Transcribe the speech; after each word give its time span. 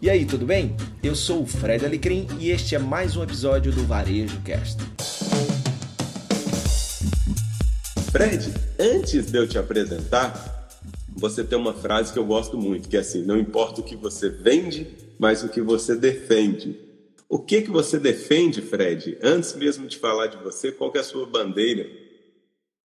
E 0.00 0.10
aí, 0.10 0.26
tudo 0.26 0.44
bem? 0.44 0.76
Eu 1.02 1.14
sou 1.14 1.42
o 1.42 1.46
Fred 1.46 1.82
Alecrim 1.82 2.28
e 2.38 2.50
este 2.50 2.74
é 2.74 2.78
mais 2.78 3.16
um 3.16 3.22
episódio 3.22 3.72
do 3.72 3.82
Varejo 3.86 4.38
Cast. 4.42 4.76
Fred, 8.12 8.52
antes 8.78 9.32
de 9.32 9.38
eu 9.38 9.48
te 9.48 9.56
apresentar, 9.56 10.68
você 11.08 11.42
tem 11.42 11.58
uma 11.58 11.72
frase 11.72 12.12
que 12.12 12.18
eu 12.18 12.26
gosto 12.26 12.58
muito, 12.58 12.90
que 12.90 12.96
é 12.98 13.00
assim: 13.00 13.22
não 13.22 13.38
importa 13.38 13.80
o 13.80 13.84
que 13.84 13.96
você 13.96 14.28
vende, 14.28 14.86
mas 15.18 15.42
o 15.42 15.48
que 15.48 15.62
você 15.62 15.96
defende. 15.96 16.78
O 17.26 17.38
que 17.38 17.62
que 17.62 17.70
você 17.70 17.98
defende, 17.98 18.60
Fred? 18.60 19.16
Antes 19.22 19.54
mesmo 19.54 19.86
de 19.86 19.96
falar 19.96 20.26
de 20.26 20.36
você, 20.36 20.70
qual 20.70 20.92
é 20.94 20.98
a 20.98 21.04
sua 21.04 21.24
bandeira? 21.24 21.88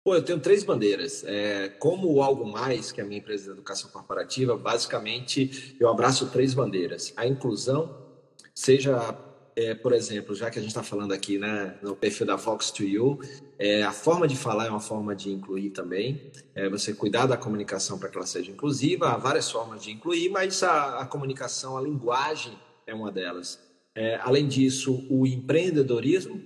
Pô, 0.04 0.16
eu 0.16 0.24
tenho 0.24 0.40
três 0.40 0.64
bandeiras. 0.64 1.24
É, 1.26 1.70
como 1.78 2.22
Algo 2.22 2.46
Mais, 2.46 2.92
que 2.92 3.02
a 3.02 3.06
minha 3.06 3.20
empresa 3.20 3.46
de 3.46 3.52
educação 3.52 3.90
corporativa, 3.92 4.56
basicamente 4.56 5.76
eu 5.80 5.90
abraço 5.90 6.30
três 6.32 6.54
bandeiras. 6.54 7.14
A 7.18 7.28
inclusão, 7.28 8.08
seja, 8.56 9.18
é, 9.56 9.76
por 9.76 9.92
exemplo, 9.92 10.34
já 10.34 10.50
que 10.50 10.58
a 10.58 10.62
gente 10.62 10.72
está 10.72 10.82
falando 10.82 11.12
aqui 11.12 11.38
né, 11.38 11.78
no 11.82 11.96
perfil 11.96 12.26
da 12.26 12.38
Fox 12.38 12.72
to 12.72 12.84
You, 12.84 13.20
é, 13.58 13.84
a 13.84 13.92
forma 13.92 14.26
de 14.26 14.38
falar 14.38 14.68
é 14.68 14.70
uma 14.70 14.80
forma 14.80 15.14
de 15.14 15.32
incluir 15.32 15.72
também. 15.72 16.32
É, 16.56 16.70
você 16.70 16.94
cuidar 16.94 17.26
da 17.26 17.36
comunicação 17.36 18.00
para 18.00 18.08
que 18.08 18.18
ela 18.18 18.26
seja 18.26 18.52
inclusiva. 18.52 19.10
Há 19.10 19.18
várias 19.18 19.52
formas 19.52 19.84
de 19.84 19.92
incluir, 19.92 20.30
mas 20.30 20.64
a, 20.64 21.02
a 21.02 21.06
comunicação, 21.06 21.78
a 21.78 21.82
linguagem 21.82 22.58
é 22.88 22.94
uma 22.94 23.12
delas. 23.12 23.60
É, 23.94 24.16
além 24.22 24.48
disso, 24.48 25.06
o 25.10 25.28
empreendedorismo. 25.28 26.42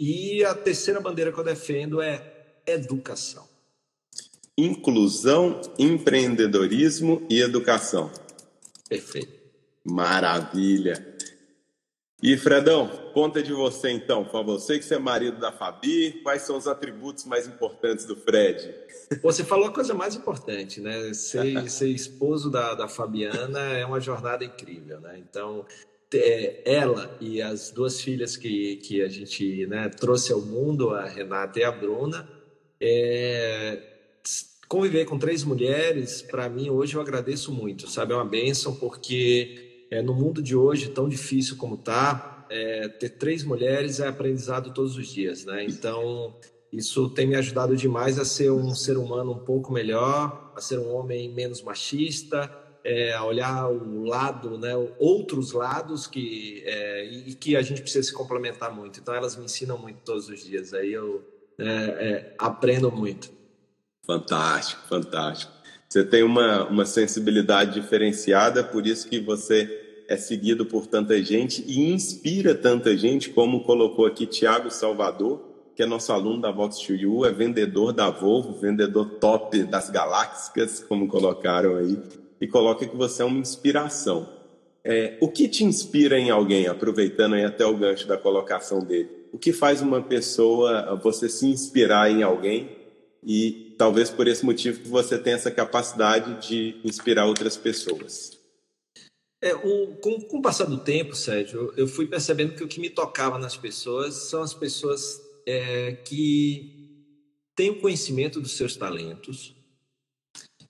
E 0.00 0.42
a 0.42 0.54
terceira 0.54 1.00
bandeira 1.00 1.30
que 1.30 1.38
eu 1.38 1.44
defendo 1.44 2.00
é 2.00 2.31
educação. 2.66 3.48
Inclusão, 4.56 5.60
empreendedorismo 5.78 7.26
e 7.28 7.40
educação. 7.40 8.10
Perfeito. 8.88 9.32
Maravilha. 9.84 11.12
E 12.22 12.36
Fredão, 12.36 12.86
conta 13.12 13.42
de 13.42 13.52
você 13.52 13.90
então, 13.90 14.22
por 14.22 14.30
favor. 14.30 14.60
Sei 14.60 14.78
que 14.78 14.84
você 14.84 14.94
é 14.94 14.98
marido 14.98 15.40
da 15.40 15.50
Fabi. 15.50 16.20
Quais 16.22 16.42
são 16.42 16.56
os 16.56 16.68
atributos 16.68 17.24
mais 17.24 17.48
importantes 17.48 18.04
do 18.04 18.14
Fred? 18.14 18.72
Você 19.22 19.42
falou 19.42 19.66
a 19.66 19.72
coisa 19.72 19.92
mais 19.92 20.14
importante, 20.14 20.80
né? 20.80 21.12
Ser, 21.14 21.66
ser 21.68 21.88
esposo 21.88 22.48
da, 22.48 22.74
da 22.74 22.86
Fabiana 22.86 23.58
é 23.72 23.84
uma 23.84 23.98
jornada 23.98 24.44
incrível, 24.44 25.00
né? 25.00 25.18
Então, 25.18 25.66
ela 26.64 27.16
e 27.20 27.42
as 27.42 27.70
duas 27.70 28.00
filhas 28.00 28.36
que, 28.36 28.76
que 28.76 29.02
a 29.02 29.08
gente 29.08 29.66
né, 29.66 29.88
trouxe 29.88 30.32
ao 30.32 30.40
mundo, 30.40 30.90
a 30.90 31.06
Renata 31.06 31.58
e 31.58 31.64
a 31.64 31.72
Bruna, 31.72 32.28
é, 32.84 33.78
conviver 34.66 35.04
com 35.04 35.16
três 35.16 35.44
mulheres, 35.44 36.20
para 36.20 36.48
mim, 36.48 36.68
hoje 36.68 36.96
eu 36.96 37.00
agradeço 37.00 37.52
muito, 37.52 37.88
sabe? 37.88 38.12
É 38.12 38.16
uma 38.16 38.24
benção, 38.24 38.74
porque 38.74 39.86
é, 39.88 40.02
no 40.02 40.12
mundo 40.12 40.42
de 40.42 40.56
hoje, 40.56 40.88
tão 40.88 41.08
difícil 41.08 41.56
como 41.56 41.76
está, 41.76 42.44
é, 42.50 42.88
ter 42.88 43.10
três 43.10 43.44
mulheres 43.44 44.00
é 44.00 44.08
aprendizado 44.08 44.74
todos 44.74 44.96
os 44.96 45.06
dias, 45.06 45.44
né? 45.44 45.64
Então, 45.64 46.34
isso 46.72 47.08
tem 47.10 47.24
me 47.24 47.36
ajudado 47.36 47.76
demais 47.76 48.18
a 48.18 48.24
ser 48.24 48.50
um 48.50 48.74
ser 48.74 48.96
humano 48.96 49.30
um 49.30 49.38
pouco 49.38 49.72
melhor, 49.72 50.52
a 50.56 50.60
ser 50.60 50.80
um 50.80 50.92
homem 50.92 51.32
menos 51.32 51.62
machista, 51.62 52.52
é, 52.82 53.12
a 53.12 53.24
olhar 53.24 53.68
o 53.70 54.04
lado, 54.04 54.58
né, 54.58 54.72
outros 54.98 55.52
lados 55.52 56.08
que 56.08 56.64
é, 56.66 57.04
e 57.04 57.32
que 57.34 57.54
a 57.54 57.62
gente 57.62 57.80
precisa 57.80 58.08
se 58.08 58.12
complementar 58.12 58.74
muito. 58.74 58.98
Então 58.98 59.14
elas 59.14 59.36
me 59.36 59.44
ensinam 59.44 59.78
muito 59.78 60.00
todos 60.04 60.28
os 60.28 60.42
dias. 60.42 60.74
Aí 60.74 60.92
eu 60.92 61.22
é, 61.58 61.66
é, 61.66 62.34
aprendo 62.38 62.90
muito. 62.90 63.30
Fantástico, 64.04 64.82
fantástico. 64.88 65.52
Você 65.88 66.04
tem 66.04 66.22
uma, 66.22 66.64
uma 66.68 66.86
sensibilidade 66.86 67.80
diferenciada, 67.80 68.64
por 68.64 68.86
isso 68.86 69.08
que 69.08 69.20
você 69.20 70.04
é 70.08 70.16
seguido 70.16 70.66
por 70.66 70.86
tanta 70.86 71.22
gente 71.22 71.62
e 71.66 71.92
inspira 71.92 72.54
tanta 72.54 72.96
gente, 72.96 73.30
como 73.30 73.62
colocou 73.62 74.06
aqui 74.06 74.26
Tiago 74.26 74.70
Salvador, 74.70 75.52
que 75.74 75.82
é 75.82 75.86
nosso 75.86 76.12
aluno 76.12 76.40
da 76.40 76.52
Vox2U, 76.52 77.26
é 77.26 77.32
vendedor 77.32 77.92
da 77.92 78.10
Volvo, 78.10 78.58
vendedor 78.58 79.18
top 79.20 79.62
das 79.64 79.88
galáxias, 79.88 80.80
como 80.80 81.08
colocaram 81.08 81.76
aí, 81.76 81.98
e 82.40 82.46
coloca 82.46 82.86
que 82.86 82.96
você 82.96 83.22
é 83.22 83.24
uma 83.24 83.38
inspiração. 83.38 84.28
É, 84.84 85.16
o 85.20 85.28
que 85.28 85.48
te 85.48 85.64
inspira 85.64 86.18
em 86.18 86.30
alguém, 86.30 86.66
aproveitando 86.66 87.34
aí 87.34 87.44
até 87.44 87.64
o 87.64 87.76
gancho 87.76 88.06
da 88.06 88.16
colocação 88.16 88.80
dele? 88.80 89.21
O 89.32 89.38
que 89.38 89.52
faz 89.52 89.80
uma 89.80 90.02
pessoa 90.02 90.94
você 90.96 91.28
se 91.28 91.46
inspirar 91.46 92.10
em 92.10 92.22
alguém 92.22 92.76
e 93.24 93.74
talvez 93.78 94.10
por 94.10 94.28
esse 94.28 94.44
motivo 94.44 94.80
que 94.80 94.88
você 94.88 95.18
tem 95.18 95.32
essa 95.32 95.50
capacidade 95.50 96.46
de 96.46 96.80
inspirar 96.84 97.26
outras 97.26 97.56
pessoas. 97.56 98.38
É, 99.40 99.54
o, 99.54 99.96
com, 99.96 100.20
com 100.20 100.38
o 100.38 100.42
passar 100.42 100.66
do 100.66 100.78
tempo, 100.78 101.16
Sérgio, 101.16 101.72
eu 101.76 101.88
fui 101.88 102.06
percebendo 102.06 102.54
que 102.54 102.62
o 102.62 102.68
que 102.68 102.80
me 102.80 102.90
tocava 102.90 103.38
nas 103.38 103.56
pessoas 103.56 104.14
são 104.14 104.42
as 104.42 104.54
pessoas 104.54 105.20
é, 105.46 105.92
que 105.92 107.06
têm 107.56 107.70
o 107.70 107.80
conhecimento 107.80 108.40
dos 108.40 108.52
seus 108.52 108.76
talentos 108.76 109.54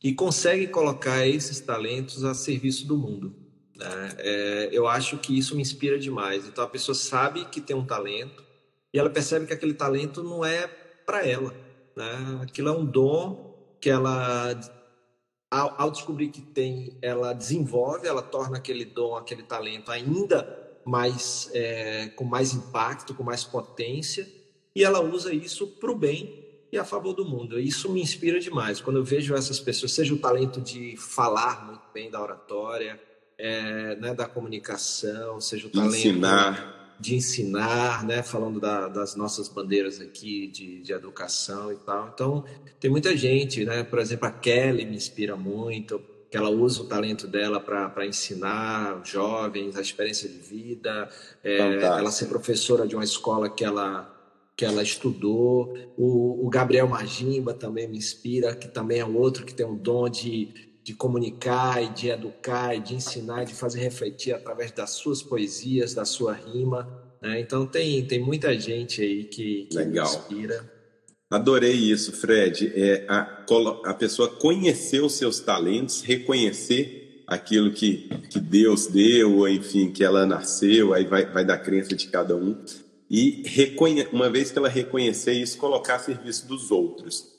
e 0.02 0.14
conseguem 0.14 0.68
colocar 0.68 1.26
esses 1.26 1.60
talentos 1.60 2.24
a 2.24 2.32
serviço 2.32 2.86
do 2.86 2.96
mundo. 2.96 3.34
Né? 3.76 4.14
É, 4.18 4.68
eu 4.72 4.86
acho 4.88 5.18
que 5.18 5.36
isso 5.36 5.54
me 5.54 5.62
inspira 5.62 5.98
demais. 5.98 6.46
Então 6.46 6.64
a 6.64 6.68
pessoa 6.68 6.94
sabe 6.94 7.44
que 7.46 7.60
tem 7.60 7.76
um 7.76 7.84
talento, 7.84 8.42
e 8.92 8.98
ela 8.98 9.10
percebe 9.10 9.46
que 9.46 9.52
aquele 9.52 9.74
talento 9.74 10.22
não 10.22 10.44
é 10.44 10.66
para 11.06 11.26
ela. 11.26 11.54
Né? 11.96 12.40
Aquilo 12.42 12.68
é 12.68 12.72
um 12.72 12.84
dom 12.84 13.52
que 13.80 13.88
ela, 13.88 14.58
ao, 15.50 15.80
ao, 15.80 15.90
descobrir 15.90 16.28
que 16.28 16.40
tem, 16.40 16.96
ela 17.00 17.32
desenvolve, 17.32 18.06
ela 18.06 18.22
torna 18.22 18.58
aquele 18.58 18.84
dom, 18.84 19.16
aquele 19.16 19.42
talento 19.42 19.90
ainda 19.90 20.60
mais 20.84 21.50
é, 21.54 22.08
com 22.16 22.24
mais 22.24 22.52
impacto, 22.52 23.14
com 23.14 23.22
mais 23.22 23.44
potência, 23.44 24.28
e 24.74 24.84
ela 24.84 25.00
usa 25.00 25.32
isso 25.32 25.66
para 25.66 25.90
o 25.90 25.96
bem 25.96 26.42
e 26.70 26.78
a 26.78 26.84
favor 26.84 27.12
do 27.12 27.24
mundo. 27.24 27.58
Isso 27.58 27.90
me 27.90 28.00
inspira 28.00 28.40
demais. 28.40 28.80
Quando 28.80 28.96
eu 28.96 29.04
vejo 29.04 29.34
essas 29.34 29.60
pessoas, 29.60 29.92
seja 29.92 30.14
o 30.14 30.18
talento 30.18 30.60
de 30.60 30.96
falar 30.96 31.66
muito 31.66 31.82
bem 31.92 32.10
da 32.10 32.20
oratória, 32.20 33.00
é, 33.36 33.96
né, 33.96 34.14
da 34.14 34.26
comunicação, 34.26 35.40
seja 35.40 35.66
o 35.66 35.70
talento 35.70 35.96
ensinar 35.96 36.81
de 37.02 37.16
ensinar, 37.16 38.04
né? 38.04 38.22
Falando 38.22 38.60
da, 38.60 38.86
das 38.86 39.16
nossas 39.16 39.48
bandeiras 39.48 40.00
aqui 40.00 40.46
de, 40.46 40.80
de 40.80 40.92
educação 40.92 41.72
e 41.72 41.76
tal. 41.76 42.10
Então, 42.14 42.44
tem 42.78 42.88
muita 42.88 43.16
gente, 43.16 43.64
né? 43.64 43.82
Por 43.82 43.98
exemplo, 43.98 44.28
a 44.28 44.30
Kelly 44.30 44.86
me 44.86 44.94
inspira 44.94 45.36
muito, 45.36 46.00
que 46.30 46.36
ela 46.36 46.48
usa 46.48 46.82
o 46.82 46.86
talento 46.86 47.26
dela 47.26 47.58
para 47.58 48.06
ensinar 48.06 49.02
jovens 49.04 49.76
a 49.76 49.80
experiência 49.80 50.28
de 50.28 50.38
vida, 50.38 51.08
é, 51.42 51.58
ela 51.58 52.12
ser 52.12 52.26
professora 52.26 52.86
de 52.86 52.94
uma 52.94 53.04
escola 53.04 53.50
que 53.50 53.64
ela 53.64 54.08
que 54.54 54.64
ela 54.64 54.82
estudou. 54.82 55.74
O, 55.96 56.46
o 56.46 56.48
Gabriel 56.50 56.86
Magimba 56.86 57.54
também 57.54 57.88
me 57.88 57.96
inspira, 57.96 58.54
que 58.54 58.68
também 58.68 59.00
é 59.00 59.04
outro 59.04 59.44
que 59.44 59.54
tem 59.54 59.66
um 59.66 59.74
dom 59.74 60.08
de, 60.08 60.71
de 60.82 60.94
comunicar 60.94 61.82
e 61.82 61.90
de 61.90 62.08
educar 62.08 62.74
e 62.74 62.80
de 62.80 62.94
ensinar 62.94 63.42
e 63.42 63.46
de 63.46 63.54
fazer 63.54 63.80
refletir 63.80 64.34
através 64.34 64.72
das 64.72 64.90
suas 64.90 65.22
poesias, 65.22 65.94
da 65.94 66.04
sua 66.04 66.32
rima. 66.32 66.88
Né? 67.20 67.40
Então 67.40 67.66
tem, 67.66 68.04
tem 68.04 68.20
muita 68.20 68.58
gente 68.58 69.00
aí 69.00 69.24
que, 69.24 69.66
que 69.70 69.76
Legal. 69.76 70.06
inspira. 70.06 70.70
Adorei 71.30 71.72
isso, 71.72 72.12
Fred. 72.12 72.72
É 72.74 73.06
a, 73.08 73.44
a 73.86 73.94
pessoa 73.94 74.28
conhecer 74.28 75.00
os 75.00 75.14
seus 75.14 75.40
talentos, 75.40 76.02
reconhecer 76.02 77.24
aquilo 77.26 77.72
que, 77.72 78.10
que 78.28 78.38
Deus 78.38 78.86
deu, 78.86 79.48
enfim, 79.48 79.90
que 79.90 80.04
ela 80.04 80.26
nasceu, 80.26 80.92
aí 80.92 81.06
vai, 81.06 81.24
vai 81.24 81.44
da 81.44 81.56
crença 81.56 81.96
de 81.96 82.08
cada 82.08 82.36
um. 82.36 82.62
E 83.08 83.42
reconhe 83.46 84.06
uma 84.12 84.28
vez 84.28 84.50
que 84.50 84.58
ela 84.58 84.68
reconhecer 84.68 85.32
isso, 85.32 85.56
colocar 85.56 85.96
a 85.96 85.98
serviço 85.98 86.46
dos 86.46 86.70
outros. 86.70 87.31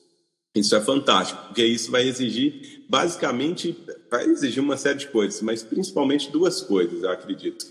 Isso 0.55 0.75
é 0.75 0.81
fantástico, 0.81 1.45
porque 1.47 1.65
isso 1.65 1.89
vai 1.89 2.07
exigir, 2.07 2.83
basicamente, 2.87 3.75
vai 4.09 4.25
exigir 4.25 4.61
uma 4.61 4.77
série 4.77 4.99
de 4.99 5.07
coisas, 5.07 5.41
mas 5.41 5.63
principalmente 5.63 6.31
duas 6.31 6.61
coisas, 6.61 7.01
eu 7.01 7.09
acredito, 7.09 7.65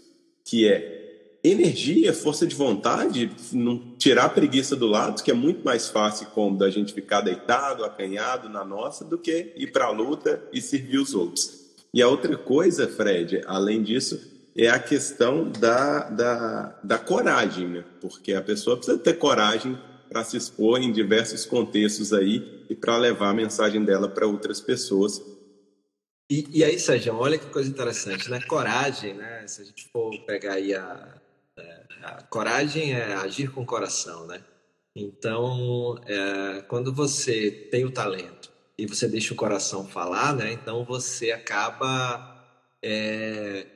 que 0.45 0.67
é 0.67 1.03
energia, 1.45 2.13
força 2.13 2.47
de 2.47 2.55
vontade, 2.55 3.31
não 3.53 3.79
tirar 3.99 4.25
a 4.25 4.29
preguiça 4.29 4.77
do 4.77 4.87
lado, 4.87 5.23
que 5.23 5.31
é 5.31 5.35
muito 5.35 5.65
mais 5.65 5.89
fácil 5.89 6.27
como 6.29 6.57
da 6.57 6.71
gente 6.71 6.93
ficar 6.93 7.21
deitado, 7.21 7.85
acanhado 7.85 8.49
na 8.49 8.65
nossa, 8.65 9.05
do 9.05 9.19
que 9.19 9.53
ir 9.57 9.73
para 9.73 9.87
a 9.87 9.91
luta 9.91 10.43
e 10.53 10.61
servir 10.61 10.99
os 10.99 11.15
outros. 11.15 11.63
E 11.93 12.01
a 12.01 12.09
outra 12.09 12.37
coisa, 12.37 12.89
Fred, 12.89 13.43
além 13.47 13.83
disso, 13.83 14.21
é 14.57 14.69
a 14.69 14.79
questão 14.79 15.51
da, 15.51 16.11
da, 16.11 16.79
da 16.83 16.99
coragem, 16.99 17.69
né? 17.69 17.85
porque 18.01 18.35
a 18.35 18.43
pessoa 18.43 18.77
precisa 18.77 18.99
ter 18.99 19.15
coragem 19.15 19.77
para 20.13 20.23
se 20.25 20.37
expor 20.37 20.81
em 20.81 20.93
diversos 20.93 21.47
contextos 21.47 22.13
aí 22.13 22.65
e 22.69 22.75
para 22.75 22.99
levar 22.99 23.31
a 23.31 23.35
mensagem 23.35 23.83
dela 23.85 24.09
para 24.09 24.27
outras 24.27 24.61
pessoas. 24.61 25.23
E, 26.31 26.47
e, 26.51 26.65
aí, 26.65 26.79
Sérgio, 26.79 27.17
olha 27.17 27.39
que 27.39 27.47
coisa 27.47 27.69
interessante, 27.69 28.31
né? 28.31 28.41
Coragem, 28.43 29.15
né? 29.15 29.47
Se 29.47 29.63
a 29.63 29.65
gente 29.65 29.89
for 29.93 30.11
pegar 30.25 30.55
aí 30.55 30.75
a, 30.75 31.21
a 32.03 32.23
coragem 32.25 32.93
é 32.95 33.15
agir 33.15 33.51
com 33.51 33.65
coração, 33.65 34.27
né? 34.27 34.43
Então, 34.95 35.99
é, 36.07 36.63
quando 36.69 36.93
você 36.93 37.51
tem 37.71 37.85
o 37.85 37.91
talento 37.91 38.51
e 38.77 38.87
você 38.87 39.09
deixa 39.09 39.33
o 39.33 39.37
coração 39.37 39.87
falar, 39.87 40.35
né? 40.35 40.53
Então 40.53 40.85
você 40.85 41.33
acaba 41.33 42.47
é, 42.83 43.67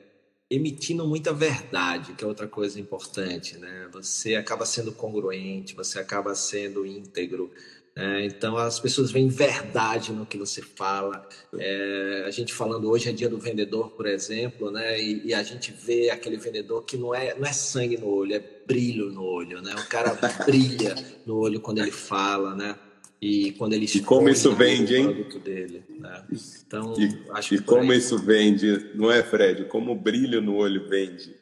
emitindo 0.49 1.05
muita 1.05 1.33
verdade, 1.33 2.13
que 2.13 2.23
é 2.23 2.27
outra 2.27 2.47
coisa 2.47 2.79
importante, 2.79 3.57
né? 3.57 3.89
Você 3.91 4.35
acaba 4.35 4.65
sendo 4.65 4.91
congruente, 4.91 5.75
você 5.75 5.99
acaba 5.99 6.33
sendo 6.35 6.85
íntegro. 6.85 7.51
Né? 7.93 8.25
Então 8.25 8.55
as 8.55 8.79
pessoas 8.79 9.11
veem 9.11 9.27
verdade 9.27 10.13
no 10.13 10.25
que 10.25 10.37
você 10.37 10.61
fala. 10.61 11.27
É, 11.57 12.23
a 12.25 12.31
gente 12.31 12.53
falando 12.53 12.89
hoje 12.89 13.09
é 13.09 13.11
dia 13.11 13.27
do 13.27 13.37
vendedor, 13.37 13.89
por 13.91 14.05
exemplo, 14.05 14.71
né? 14.71 15.01
E, 15.01 15.27
e, 15.27 15.33
a 15.33 15.43
gente 15.43 15.71
vê 15.71 16.09
aquele 16.09 16.37
vendedor 16.37 16.83
que 16.85 16.95
não 16.95 17.13
é 17.13 17.35
não 17.37 17.45
é 17.45 17.51
sangue 17.51 17.97
no 17.97 18.07
olho, 18.07 18.35
é 18.35 18.39
brilho 18.39 19.11
no 19.11 19.23
olho, 19.23 19.61
né? 19.61 19.73
O 19.75 19.87
cara 19.89 20.17
brilha 20.45 20.95
no 21.25 21.37
olho 21.37 21.59
quando 21.59 21.79
ele 21.79 21.91
fala, 21.91 22.55
né? 22.55 22.77
E 23.21 23.51
quando 23.53 23.73
ele 23.73 23.85
e 23.85 23.99
como 23.99 24.29
isso 24.29 24.53
vende, 24.53 24.95
hein? 24.95 25.25
dele. 25.43 25.83
Né? 25.99 26.23
Então, 26.65 26.93
e, 26.97 27.31
acho 27.31 27.55
e 27.55 27.59
como 27.59 27.91
aí... 27.91 27.97
isso 27.97 28.17
vende, 28.17 28.91
não 28.93 29.11
é, 29.11 29.23
Fred? 29.23 29.65
Como 29.65 29.91
o 29.91 29.95
brilho 29.95 30.41
no 30.41 30.55
olho 30.55 30.87
vende. 30.87 31.35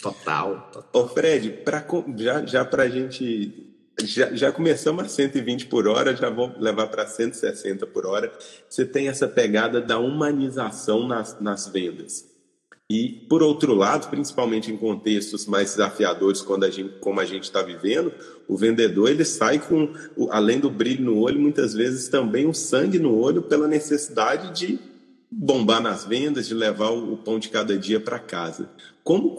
Total. 0.00 0.70
total. 0.70 1.02
Ô, 1.04 1.08
Fred, 1.08 1.50
pra, 1.64 1.86
já, 2.16 2.44
já 2.44 2.64
para 2.64 2.84
a 2.84 2.88
gente. 2.88 3.62
Já, 4.02 4.34
já 4.34 4.52
começamos 4.52 5.02
a 5.02 5.08
120 5.08 5.66
por 5.66 5.88
hora, 5.88 6.14
já 6.14 6.28
vou 6.28 6.52
levar 6.58 6.88
para 6.88 7.06
160 7.06 7.86
por 7.86 8.04
hora. 8.04 8.30
Você 8.68 8.84
tem 8.84 9.08
essa 9.08 9.26
pegada 9.26 9.80
da 9.80 9.98
humanização 9.98 11.08
nas, 11.08 11.40
nas 11.40 11.66
vendas. 11.66 12.35
E, 12.88 13.08
por 13.28 13.42
outro 13.42 13.74
lado, 13.74 14.08
principalmente 14.08 14.70
em 14.70 14.76
contextos 14.76 15.44
mais 15.46 15.70
desafiadores, 15.70 16.40
quando 16.40 16.64
a 16.64 16.70
gente, 16.70 16.94
como 17.00 17.18
a 17.18 17.24
gente 17.24 17.44
está 17.44 17.60
vivendo, 17.60 18.12
o 18.46 18.56
vendedor 18.56 19.10
ele 19.10 19.24
sai 19.24 19.58
com, 19.58 19.92
além 20.30 20.60
do 20.60 20.70
brilho 20.70 21.04
no 21.04 21.18
olho, 21.18 21.40
muitas 21.40 21.74
vezes 21.74 22.08
também 22.08 22.46
o 22.46 22.54
sangue 22.54 22.98
no 22.98 23.18
olho 23.18 23.42
pela 23.42 23.66
necessidade 23.66 24.56
de 24.56 24.78
bombar 25.28 25.82
nas 25.82 26.04
vendas, 26.04 26.46
de 26.46 26.54
levar 26.54 26.90
o 26.90 27.16
pão 27.16 27.40
de 27.40 27.48
cada 27.48 27.76
dia 27.76 27.98
para 27.98 28.20
casa. 28.20 28.70
Como 29.02 29.36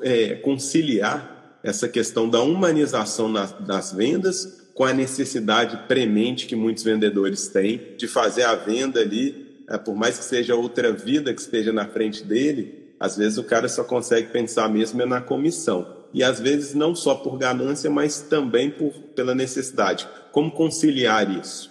é, 0.00 0.36
conciliar 0.36 1.58
essa 1.64 1.88
questão 1.88 2.30
da 2.30 2.40
humanização 2.40 3.28
nas, 3.28 3.52
das 3.52 3.92
vendas 3.92 4.68
com 4.72 4.84
a 4.84 4.92
necessidade 4.92 5.88
premente 5.88 6.46
que 6.46 6.54
muitos 6.54 6.84
vendedores 6.84 7.48
têm 7.48 7.96
de 7.96 8.06
fazer 8.06 8.44
a 8.44 8.54
venda 8.54 9.00
ali 9.00 9.47
por 9.76 9.94
mais 9.94 10.16
que 10.16 10.24
seja 10.24 10.54
outra 10.54 10.92
vida 10.92 11.34
que 11.34 11.40
esteja 11.40 11.72
na 11.72 11.86
frente 11.86 12.24
dele, 12.24 12.94
às 12.98 13.16
vezes 13.16 13.36
o 13.36 13.44
cara 13.44 13.68
só 13.68 13.84
consegue 13.84 14.30
pensar 14.30 14.68
mesmo 14.68 15.02
é 15.02 15.06
na 15.06 15.20
comissão. 15.20 15.98
E 16.14 16.22
às 16.22 16.40
vezes 16.40 16.74
não 16.74 16.94
só 16.94 17.14
por 17.14 17.36
ganância, 17.36 17.90
mas 17.90 18.22
também 18.22 18.70
por, 18.70 18.92
pela 19.14 19.34
necessidade. 19.34 20.08
Como 20.32 20.50
conciliar 20.50 21.30
isso? 21.30 21.70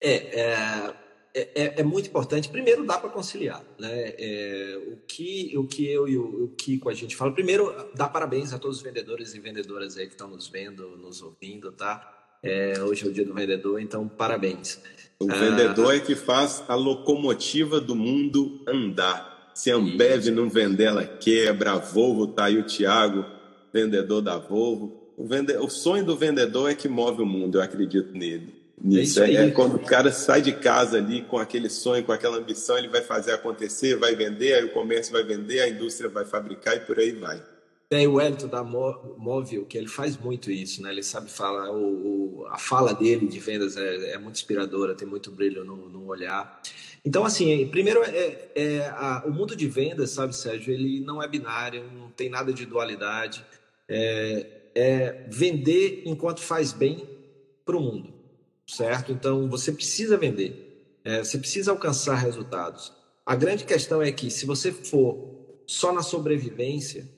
É, 0.00 0.40
é, 0.40 0.94
é, 1.34 1.80
é 1.80 1.82
muito 1.82 2.08
importante. 2.08 2.48
Primeiro, 2.48 2.84
dá 2.84 2.98
para 2.98 3.08
conciliar. 3.08 3.64
Né? 3.78 4.14
É, 4.18 4.78
o, 4.92 4.96
que, 5.06 5.56
o 5.56 5.66
que 5.66 5.86
eu 5.90 6.06
e 6.06 6.18
o, 6.18 6.44
o 6.44 6.48
Kiko 6.48 6.90
a 6.90 6.94
gente 6.94 7.16
fala. 7.16 7.32
Primeiro, 7.32 7.90
dá 7.94 8.08
parabéns 8.08 8.52
a 8.52 8.58
todos 8.58 8.78
os 8.78 8.82
vendedores 8.82 9.34
e 9.34 9.40
vendedoras 9.40 9.96
aí 9.96 10.06
que 10.06 10.12
estão 10.12 10.28
nos 10.28 10.48
vendo, 10.48 10.96
nos 10.98 11.22
ouvindo, 11.22 11.72
tá? 11.72 12.14
É, 12.42 12.80
hoje 12.82 13.04
é 13.04 13.08
o 13.08 13.12
dia 13.12 13.24
do 13.24 13.34
vendedor, 13.34 13.80
então 13.80 14.06
parabéns. 14.06 14.80
O 15.20 15.26
ah, 15.30 15.34
vendedor 15.34 15.94
é 15.96 15.98
que 15.98 16.14
faz 16.14 16.62
a 16.68 16.76
locomotiva 16.76 17.80
do 17.80 17.96
mundo 17.96 18.60
andar. 18.68 19.50
Se 19.52 19.68
a 19.70 19.74
Ambev 19.74 20.20
isso. 20.20 20.32
não 20.32 20.48
vender, 20.48 20.84
ela 20.84 21.04
quebra. 21.04 21.72
A 21.72 21.78
Volvo 21.78 22.28
tá 22.28 22.44
aí 22.44 22.56
o 22.56 22.62
Thiago, 22.62 23.24
vendedor 23.72 24.22
da 24.22 24.38
Volvo. 24.38 25.12
O, 25.16 25.26
vende... 25.26 25.56
o 25.56 25.68
sonho 25.68 26.04
do 26.04 26.16
vendedor 26.16 26.70
é 26.70 26.74
que 26.76 26.88
move 26.88 27.22
o 27.22 27.26
mundo, 27.26 27.58
eu 27.58 27.62
acredito 27.62 28.16
nele. 28.16 28.54
Nisso. 28.80 29.20
É, 29.20 29.34
é, 29.34 29.50
quando 29.50 29.74
o 29.74 29.80
cara 29.80 30.12
sai 30.12 30.40
de 30.40 30.52
casa 30.52 30.98
ali 30.98 31.22
com 31.22 31.36
aquele 31.36 31.68
sonho, 31.68 32.04
com 32.04 32.12
aquela 32.12 32.36
ambição, 32.36 32.78
ele 32.78 32.86
vai 32.86 33.02
fazer 33.02 33.32
acontecer, 33.32 33.96
vai 33.96 34.14
vender, 34.14 34.54
aí 34.54 34.64
o 34.66 34.72
comércio 34.72 35.12
vai 35.12 35.24
vender, 35.24 35.60
a 35.60 35.68
indústria 35.68 36.08
vai 36.08 36.24
fabricar 36.24 36.76
e 36.76 36.80
por 36.80 36.96
aí 36.96 37.10
vai. 37.10 37.42
Tem 37.88 38.06
o 38.06 38.14
Wellington 38.14 38.48
da 38.48 38.62
Móvel, 38.62 39.64
que 39.64 39.78
ele 39.78 39.88
faz 39.88 40.16
muito 40.16 40.50
isso, 40.50 40.82
né? 40.82 40.90
Ele 40.90 41.02
sabe 41.02 41.30
falar, 41.30 41.70
o, 41.70 42.42
o 42.42 42.46
a 42.48 42.58
fala 42.58 42.94
dele 42.94 43.26
de 43.26 43.38
vendas 43.38 43.76
é, 43.76 44.12
é, 44.12 44.18
muito 44.18 44.36
inspiradora, 44.36 44.94
tem 44.94 45.08
muito 45.08 45.30
brilho 45.30 45.64
no, 45.64 45.88
no 45.88 46.06
olhar. 46.06 46.60
Então, 47.04 47.24
assim, 47.24 47.66
primeiro, 47.68 48.02
é, 48.02 48.48
é 48.54 48.88
a, 48.88 49.24
o 49.26 49.32
mundo 49.32 49.56
de 49.56 49.66
vendas, 49.66 50.10
sabe, 50.10 50.36
Sérgio, 50.36 50.72
ele 50.72 51.00
não 51.00 51.22
é 51.22 51.28
binário, 51.28 51.90
não 51.92 52.10
tem 52.10 52.28
nada 52.28 52.52
de 52.52 52.66
dualidade. 52.66 53.44
É, 53.88 54.46
é 54.74 55.26
vender 55.30 56.02
enquanto 56.04 56.40
faz 56.40 56.72
bem 56.72 57.08
para 57.64 57.76
o 57.76 57.80
mundo, 57.80 58.12
certo? 58.66 59.12
Então, 59.12 59.48
você 59.48 59.72
precisa 59.72 60.18
vender, 60.18 61.00
é, 61.04 61.24
você 61.24 61.38
precisa 61.38 61.70
alcançar 61.70 62.16
resultados. 62.16 62.92
A 63.24 63.34
grande 63.34 63.64
questão 63.64 64.02
é 64.02 64.12
que, 64.12 64.30
se 64.30 64.44
você 64.44 64.72
for 64.72 65.34
só 65.66 65.90
na 65.92 66.02
sobrevivência, 66.02 67.02
é, 67.02 67.17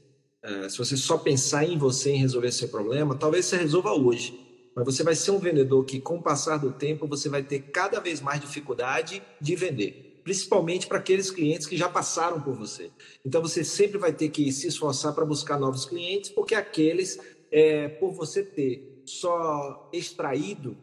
se 0.68 0.78
você 0.78 0.96
só 0.96 1.18
pensar 1.18 1.64
em 1.64 1.76
você, 1.76 2.10
em 2.12 2.18
resolver 2.18 2.50
seu 2.52 2.68
problema, 2.68 3.14
talvez 3.14 3.46
você 3.46 3.56
resolva 3.56 3.92
hoje. 3.92 4.38
Mas 4.74 4.84
você 4.84 5.02
vai 5.02 5.14
ser 5.14 5.32
um 5.32 5.38
vendedor 5.38 5.84
que, 5.84 6.00
com 6.00 6.16
o 6.16 6.22
passar 6.22 6.58
do 6.58 6.72
tempo, 6.72 7.06
você 7.06 7.28
vai 7.28 7.42
ter 7.42 7.60
cada 7.70 8.00
vez 8.00 8.20
mais 8.20 8.40
dificuldade 8.40 9.22
de 9.40 9.56
vender. 9.56 10.20
Principalmente 10.22 10.86
para 10.86 10.98
aqueles 10.98 11.30
clientes 11.30 11.66
que 11.66 11.76
já 11.76 11.88
passaram 11.88 12.40
por 12.40 12.54
você. 12.54 12.90
Então, 13.24 13.42
você 13.42 13.64
sempre 13.64 13.98
vai 13.98 14.12
ter 14.12 14.28
que 14.28 14.50
se 14.52 14.68
esforçar 14.68 15.12
para 15.14 15.24
buscar 15.24 15.58
novos 15.58 15.84
clientes, 15.84 16.30
porque 16.30 16.54
aqueles, 16.54 17.18
é, 17.50 17.88
por 17.88 18.12
você 18.12 18.42
ter 18.42 19.02
só 19.04 19.90
extraído 19.92 20.76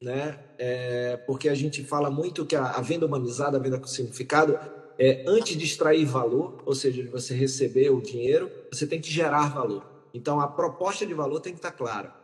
né? 0.00 0.38
É, 0.58 1.16
porque 1.26 1.48
a 1.48 1.54
gente 1.54 1.82
fala 1.82 2.10
muito 2.10 2.44
que 2.44 2.54
a, 2.54 2.64
a, 2.64 2.80
venda 2.80 3.06
humanizada, 3.06 3.56
a 3.56 3.60
venda 3.60 3.78
com 3.78 3.86
significado, 3.86 4.58
é, 4.98 5.24
antes 5.26 5.56
de 5.56 5.64
extrair 5.64 6.04
valor, 6.04 6.62
ou 6.64 6.74
seja, 6.74 7.02
de 7.02 7.08
você 7.08 7.34
receber 7.34 7.90
o 7.90 8.00
dinheiro, 8.00 8.50
você 8.72 8.86
tem 8.86 9.00
que 9.00 9.10
gerar 9.10 9.54
valor. 9.54 9.84
Então, 10.14 10.40
a 10.40 10.48
proposta 10.48 11.04
de 11.04 11.12
valor 11.12 11.40
tem 11.40 11.52
que 11.52 11.58
estar 11.58 11.72
clara. 11.72 12.14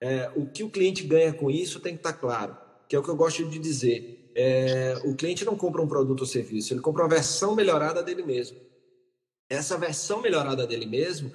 É, 0.00 0.30
o 0.34 0.46
que 0.46 0.64
o 0.64 0.70
cliente 0.70 1.04
ganha 1.04 1.32
com 1.32 1.50
isso 1.50 1.80
tem 1.80 1.94
que 1.94 2.00
estar 2.00 2.14
claro, 2.14 2.56
que 2.88 2.96
é 2.96 2.98
o 2.98 3.02
que 3.02 3.08
eu 3.08 3.16
gosto 3.16 3.44
de 3.44 3.58
dizer. 3.58 4.32
É, 4.34 5.00
o 5.04 5.14
cliente 5.14 5.44
não 5.44 5.56
compra 5.56 5.80
um 5.80 5.88
produto 5.88 6.20
ou 6.20 6.26
serviço, 6.26 6.72
ele 6.72 6.80
compra 6.80 7.04
uma 7.04 7.08
versão 7.08 7.54
melhorada 7.54 8.02
dele 8.02 8.22
mesmo. 8.22 8.58
Essa 9.48 9.78
versão 9.78 10.20
melhorada 10.20 10.66
dele 10.66 10.86
mesmo 10.86 11.30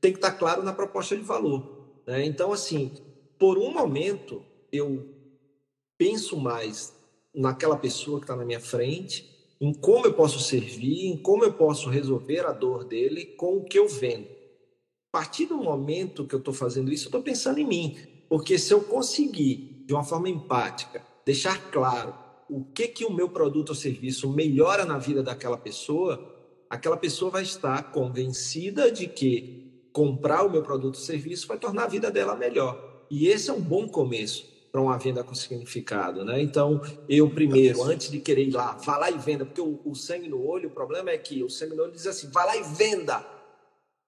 tem 0.00 0.12
que 0.12 0.18
estar 0.18 0.32
claro 0.32 0.62
na 0.62 0.72
proposta 0.72 1.16
de 1.16 1.22
valor. 1.22 2.00
Né? 2.06 2.24
Então, 2.24 2.52
assim, 2.52 2.94
por 3.38 3.58
um 3.58 3.72
momento, 3.72 4.42
eu 4.72 5.04
penso 5.98 6.38
mais 6.38 6.94
naquela 7.34 7.76
pessoa 7.76 8.18
que 8.18 8.24
está 8.24 8.36
na 8.36 8.44
minha 8.44 8.60
frente 8.60 9.35
em 9.60 9.72
como 9.72 10.06
eu 10.06 10.12
posso 10.12 10.38
servir, 10.38 11.06
em 11.06 11.16
como 11.16 11.44
eu 11.44 11.52
posso 11.52 11.88
resolver 11.88 12.46
a 12.46 12.52
dor 12.52 12.84
dele 12.84 13.24
com 13.24 13.56
o 13.56 13.64
que 13.64 13.78
eu 13.78 13.88
vendo. 13.88 14.26
A 15.12 15.18
partir 15.18 15.46
do 15.46 15.56
momento 15.56 16.26
que 16.26 16.34
eu 16.34 16.38
estou 16.38 16.52
fazendo 16.52 16.92
isso, 16.92 17.04
eu 17.04 17.08
estou 17.08 17.22
pensando 17.22 17.58
em 17.58 17.66
mim, 17.66 17.96
porque 18.28 18.58
se 18.58 18.72
eu 18.72 18.82
conseguir, 18.82 19.84
de 19.86 19.94
uma 19.94 20.04
forma 20.04 20.28
empática, 20.28 21.02
deixar 21.24 21.70
claro 21.70 22.14
o 22.48 22.64
que 22.64 22.88
que 22.88 23.04
o 23.04 23.12
meu 23.12 23.28
produto 23.28 23.70
ou 23.70 23.74
serviço 23.74 24.28
melhora 24.30 24.84
na 24.84 24.98
vida 24.98 25.22
daquela 25.22 25.56
pessoa, 25.56 26.34
aquela 26.68 26.96
pessoa 26.96 27.30
vai 27.30 27.42
estar 27.42 27.90
convencida 27.92 28.90
de 28.90 29.06
que 29.06 29.88
comprar 29.92 30.44
o 30.44 30.50
meu 30.50 30.62
produto 30.62 30.96
ou 30.96 31.00
serviço 31.00 31.48
vai 31.48 31.58
tornar 31.58 31.84
a 31.84 31.88
vida 31.88 32.10
dela 32.10 32.36
melhor. 32.36 33.06
E 33.10 33.28
esse 33.28 33.48
é 33.48 33.52
um 33.52 33.60
bom 33.60 33.88
começo 33.88 34.55
para 34.76 34.82
uma 34.82 34.98
venda 34.98 35.24
com 35.24 35.34
significado, 35.34 36.22
né? 36.22 36.38
Então, 36.42 36.82
eu 37.08 37.30
primeiro, 37.30 37.82
antes 37.84 38.10
de 38.10 38.20
querer 38.20 38.48
ir 38.48 38.50
lá, 38.50 38.72
vá 38.72 38.98
lá 38.98 39.10
e 39.10 39.16
venda, 39.16 39.46
porque 39.46 39.62
o, 39.62 39.80
o 39.86 39.94
sangue 39.94 40.28
no 40.28 40.46
olho, 40.46 40.68
o 40.68 40.72
problema 40.72 41.08
é 41.08 41.16
que 41.16 41.42
o 41.42 41.48
sangue 41.48 41.74
no 41.74 41.84
olho 41.84 41.92
diz 41.92 42.06
assim, 42.06 42.28
vá 42.28 42.44
lá 42.44 42.54
e 42.54 42.62
venda. 42.62 43.24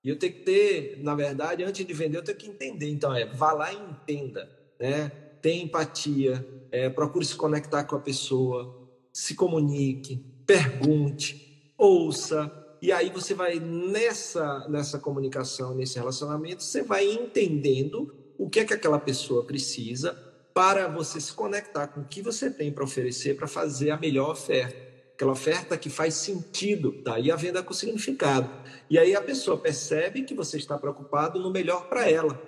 E 0.05 0.11
eu 0.11 0.19
tenho 0.19 0.35
que 0.35 0.41
ter, 0.41 1.03
na 1.03 1.15
verdade, 1.15 1.65
antes 1.65 1.87
de 1.87 1.93
vender, 1.95 2.19
eu 2.19 2.23
tenho 2.23 2.37
que 2.37 2.47
entender. 2.47 2.91
Então, 2.91 3.15
é, 3.15 3.25
vá 3.25 3.53
lá 3.53 3.73
e 3.73 3.77
entenda, 3.77 4.47
né? 4.79 5.09
Tenha 5.41 5.65
empatia, 5.65 6.47
é, 6.71 6.91
procure 6.91 7.25
se 7.25 7.35
conectar 7.35 7.85
com 7.85 7.97
a 7.97 8.01
pessoa, 8.01 8.91
se 9.11 9.35
comunique, 9.35 10.17
pergunte, 10.47 11.73
ouça, 11.79 12.53
e 12.83 12.93
aí 12.93 13.09
você 13.09 13.33
vai 13.33 13.59
nessa, 13.59 14.69
nessa 14.69 14.99
comunicação, 14.99 15.75
nesse 15.75 15.99
relacionamento, 15.99 16.63
você 16.63 16.83
vai 16.83 17.11
entendendo 17.11 18.15
o 18.37 18.51
que 18.51 18.61
é 18.61 18.67
que 18.67 18.75
aquela 18.75 19.01
pessoa 19.01 19.47
precisa, 19.47 20.28
para 20.59 20.89
você 20.89 21.21
se 21.21 21.33
conectar 21.35 21.87
com 21.87 22.01
o 22.01 22.05
que 22.05 22.21
você 22.21 22.51
tem 22.51 22.73
para 22.73 22.83
oferecer 22.83 23.37
para 23.37 23.47
fazer 23.47 23.93
a 23.93 23.97
melhor 23.97 24.33
oferta. 24.33 24.77
Aquela 25.15 25.31
oferta 25.31 25.79
que 25.79 25.89
faz 25.89 26.15
sentido, 26.15 27.01
daí 27.05 27.31
a 27.31 27.37
venda 27.37 27.63
com 27.63 27.73
significado. 27.73 28.51
E 28.91 28.99
aí 28.99 29.15
a 29.15 29.23
pessoa 29.23 29.57
percebe 29.57 30.25
que 30.25 30.35
você 30.35 30.57
está 30.57 30.77
preocupado 30.77 31.39
no 31.39 31.49
melhor 31.49 31.89
para 31.89 32.11
ela. 32.11 32.43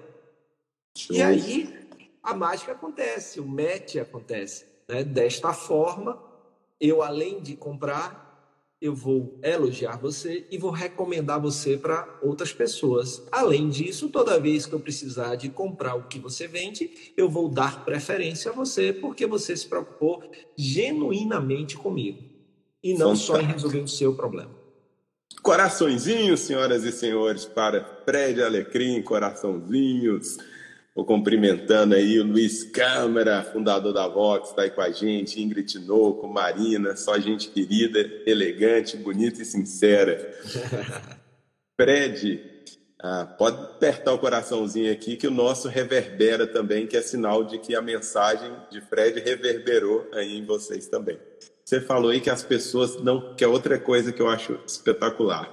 E 1.09 1.23
aí 1.23 1.89
a 2.21 2.35
mágica 2.35 2.73
acontece, 2.73 3.39
o 3.39 3.47
match 3.47 3.95
acontece. 3.95 4.67
Né? 4.89 5.05
Desta 5.05 5.53
forma, 5.53 6.21
eu 6.81 7.05
além 7.05 7.41
de 7.41 7.55
comprar, 7.55 8.30
eu 8.81 8.95
vou 8.95 9.39
elogiar 9.43 9.97
você 9.99 10.47
e 10.51 10.57
vou 10.57 10.71
recomendar 10.71 11.39
você 11.39 11.77
para 11.77 12.19
outras 12.23 12.53
pessoas. 12.53 13.23
Além 13.31 13.69
disso, 13.69 14.09
toda 14.09 14.41
vez 14.41 14.65
que 14.65 14.73
eu 14.73 14.81
precisar 14.81 15.37
de 15.37 15.51
comprar 15.51 15.95
o 15.97 16.05
que 16.05 16.19
você 16.19 16.49
vende, 16.49 17.13
eu 17.17 17.29
vou 17.29 17.49
dar 17.49 17.85
preferência 17.85 18.51
a 18.51 18.55
você 18.55 18.93
porque 18.93 19.27
você 19.27 19.55
se 19.55 19.69
preocupou 19.69 20.23
genuinamente 20.57 21.77
comigo 21.77 22.23
e 22.83 22.95
não 22.95 23.15
Fantástico. 23.15 23.37
só 23.37 23.41
em 23.41 23.47
resolver 23.47 23.81
o 23.81 23.89
seu 23.89 24.15
problema. 24.15 24.51
Coraçõezinhos, 25.43 26.41
senhoras 26.41 26.85
e 26.85 26.93
senhores, 26.93 27.45
para 27.45 27.85
Fred 28.05 28.43
Alecrim, 28.43 29.03
coraçãozinhos. 29.03 30.39
Vou 30.95 31.05
cumprimentando 31.05 31.95
aí 31.95 32.19
o 32.19 32.25
Luiz 32.25 32.65
Câmara, 32.65 33.45
fundador 33.45 33.93
da 33.93 34.09
Vox, 34.09 34.51
está 34.51 34.63
aí 34.63 34.71
com 34.71 34.81
a 34.81 34.91
gente, 34.91 35.41
Ingrid 35.41 35.73
Tinoco, 35.73 36.27
Marina, 36.27 36.97
só 36.97 37.19
gente 37.19 37.49
querida, 37.49 38.01
elegante, 38.27 38.97
bonita 38.97 39.41
e 39.41 39.45
sincera. 39.45 40.35
Fred, 41.81 42.43
ah, 43.01 43.25
pode 43.25 43.57
apertar 43.57 44.13
o 44.13 44.19
coraçãozinho 44.19 44.93
aqui 44.93 45.17
que 45.17 45.29
o 45.29 45.31
nosso 45.31 45.69
reverbera 45.69 46.47
também, 46.47 46.89
que 46.89 46.97
é 46.97 47.03
sinal 47.03 47.45
de 47.45 47.59
que 47.59 47.75
a 47.75 47.81
mensagem 47.81 48.53
de 48.71 48.81
Fred 48.81 49.21
reverberou 49.21 50.09
aí 50.13 50.37
em 50.37 50.45
vocês 50.45 50.89
também. 50.89 51.19
Você 51.65 51.81
falou 51.81 52.11
aí 52.11 52.21
que 52.21 52.29
as 52.29 52.43
pessoas 52.43 53.01
não. 53.01 53.35
que 53.37 53.45
é 53.45 53.49
outra 53.49 53.79
coisa 53.79 54.13
que 54.13 54.21
eu 54.21 54.29
acho 54.29 54.59
espetacular. 54.67 55.49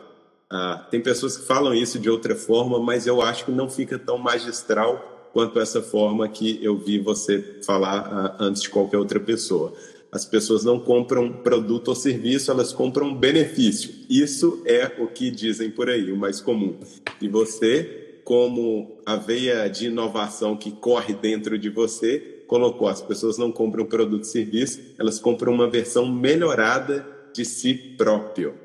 Ah, 0.49 0.87
tem 0.89 0.99
pessoas 0.99 1.37
que 1.37 1.45
falam 1.45 1.75
isso 1.75 1.99
de 1.99 2.09
outra 2.09 2.35
forma, 2.35 2.79
mas 2.79 3.05
eu 3.05 3.21
acho 3.21 3.45
que 3.45 3.51
não 3.51 3.69
fica 3.69 3.99
tão 3.99 4.17
magistral 4.17 5.16
quanto 5.37 5.59
essa 5.59 5.83
forma 5.83 6.27
que 6.27 6.57
eu 6.63 6.75
vi 6.75 6.97
você 6.97 7.59
falar 7.63 7.99
ah, 8.11 8.37
antes 8.39 8.63
de 8.63 8.69
qualquer 8.69 8.97
outra 8.97 9.19
pessoa. 9.19 9.71
As 10.11 10.25
pessoas 10.25 10.63
não 10.63 10.79
compram 10.79 11.31
produto 11.31 11.89
ou 11.89 11.95
serviço, 11.95 12.49
elas 12.49 12.73
compram 12.73 13.13
benefício. 13.13 13.93
Isso 14.09 14.63
é 14.65 14.93
o 14.97 15.05
que 15.05 15.29
dizem 15.29 15.69
por 15.69 15.91
aí, 15.91 16.11
o 16.11 16.17
mais 16.17 16.41
comum. 16.41 16.79
E 17.21 17.27
você, 17.27 18.17
como 18.23 18.97
a 19.05 19.15
veia 19.15 19.67
de 19.67 19.85
inovação 19.85 20.57
que 20.57 20.71
corre 20.71 21.13
dentro 21.13 21.55
de 21.55 21.69
você, 21.69 22.43
colocou: 22.47 22.87
as 22.87 23.03
pessoas 23.03 23.37
não 23.37 23.51
compram 23.51 23.85
produto 23.85 24.23
e 24.23 24.27
serviço, 24.27 24.79
elas 24.97 25.19
compram 25.19 25.53
uma 25.53 25.69
versão 25.69 26.11
melhorada 26.11 27.07
de 27.31 27.45
si 27.45 27.75
próprio. 27.95 28.55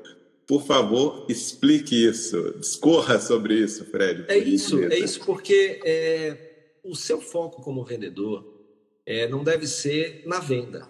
Por 0.47 0.65
favor, 0.65 1.25
explique 1.29 2.05
isso. 2.05 2.55
Discorra 2.59 3.19
sobre 3.19 3.55
isso, 3.55 3.85
Fred. 3.85 4.25
É 4.27 4.37
isso, 4.37 4.83
é 4.83 4.99
isso, 4.99 5.21
porque 5.21 5.79
é, 5.85 6.42
o 6.83 6.95
seu 6.95 7.21
foco 7.21 7.61
como 7.61 7.83
vendedor 7.83 8.61
é, 9.05 9.27
não 9.27 9.43
deve 9.43 9.67
ser 9.67 10.23
na 10.25 10.39
venda 10.39 10.87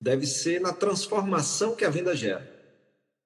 deve 0.00 0.26
ser 0.26 0.60
na 0.60 0.72
transformação 0.72 1.74
que 1.74 1.84
a 1.84 1.90
venda 1.90 2.16
gera, 2.16 2.50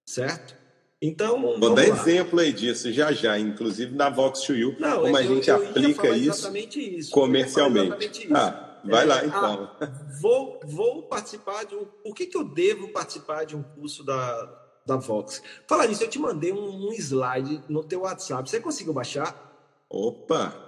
certo? 0.05 0.57
Então, 1.01 1.41
vou 1.61 1.75
dar 1.75 1.87
lá. 1.87 1.95
exemplo 1.97 2.41
aí 2.41 2.53
disso 2.53 2.91
já 2.91 3.13
já, 3.13 3.39
inclusive 3.39 3.95
na 3.95 4.09
Vox 4.09 4.41
to 4.41 4.55
You, 4.55 4.75
Não, 4.79 5.03
como 5.03 5.17
a 5.17 5.23
gente 5.23 5.51
aplica 5.51 6.09
isso, 6.17 6.57
isso, 6.57 7.11
comercialmente. 7.11 8.25
Isso. 8.25 8.35
Ah, 8.35 8.81
vai 8.85 9.03
é, 9.03 9.07
lá 9.07 9.25
então. 9.25 9.71
Ah, 9.81 9.93
vou, 10.21 10.61
vou 10.65 11.03
participar 11.03 11.65
de 11.65 11.75
um. 11.75 11.85
Por 11.85 12.15
que, 12.15 12.27
que 12.27 12.37
eu 12.37 12.45
devo 12.45 12.89
participar 12.89 13.45
de 13.45 13.55
um 13.55 13.63
curso 13.63 14.03
da, 14.03 14.81
da 14.87 14.97
Vox? 14.97 15.43
Falar 15.69 15.87
nisso, 15.87 16.03
eu 16.03 16.09
te 16.09 16.19
mandei 16.19 16.53
um, 16.53 16.89
um 16.89 16.93
slide 16.93 17.63
no 17.69 17.85
teu 17.85 18.01
WhatsApp. 18.01 18.49
Você 18.49 18.59
conseguiu 18.59 18.95
baixar? 18.95 19.53
Opa! 19.91 20.64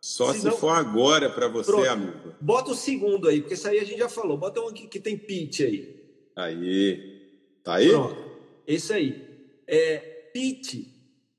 Só 0.00 0.32
se, 0.32 0.40
se 0.40 0.46
não, 0.46 0.56
for 0.56 0.70
agora 0.70 1.28
para 1.28 1.46
você, 1.46 1.70
pronto. 1.70 1.88
amigo. 1.88 2.34
Bota 2.40 2.70
o 2.70 2.74
segundo 2.74 3.28
aí, 3.28 3.40
porque 3.40 3.54
isso 3.54 3.68
aí 3.68 3.78
a 3.78 3.84
gente 3.84 3.98
já 3.98 4.08
falou. 4.08 4.38
Bota 4.38 4.60
um 4.60 4.68
aqui 4.68 4.86
que 4.86 4.98
tem 4.98 5.18
pitch 5.18 5.60
aí. 5.60 6.00
Aí. 6.34 7.30
Tá 7.62 7.74
aí? 7.74 7.90
Pronto. 7.90 8.16
Esse 8.66 8.92
aí. 8.92 9.28
É, 9.66 9.98
pitch 10.32 10.86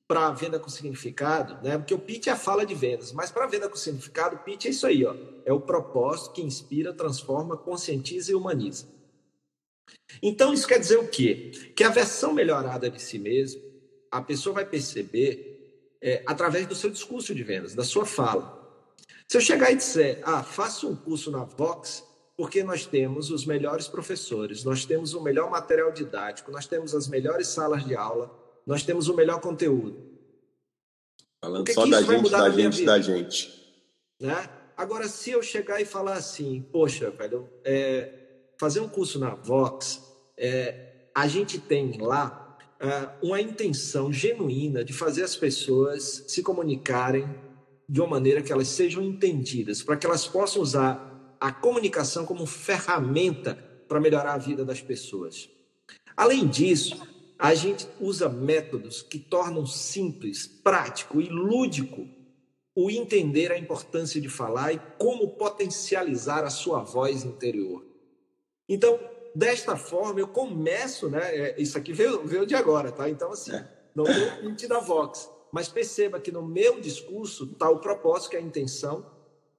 para 0.08 0.30
venda 0.32 0.60
com 0.60 0.70
significado, 0.70 1.66
né? 1.66 1.78
Porque 1.78 1.94
o 1.94 2.00
pitch 2.00 2.28
é 2.28 2.32
a 2.32 2.36
fala 2.36 2.66
de 2.66 2.76
vendas, 2.76 3.12
mas 3.14 3.32
para 3.32 3.48
venda 3.48 3.70
com 3.70 3.78
significado, 3.78 4.40
pitch 4.40 4.66
é 4.66 4.70
isso 4.70 4.86
aí, 4.86 5.06
ó. 5.06 5.16
É 5.46 5.54
o 5.54 5.62
propósito 5.62 6.34
que 6.34 6.42
inspira, 6.42 6.94
transforma, 6.94 7.58
conscientiza 7.58 8.32
e 8.32 8.36
humaniza. 8.36 8.88
Então 10.22 10.54
isso 10.54 10.68
quer 10.68 10.80
dizer 10.80 10.98
o 10.98 11.08
quê? 11.08 11.52
Que 11.76 11.84
a 11.84 11.90
versão 11.90 12.34
melhorada 12.34 12.90
de 12.90 13.02
si 13.02 13.18
mesmo, 13.18 13.62
a 14.12 14.22
pessoa 14.22 14.54
vai 14.54 14.66
perceber 14.66 15.51
é, 16.02 16.24
através 16.26 16.66
do 16.66 16.76
seu 16.76 16.90
discurso 16.90 17.36
de 17.36 17.44
vendas, 17.44 17.76
da 17.76 17.84
sua 17.84 18.06
fala. 18.06 18.60
Se 19.28 19.38
eu 19.38 19.42
chegar 19.42 19.72
e 19.72 19.76
disser, 19.76 20.22
ah, 20.24 20.44
faça 20.44 20.88
um 20.88 20.96
curso 20.96 21.32
na 21.32 21.44
Vox, 21.44 22.04
porque 22.36 22.64
nós 22.64 22.86
temos 22.86 23.30
os 23.30 23.46
melhores 23.46 23.88
professores, 23.88 24.64
nós 24.64 24.84
temos 24.84 25.14
o 25.14 25.22
melhor 25.22 25.50
material 25.50 25.92
didático, 25.92 26.52
nós 26.52 26.66
temos 26.66 26.96
as 26.96 27.08
melhores 27.08 27.48
salas 27.48 27.86
de 27.86 27.96
aula, 27.96 28.36
nós 28.66 28.84
temos 28.84 29.08
o 29.08 29.16
melhor 29.16 29.40
conteúdo. 29.40 30.12
Falando 31.44 31.66
que 31.66 31.74
só 31.74 31.84
que 31.84 31.92
da 31.92 32.02
gente, 32.02 32.30
da 32.30 32.50
gente, 32.50 32.86
da 32.86 33.00
gente. 33.00 33.62
Né? 34.20 34.50
Agora, 34.76 35.08
se 35.08 35.32
eu 35.32 35.42
chegar 35.44 35.80
e 35.80 35.86
falar 35.86 36.14
assim, 36.14 36.66
poxa, 36.72 37.10
velho, 37.12 37.50
é, 37.64 38.12
fazer 38.60 38.80
um 38.80 38.90
curso 38.90 39.20
na 39.20 39.36
Vox, 39.36 40.02
é, 40.38 41.10
a 41.14 41.28
gente 41.28 41.60
tem 41.60 42.00
lá 42.00 42.41
uma 43.22 43.40
intenção 43.40 44.12
genuína 44.12 44.84
de 44.84 44.94
fazer 44.94 45.24
as 45.24 45.36
pessoas 45.36 46.26
se 46.28 46.42
comunicarem 46.42 47.28
de 47.88 48.00
uma 48.02 48.10
maneira 48.10 48.42
que 48.42 48.52
elas 48.52 48.70
sejam 48.70 49.04
entendidas, 49.04 49.84
para 49.84 49.98
que 49.98 50.06
elas 50.06 50.28
possam 50.28 50.62
usar 50.62 51.38
a 51.40 51.52
comunicação 51.52 52.26
como 52.26 52.46
ferramenta 52.46 53.56
para 53.88 54.00
melhorar 54.00 54.34
a 54.34 54.38
vida 54.38 54.64
das 54.64 54.82
pessoas. 54.82 55.50
Além 56.16 56.48
disso, 56.48 57.02
a 57.38 57.54
gente 57.54 57.88
usa 58.00 58.30
métodos 58.30 59.02
que 59.02 59.20
tornam 59.20 59.66
simples, 59.66 60.48
prático 60.48 61.20
e 61.20 61.28
lúdico 61.28 62.08
o 62.76 62.90
entender 62.90 63.52
a 63.52 63.58
importância 63.58 64.22
de 64.22 64.30
falar 64.30 64.74
e 64.74 64.82
como 64.98 65.36
potencializar 65.36 66.44
a 66.44 66.50
sua 66.50 66.82
voz 66.84 67.26
interior. 67.26 67.86
Então, 68.70 69.00
desta 69.34 69.76
forma, 69.76 70.20
eu 70.20 70.28
começo, 70.28 71.10
né? 71.10 71.36
É, 71.36 71.62
isso 71.62 71.78
aqui 71.78 71.94
veio, 71.94 72.26
veio 72.26 72.46
de 72.46 72.56
agora, 72.56 72.92
tá? 72.92 73.10
Então, 73.10 73.32
assim, 73.32 73.54
é. 73.54 73.68
não 73.96 74.06
tem 74.06 74.38
print 74.38 74.68
da 74.68 74.80
Vox. 74.80 75.30
Mas 75.52 75.68
perceba 75.68 76.20
que 76.20 76.32
no 76.32 76.42
meu 76.42 76.80
discurso 76.80 77.44
está 77.52 77.70
o 77.70 77.80
propósito, 77.80 78.32
que 78.32 78.36
é 78.38 78.40
a 78.40 78.44
intenção, 78.44 79.06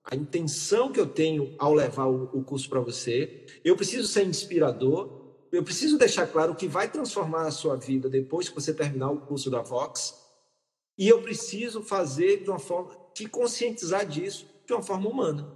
a 0.04 0.16
intenção 0.16 0.90
que 0.90 0.98
eu 0.98 1.06
tenho 1.06 1.54
ao 1.58 1.74
levar 1.74 2.06
o, 2.06 2.30
o 2.32 2.42
curso 2.42 2.68
para 2.68 2.80
você. 2.80 3.44
Eu 3.64 3.76
preciso 3.76 4.08
ser 4.08 4.24
inspirador, 4.24 5.20
eu 5.52 5.62
preciso 5.62 5.98
deixar 5.98 6.26
claro 6.26 6.54
que 6.54 6.66
vai 6.66 6.90
transformar 6.90 7.46
a 7.46 7.50
sua 7.50 7.76
vida 7.76 8.08
depois 8.08 8.48
que 8.48 8.54
você 8.54 8.72
terminar 8.72 9.10
o 9.10 9.20
curso 9.20 9.50
da 9.50 9.60
Vox. 9.60 10.18
E 10.96 11.08
eu 11.08 11.20
preciso 11.22 11.82
fazer 11.82 12.42
de 12.42 12.50
uma 12.50 12.58
forma, 12.58 12.96
te 13.14 13.26
conscientizar 13.26 14.06
disso 14.06 14.46
de 14.66 14.72
uma 14.72 14.82
forma 14.82 15.08
humana. 15.08 15.52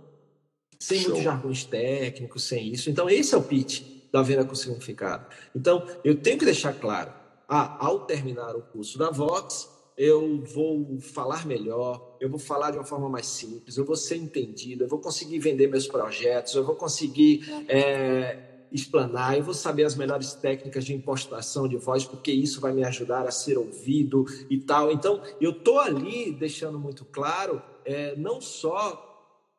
Sem 0.79 1.01
muitos 1.01 1.23
jargões 1.23 1.65
técnicos, 1.65 2.45
sem 2.45 2.71
isso. 2.71 2.91
Então, 2.91 3.09
esse 3.09 3.35
é 3.35 3.39
o 3.39 3.43
pitch 3.43 3.96
da 4.13 4.23
venda 4.23 4.45
com 4.45 4.55
significado. 4.55 5.27
Então, 5.55 5.87
eu 6.05 6.17
tenho 6.17 6.39
que 6.39 6.45
deixar 6.45 6.73
claro, 6.73 7.13
ah, 7.49 7.77
ao 7.85 8.01
terminar 8.01 8.57
o 8.57 8.63
curso 8.63 8.99
da 8.99 9.11
Vox, 9.11 9.69
eu 9.97 10.43
vou 10.45 10.99
falar 11.01 11.47
melhor, 11.47 12.17
eu 12.21 12.29
vou 12.29 12.39
falar 12.39 12.71
de 12.71 12.77
uma 12.77 12.85
forma 12.85 13.09
mais 13.09 13.27
simples, 13.27 13.77
eu 13.77 13.85
vou 13.85 13.97
ser 13.97 14.17
entendido, 14.17 14.85
eu 14.85 14.89
vou 14.89 14.99
conseguir 14.99 15.39
vender 15.39 15.69
meus 15.69 15.87
projetos, 15.87 16.55
eu 16.55 16.65
vou 16.65 16.75
conseguir 16.75 17.49
é, 17.67 18.67
explanar, 18.71 19.39
eu 19.39 19.43
vou 19.43 19.55
saber 19.55 19.85
as 19.85 19.95
melhores 19.95 20.35
técnicas 20.35 20.85
de 20.85 20.93
impostação 20.93 21.67
de 21.67 21.77
voz, 21.77 22.05
porque 22.05 22.31
isso 22.31 22.61
vai 22.61 22.73
me 22.73 22.85
ajudar 22.85 23.27
a 23.27 23.31
ser 23.31 23.57
ouvido 23.57 24.27
e 24.51 24.59
tal. 24.59 24.93
Então, 24.93 25.23
eu 25.41 25.51
estou 25.51 25.81
ali 25.81 26.31
deixando 26.33 26.79
muito 26.79 27.05
claro 27.07 27.63
é, 27.85 28.15
não 28.17 28.41
só 28.41 29.03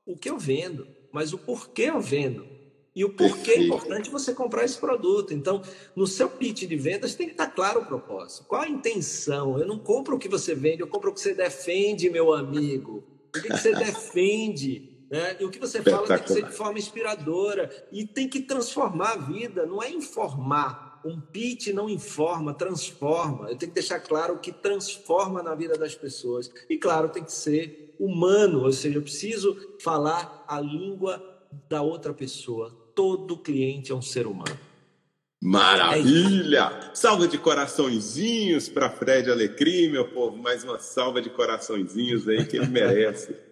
o 0.05 0.15
que 0.15 0.29
eu 0.29 0.37
vendo, 0.37 0.87
mas 1.11 1.33
o 1.33 1.37
porquê 1.37 1.83
eu 1.83 1.99
vendo 1.99 2.56
e 2.97 3.05
o 3.05 3.09
porquê 3.09 3.51
é 3.51 3.61
importante 3.61 4.09
você 4.09 4.33
comprar 4.33 4.65
esse 4.65 4.79
produto. 4.79 5.31
Então, 5.31 5.61
no 5.95 6.07
seu 6.07 6.27
pitch 6.27 6.63
de 6.63 6.75
vendas 6.75 7.13
tem 7.13 7.27
que 7.27 7.33
estar 7.33 7.45
claro 7.45 7.81
o 7.81 7.85
propósito. 7.85 8.45
Qual 8.47 8.59
a 8.59 8.67
intenção? 8.67 9.59
Eu 9.59 9.67
não 9.67 9.77
compro 9.77 10.15
o 10.15 10.19
que 10.19 10.27
você 10.27 10.55
vende, 10.55 10.81
eu 10.81 10.87
compro 10.87 11.11
o 11.11 11.13
que 11.13 11.21
você 11.21 11.35
defende, 11.35 12.09
meu 12.09 12.33
amigo. 12.33 13.03
O 13.35 13.39
que 13.39 13.49
você 13.49 13.71
defende? 13.75 14.97
Né? 15.11 15.37
E 15.39 15.45
o 15.45 15.51
que 15.51 15.59
você 15.59 15.79
fala 15.83 16.07
tem 16.07 16.17
que 16.17 16.33
ser 16.33 16.45
de 16.45 16.51
forma 16.51 16.79
inspiradora 16.79 17.69
e 17.91 18.03
tem 18.03 18.27
que 18.27 18.41
transformar 18.41 19.11
a 19.11 19.17
vida, 19.17 19.63
não 19.67 19.83
é 19.83 19.91
informar. 19.91 20.99
Um 21.05 21.21
pitch 21.21 21.67
não 21.67 21.87
informa, 21.87 22.51
transforma. 22.51 23.51
Eu 23.51 23.57
tenho 23.57 23.71
que 23.71 23.79
deixar 23.79 23.99
claro 23.99 24.33
o 24.33 24.39
que 24.39 24.51
transforma 24.51 25.43
na 25.43 25.53
vida 25.53 25.77
das 25.77 25.93
pessoas. 25.93 26.51
E, 26.67 26.79
claro, 26.79 27.09
tem 27.09 27.23
que 27.23 27.31
ser 27.31 27.93
humano, 27.99 28.63
ou 28.63 28.71
seja, 28.71 28.97
eu 28.97 29.03
preciso 29.03 29.55
falar 29.79 30.43
a 30.47 30.59
língua 30.59 31.21
da 31.69 31.81
outra 31.81 32.13
pessoa, 32.13 32.86
todo 32.97 33.37
cliente 33.37 33.91
é 33.91 33.95
um 33.95 34.01
ser 34.01 34.25
humano. 34.25 34.57
Maravilha! 35.39 36.71
É 36.91 36.95
salva 36.95 37.27
de 37.27 37.37
coraçõezinhos 37.37 38.67
para 38.67 38.89
Fred 38.89 39.29
Alecrim, 39.29 39.91
meu 39.91 40.07
povo. 40.07 40.35
Mais 40.35 40.63
uma 40.63 40.79
salva 40.79 41.21
de 41.21 41.29
coraçõezinhos 41.29 42.27
aí 42.27 42.43
que 42.43 42.57
ele 42.57 42.65
merece. 42.65 43.35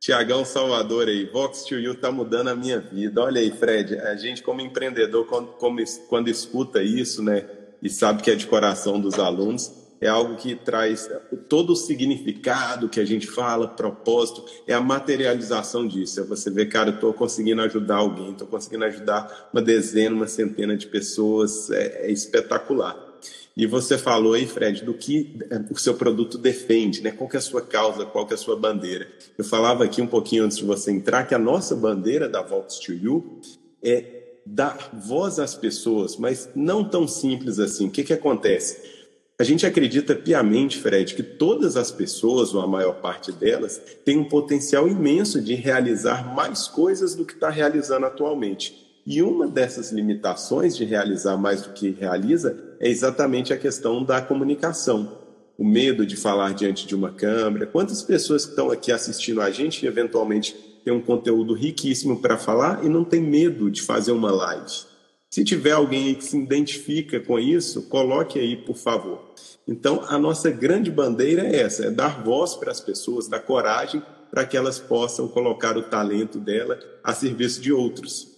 Tiagão 0.00 0.44
Salvador 0.44 1.06
aí, 1.06 1.26
Vox 1.26 1.62
to 1.62 1.76
You 1.76 1.94
tá 1.94 2.10
mudando 2.10 2.48
a 2.48 2.56
minha 2.56 2.80
vida. 2.80 3.22
Olha 3.22 3.40
aí, 3.40 3.52
Fred, 3.52 3.96
a 4.00 4.16
gente 4.16 4.42
como 4.42 4.60
empreendedor, 4.60 5.26
quando, 5.26 5.52
como, 5.52 5.78
quando 6.08 6.28
escuta 6.28 6.82
isso, 6.82 7.22
né, 7.22 7.48
e 7.80 7.88
sabe 7.88 8.22
que 8.22 8.30
é 8.30 8.34
de 8.34 8.46
coração 8.46 9.00
dos 9.00 9.18
alunos, 9.18 9.72
é 10.00 10.08
algo 10.08 10.36
que 10.36 10.54
traz 10.54 11.10
todo 11.48 11.72
o 11.72 11.76
significado 11.76 12.88
que 12.88 13.00
a 13.00 13.04
gente 13.04 13.26
fala, 13.26 13.66
propósito, 13.66 14.44
é 14.66 14.74
a 14.74 14.80
materialização 14.80 15.86
disso. 15.86 16.20
É 16.20 16.24
você 16.24 16.50
ver, 16.50 16.66
cara, 16.66 16.90
estou 16.90 17.12
conseguindo 17.12 17.60
ajudar 17.62 17.96
alguém, 17.96 18.30
estou 18.30 18.46
conseguindo 18.46 18.84
ajudar 18.84 19.50
uma 19.52 19.60
dezena, 19.60 20.14
uma 20.14 20.28
centena 20.28 20.76
de 20.76 20.86
pessoas, 20.86 21.70
é, 21.70 22.06
é 22.06 22.10
espetacular. 22.10 23.08
E 23.56 23.66
você 23.66 23.98
falou 23.98 24.34
aí, 24.34 24.46
Fred, 24.46 24.84
do 24.84 24.94
que 24.94 25.36
é, 25.50 25.60
o 25.68 25.76
seu 25.76 25.94
produto 25.94 26.38
defende, 26.38 27.02
né? 27.02 27.10
Qual 27.10 27.28
que 27.28 27.36
é 27.36 27.40
a 27.40 27.42
sua 27.42 27.60
causa, 27.60 28.06
qual 28.06 28.24
que 28.24 28.32
é 28.32 28.36
a 28.36 28.38
sua 28.38 28.54
bandeira. 28.54 29.08
Eu 29.36 29.44
falava 29.44 29.82
aqui 29.82 30.00
um 30.00 30.06
pouquinho 30.06 30.44
antes 30.44 30.58
de 30.58 30.64
você 30.64 30.92
entrar 30.92 31.24
que 31.24 31.34
a 31.34 31.38
nossa 31.38 31.74
bandeira 31.74 32.28
da 32.28 32.40
Vox 32.40 32.78
to 32.78 32.92
You 32.92 33.40
é 33.82 34.18
dar 34.46 34.90
voz 34.92 35.40
às 35.40 35.56
pessoas, 35.56 36.16
mas 36.16 36.48
não 36.54 36.88
tão 36.88 37.08
simples 37.08 37.58
assim. 37.58 37.88
O 37.88 37.90
que, 37.90 38.04
que 38.04 38.12
acontece? 38.12 38.97
A 39.40 39.44
gente 39.44 39.64
acredita 39.64 40.16
piamente, 40.16 40.78
Fred, 40.78 41.14
que 41.14 41.22
todas 41.22 41.76
as 41.76 41.92
pessoas, 41.92 42.52
ou 42.52 42.60
a 42.60 42.66
maior 42.66 42.94
parte 42.94 43.30
delas, 43.30 43.80
têm 44.04 44.18
um 44.18 44.24
potencial 44.24 44.88
imenso 44.88 45.40
de 45.40 45.54
realizar 45.54 46.34
mais 46.34 46.66
coisas 46.66 47.14
do 47.14 47.24
que 47.24 47.34
está 47.34 47.48
realizando 47.48 48.04
atualmente. 48.04 49.00
E 49.06 49.22
uma 49.22 49.46
dessas 49.46 49.92
limitações 49.92 50.76
de 50.76 50.84
realizar 50.84 51.36
mais 51.36 51.62
do 51.62 51.72
que 51.72 51.90
realiza 51.90 52.58
é 52.80 52.90
exatamente 52.90 53.52
a 53.52 53.56
questão 53.56 54.02
da 54.02 54.20
comunicação. 54.20 55.18
O 55.56 55.64
medo 55.64 56.04
de 56.04 56.16
falar 56.16 56.52
diante 56.52 56.84
de 56.84 56.96
uma 56.96 57.12
câmera. 57.12 57.64
Quantas 57.64 58.02
pessoas 58.02 58.44
que 58.44 58.50
estão 58.50 58.72
aqui 58.72 58.90
assistindo 58.90 59.40
a 59.40 59.52
gente 59.52 59.86
eventualmente 59.86 60.52
tem 60.84 60.92
um 60.92 61.00
conteúdo 61.00 61.54
riquíssimo 61.54 62.20
para 62.20 62.36
falar 62.36 62.84
e 62.84 62.88
não 62.88 63.04
tem 63.04 63.20
medo 63.20 63.70
de 63.70 63.82
fazer 63.82 64.10
uma 64.10 64.32
live? 64.32 64.87
Se 65.30 65.44
tiver 65.44 65.72
alguém 65.72 66.14
que 66.14 66.24
se 66.24 66.38
identifica 66.38 67.20
com 67.20 67.38
isso, 67.38 67.88
coloque 67.88 68.38
aí, 68.38 68.56
por 68.56 68.76
favor. 68.76 69.34
Então, 69.66 70.02
a 70.08 70.18
nossa 70.18 70.50
grande 70.50 70.90
bandeira 70.90 71.46
é 71.46 71.60
essa: 71.60 71.86
é 71.86 71.90
dar 71.90 72.22
voz 72.24 72.54
para 72.54 72.70
as 72.72 72.80
pessoas, 72.80 73.28
dar 73.28 73.40
coragem 73.40 74.02
para 74.30 74.44
que 74.46 74.56
elas 74.56 74.78
possam 74.78 75.28
colocar 75.28 75.76
o 75.76 75.82
talento 75.82 76.38
dela 76.38 76.78
a 77.04 77.12
serviço 77.14 77.60
de 77.60 77.72
outros. 77.72 78.28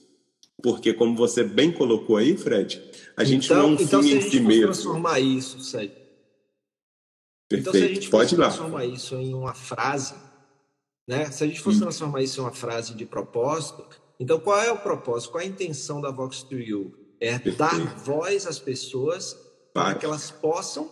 Porque, 0.62 0.92
como 0.92 1.16
você 1.16 1.42
bem 1.42 1.72
colocou 1.72 2.16
aí, 2.16 2.36
Fred, 2.36 2.82
a 3.16 3.24
gente 3.24 3.46
então, 3.46 3.56
não 3.58 3.64
é 3.64 3.68
um 3.68 3.74
então, 3.74 4.02
fim 4.02 4.08
se 4.08 4.14
em 4.14 4.18
a 4.18 4.20
gente 4.20 4.30
si 4.30 4.40
mesmo. 4.40 4.64
transformar 4.66 5.20
isso, 5.20 5.60
Sérgio. 5.60 5.96
Perfeito. 7.48 7.68
Então, 7.68 7.72
se 7.72 7.84
a 7.84 7.94
gente 7.94 8.10
Pode 8.10 8.36
transformar 8.36 8.84
isso 8.84 9.14
em 9.16 9.34
uma 9.34 9.54
frase, 9.54 10.14
né? 11.08 11.30
Se 11.30 11.42
a 11.42 11.46
gente 11.46 11.60
fosse 11.60 11.78
Hum. 11.78 11.82
transformar 11.82 12.22
isso 12.22 12.40
em 12.40 12.44
uma 12.44 12.52
frase 12.52 12.94
de 12.94 13.04
propósito, 13.06 13.84
então 14.20 14.38
qual 14.38 14.60
é 14.60 14.70
o 14.70 14.76
propósito? 14.78 15.32
Qual 15.32 15.40
é 15.42 15.44
a 15.46 15.48
intenção 15.48 16.00
da 16.00 16.10
Vox 16.10 16.42
to 16.42 16.56
You? 16.58 16.94
É 17.20 17.32
Perfeito. 17.38 17.58
dar 17.58 17.96
voz 17.98 18.46
às 18.46 18.58
pessoas 18.58 19.36
para 19.74 19.94
que 19.94 20.04
elas 20.04 20.30
possam. 20.30 20.88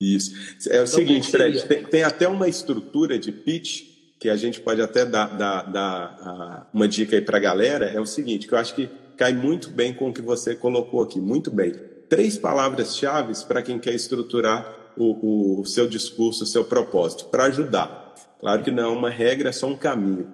Isso. 0.00 0.32
É 0.68 0.80
o 0.80 0.84
Então, 0.84 0.86
seguinte? 0.86 1.30
Fred, 1.30 1.66
tem, 1.66 1.84
tem 1.84 2.02
até 2.02 2.26
uma 2.26 2.48
estrutura 2.48 3.18
de 3.18 3.30
pitch 3.32 3.82
que 4.18 4.28
a 4.30 4.36
gente 4.36 4.60
pode 4.60 4.80
até 4.80 5.04
dar, 5.04 5.26
dar- 5.36 5.62
dar, 5.70 6.16
ah, 6.20 6.66
uma 6.72 6.86
dica 6.88 7.16
aí 7.16 7.22
para 7.22 7.36
a 7.36 7.40
galera. 7.40 7.86
É 7.86 8.00
o 8.00 8.06
seguinte, 8.06 8.46
que 8.48 8.54
eu 8.54 8.58
acho 8.58 8.74
que 8.74 8.88
cai 9.16 9.32
muito 9.34 9.68
bem 9.70 9.92
com 9.92 10.08
o 10.08 10.12
que 10.12 10.22
você 10.22 10.54
colocou 10.54 11.02
aqui. 11.02 11.20
Muito 11.20 11.50
bem. 11.50 11.72
Três 12.08 12.38
palavras-chave 12.38 13.32
para 13.46 13.62
quem 13.62 13.78
quer 13.78 13.94
estruturar 13.94 14.92
o, 14.96 15.04
o- 15.04 15.60
o 15.60 15.66
seu 15.66 15.86
discurso, 15.86 16.44
o 16.44 16.46
seu 16.46 16.64
propósito, 16.64 17.26
para 17.26 17.44
ajudar. 17.44 18.14
Claro 18.40 18.62
que 18.62 18.70
não 18.70 18.84
é 18.84 18.88
uma 18.88 19.10
regra, 19.10 19.50
é 19.50 19.52
só 19.52 19.66
um 19.66 19.76
caminho. 19.76 20.32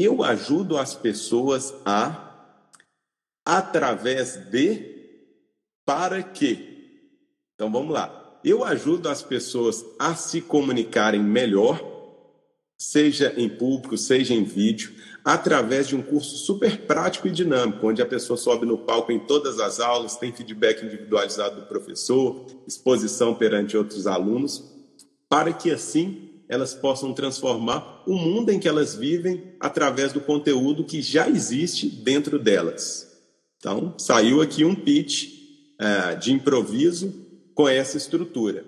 Eu 0.00 0.22
ajudo 0.22 0.78
as 0.78 0.94
pessoas 0.94 1.74
a, 1.84 2.54
através 3.44 4.36
de, 4.36 4.94
para 5.84 6.22
quê? 6.22 7.00
Então 7.54 7.72
vamos 7.72 7.92
lá. 7.92 8.38
Eu 8.44 8.62
ajudo 8.62 9.08
as 9.08 9.24
pessoas 9.24 9.84
a 9.98 10.14
se 10.14 10.40
comunicarem 10.40 11.20
melhor, 11.20 11.82
seja 12.80 13.34
em 13.36 13.48
público, 13.48 13.98
seja 13.98 14.32
em 14.32 14.44
vídeo, 14.44 14.94
através 15.24 15.88
de 15.88 15.96
um 15.96 16.02
curso 16.02 16.36
super 16.36 16.82
prático 16.86 17.26
e 17.26 17.32
dinâmico, 17.32 17.88
onde 17.88 18.00
a 18.00 18.06
pessoa 18.06 18.36
sobe 18.36 18.64
no 18.64 18.78
palco 18.78 19.10
em 19.10 19.18
todas 19.18 19.58
as 19.58 19.80
aulas, 19.80 20.16
tem 20.16 20.32
feedback 20.32 20.84
individualizado 20.84 21.62
do 21.62 21.66
professor, 21.66 22.46
exposição 22.68 23.34
perante 23.34 23.76
outros 23.76 24.06
alunos, 24.06 24.62
para 25.28 25.52
que 25.52 25.72
assim 25.72 26.27
elas 26.48 26.74
possam 26.74 27.12
transformar 27.12 28.02
o 28.06 28.14
mundo 28.14 28.50
em 28.50 28.58
que 28.58 28.68
elas 28.68 28.94
vivem 28.94 29.52
através 29.60 30.12
do 30.12 30.20
conteúdo 30.20 30.84
que 30.84 31.02
já 31.02 31.28
existe 31.28 31.88
dentro 31.88 32.38
delas. 32.38 33.06
Então, 33.58 33.94
saiu 33.98 34.40
aqui 34.40 34.64
um 34.64 34.74
pitch 34.74 35.28
eh, 35.78 36.14
de 36.14 36.32
improviso 36.32 37.12
com 37.54 37.68
essa 37.68 37.96
estrutura. 37.96 38.64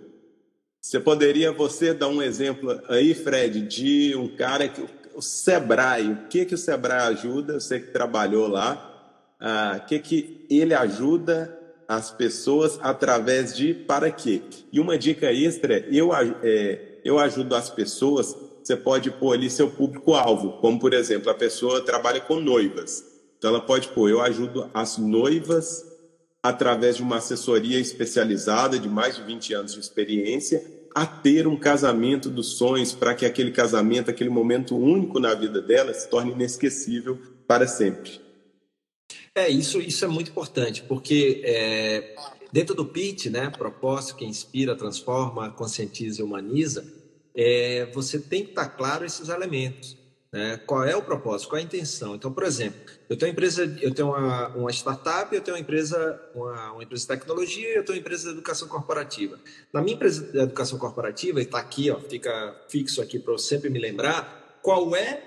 Você 0.81 0.99
poderia 0.99 1.53
você 1.53 1.95
dar 1.95 2.09
um 2.09 2.23
exemplo 2.23 2.81
aí, 2.89 3.15
Fred, 3.15 3.63
de 3.63 4.15
um 4.17 4.29
cara 4.29 4.69
que 4.69 4.83
o 5.15 5.23
Sebrae, 5.23 6.13
o 6.13 6.29
que 6.29 6.45
que 6.45 6.55
o 6.55 6.59
Sebrae 6.59 7.09
ajuda? 7.13 7.61
Você 7.61 7.79
que 7.79 7.93
trabalhou 7.93 8.49
lá, 8.49 8.87
ah, 9.39 9.81
o 9.83 9.87
que 9.87 9.99
que 9.99 10.47
ele 10.51 10.75
ajuda 10.75 11.57
as 11.87 12.11
pessoas 12.11 12.79
através 12.83 13.55
de 13.55 13.75
para 13.75 14.11
quê? 14.11 14.43
E 14.73 14.81
uma 14.81 14.97
dica 14.97 15.33
extra, 15.33 15.81
eu 15.91 16.11
é, 16.43 16.90
eu 17.05 17.19
ajudo 17.19 17.55
as 17.55 17.71
pessoas. 17.71 18.37
Você 18.63 18.77
pode 18.77 19.11
pôr 19.11 19.35
ali 19.35 19.49
seu 19.51 19.71
público-alvo, 19.71 20.59
como 20.61 20.79
por 20.79 20.93
exemplo, 20.93 21.31
a 21.31 21.35
pessoa 21.35 21.81
trabalha 21.81 22.21
com 22.21 22.41
noivas. 22.41 23.05
Então 23.39 23.51
ela 23.51 23.61
pode 23.61 23.89
pôr, 23.89 24.11
eu 24.11 24.21
ajudo 24.21 24.71
as 24.75 24.99
noivas 24.99 25.85
através 26.43 26.97
de 26.97 27.03
uma 27.03 27.17
assessoria 27.17 27.79
especializada 27.79 28.79
de 28.79 28.89
mais 28.89 29.17
de 29.17 29.23
20 29.23 29.55
anos 29.55 29.75
de 29.75 29.81
experiência, 29.81 30.65
a 30.95 31.07
ter 31.07 31.47
um 31.47 31.57
casamento 31.57 32.29
dos 32.29 32.57
sonhos 32.57 32.93
para 32.93 33.15
que 33.15 33.25
aquele 33.25 33.51
casamento, 33.51 34.11
aquele 34.11 34.31
momento 34.31 34.77
único 34.77 35.21
na 35.21 35.35
vida 35.35 35.61
dela, 35.61 35.95
se 35.95 36.09
torne 36.09 36.33
inesquecível 36.33 37.19
para 37.47 37.67
sempre. 37.67 38.21
É, 39.35 39.49
isso, 39.49 39.81
isso 39.81 40.05
é 40.05 40.09
muito 40.09 40.31
importante, 40.31 40.83
porque 40.83 41.41
é, 41.45 42.15
dentro 42.53 42.75
do 42.75 42.85
pitch, 42.85 43.27
né, 43.27 43.51
propósito 43.51 44.17
que 44.17 44.25
inspira, 44.25 44.77
transforma, 44.77 45.51
conscientiza 45.51 46.21
e 46.21 46.25
humaniza, 46.25 46.85
é, 47.35 47.91
você 47.93 48.19
tem 48.19 48.45
que 48.45 48.51
estar 48.51 48.69
claro 48.71 49.05
esses 49.05 49.29
elementos. 49.29 49.97
Né? 50.33 50.59
Qual 50.65 50.85
é 50.85 50.95
o 50.95 51.03
propósito, 51.03 51.49
qual 51.49 51.59
é 51.59 51.63
a 51.63 51.65
intenção? 51.65 52.15
Então, 52.15 52.33
por 52.33 52.45
exemplo, 52.45 52.81
eu 53.09 53.17
tenho 53.17 53.31
uma 53.31 53.33
empresa, 53.33 53.79
eu 53.81 53.93
tenho 53.93 54.09
uma, 54.09 54.49
uma 54.49 54.71
startup, 54.71 55.35
eu 55.35 55.41
tenho 55.41 55.57
uma 55.57 55.61
empresa, 55.61 56.21
uma, 56.35 56.73
uma 56.73 56.83
empresa 56.85 57.03
de 57.03 57.09
tecnologia, 57.09 57.69
eu 57.75 57.85
tenho 57.85 57.99
uma 57.99 58.01
empresa 58.01 58.25
de 58.29 58.35
educação 58.35 58.69
corporativa. 58.69 59.39
Na 59.73 59.83
minha 59.83 59.95
empresa 59.95 60.31
de 60.31 60.39
educação 60.39 60.79
corporativa, 60.79 61.41
e 61.41 61.43
está 61.43 61.59
aqui, 61.59 61.91
ó, 61.91 61.99
fica 61.99 62.65
fixo 62.69 63.03
aqui 63.03 63.19
para 63.19 63.33
eu 63.33 63.39
sempre 63.39 63.69
me 63.69 63.81
lembrar, 63.81 64.59
qual 64.63 64.95
é 64.95 65.21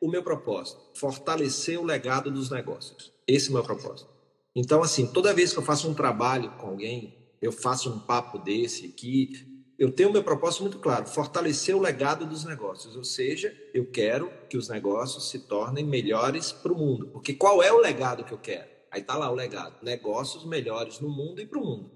o 0.00 0.08
meu 0.08 0.22
propósito? 0.22 0.78
Fortalecer 0.94 1.80
o 1.80 1.84
legado 1.84 2.30
dos 2.30 2.50
negócios. 2.50 3.12
Esse 3.26 3.48
é 3.48 3.50
o 3.50 3.54
meu 3.54 3.62
propósito. 3.62 4.19
Então, 4.54 4.82
assim, 4.82 5.06
toda 5.06 5.34
vez 5.34 5.52
que 5.52 5.58
eu 5.58 5.62
faço 5.62 5.88
um 5.88 5.94
trabalho 5.94 6.50
com 6.58 6.68
alguém, 6.68 7.16
eu 7.40 7.52
faço 7.52 7.90
um 7.90 7.98
papo 7.98 8.38
desse 8.38 8.86
aqui, 8.86 9.50
eu 9.78 9.90
tenho 9.90 10.10
o 10.10 10.12
meu 10.12 10.22
propósito 10.22 10.62
muito 10.62 10.78
claro: 10.78 11.06
fortalecer 11.06 11.74
o 11.74 11.80
legado 11.80 12.26
dos 12.26 12.44
negócios. 12.44 12.96
Ou 12.96 13.04
seja, 13.04 13.56
eu 13.72 13.90
quero 13.90 14.30
que 14.48 14.58
os 14.58 14.68
negócios 14.68 15.30
se 15.30 15.38
tornem 15.40 15.86
melhores 15.86 16.52
para 16.52 16.72
o 16.72 16.76
mundo. 16.76 17.08
Porque 17.08 17.32
qual 17.32 17.62
é 17.62 17.72
o 17.72 17.78
legado 17.78 18.24
que 18.24 18.32
eu 18.32 18.38
quero? 18.38 18.68
Aí 18.90 19.02
tá 19.02 19.16
lá 19.16 19.30
o 19.30 19.34
legado: 19.34 19.82
negócios 19.82 20.44
melhores 20.44 21.00
no 21.00 21.08
mundo 21.08 21.40
e 21.40 21.46
para 21.46 21.58
o 21.58 21.64
mundo. 21.64 21.90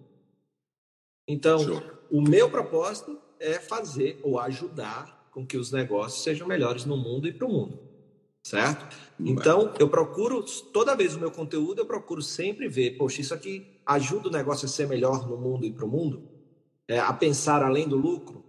Então, 1.28 1.58
Show. 1.58 1.82
o 2.10 2.22
meu 2.22 2.50
propósito 2.50 3.18
é 3.38 3.58
fazer 3.58 4.18
ou 4.22 4.38
ajudar 4.38 5.28
com 5.30 5.46
que 5.46 5.56
os 5.56 5.72
negócios 5.72 6.22
sejam 6.22 6.46
melhores 6.46 6.84
no 6.84 6.96
mundo 6.96 7.26
e 7.26 7.32
para 7.32 7.46
o 7.46 7.52
mundo. 7.52 7.78
Certo? 8.44 8.94
Então, 9.18 9.72
eu 9.78 9.88
procuro, 9.88 10.44
toda 10.70 10.94
vez 10.94 11.14
o 11.14 11.18
meu 11.18 11.30
conteúdo, 11.30 11.80
eu 11.80 11.87
procuro 11.87 12.20
sempre 12.20 12.68
ver, 12.68 12.90
poxa, 12.98 13.22
isso 13.22 13.33
aqui 13.33 13.66
ajuda 13.87 14.28
o 14.28 14.33
negócio 14.33 14.66
a 14.66 14.68
ser 14.68 14.87
melhor 14.87 15.26
no 15.26 15.37
mundo 15.38 15.64
e 15.64 15.72
para 15.72 15.87
o 15.87 15.88
mundo? 15.88 16.22
É, 16.87 16.98
a 16.98 17.12
pensar 17.12 17.62
além 17.62 17.88
do 17.88 17.96
lucro? 17.96 18.44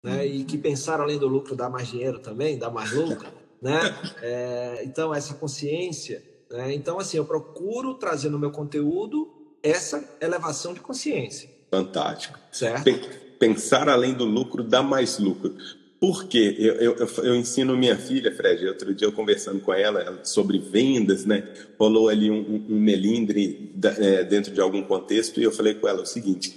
Né? 0.00 0.26
E 0.26 0.44
que 0.44 0.56
pensar 0.56 1.00
além 1.00 1.18
do 1.18 1.26
lucro 1.26 1.56
dá 1.56 1.68
mais 1.68 1.88
dinheiro 1.88 2.20
também, 2.20 2.56
dá 2.56 2.70
mais 2.70 2.92
lucro, 2.92 3.26
né? 3.60 3.80
É, 4.22 4.82
então, 4.84 5.12
essa 5.12 5.34
consciência. 5.34 6.22
Né? 6.48 6.72
Então, 6.72 7.00
assim, 7.00 7.16
eu 7.16 7.24
procuro 7.24 7.94
trazer 7.94 8.28
no 8.28 8.38
meu 8.38 8.52
conteúdo 8.52 9.28
essa 9.60 10.16
elevação 10.20 10.72
de 10.72 10.80
consciência, 10.80 11.50
Fantástico. 11.70 12.38
certo? 12.52 12.84
Pen- 12.84 13.24
Pensar 13.40 13.88
além 13.88 14.14
do 14.14 14.24
lucro 14.24 14.62
dá 14.62 14.82
mais 14.82 15.18
lucro. 15.18 15.52
Por 16.00 16.24
quê? 16.26 16.54
Eu, 16.58 16.74
eu, 16.74 16.96
eu- 17.22 17.36
ensino 17.36 17.76
minha 17.76 17.96
filha, 17.96 18.34
Fred, 18.34 18.66
outro 18.66 18.94
dia 18.94 19.06
eu 19.08 19.12
conversando 19.12 19.60
com 19.60 19.72
ela 19.72 20.20
sobre 20.22 20.58
vendas, 20.58 21.24
né? 21.24 21.48
Rolou 21.78 22.08
ali 22.08 22.30
um, 22.30 22.34
um- 22.40 22.66
um 22.74 22.78
melindre 22.80 23.70
da- 23.74 23.94
é, 23.98 24.22
dentro 24.24 24.52
de 24.52 24.60
algum 24.60 24.82
contexto 24.82 25.40
e 25.40 25.44
eu 25.44 25.52
falei 25.52 25.74
com 25.74 25.88
ela 25.88 26.02
o 26.02 26.06
seguinte: 26.06 26.54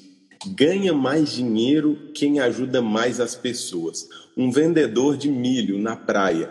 ganha 0.47 0.91
mais 0.93 1.31
dinheiro 1.31 1.97
quem 2.13 2.39
ajuda 2.39 2.81
mais 2.81 3.19
as 3.21 3.35
pessoas. 3.35 4.09
Um 4.35 4.51
vendedor 4.51 5.15
de 5.15 5.29
milho 5.31 5.79
na 5.79 5.95
praia. 5.95 6.49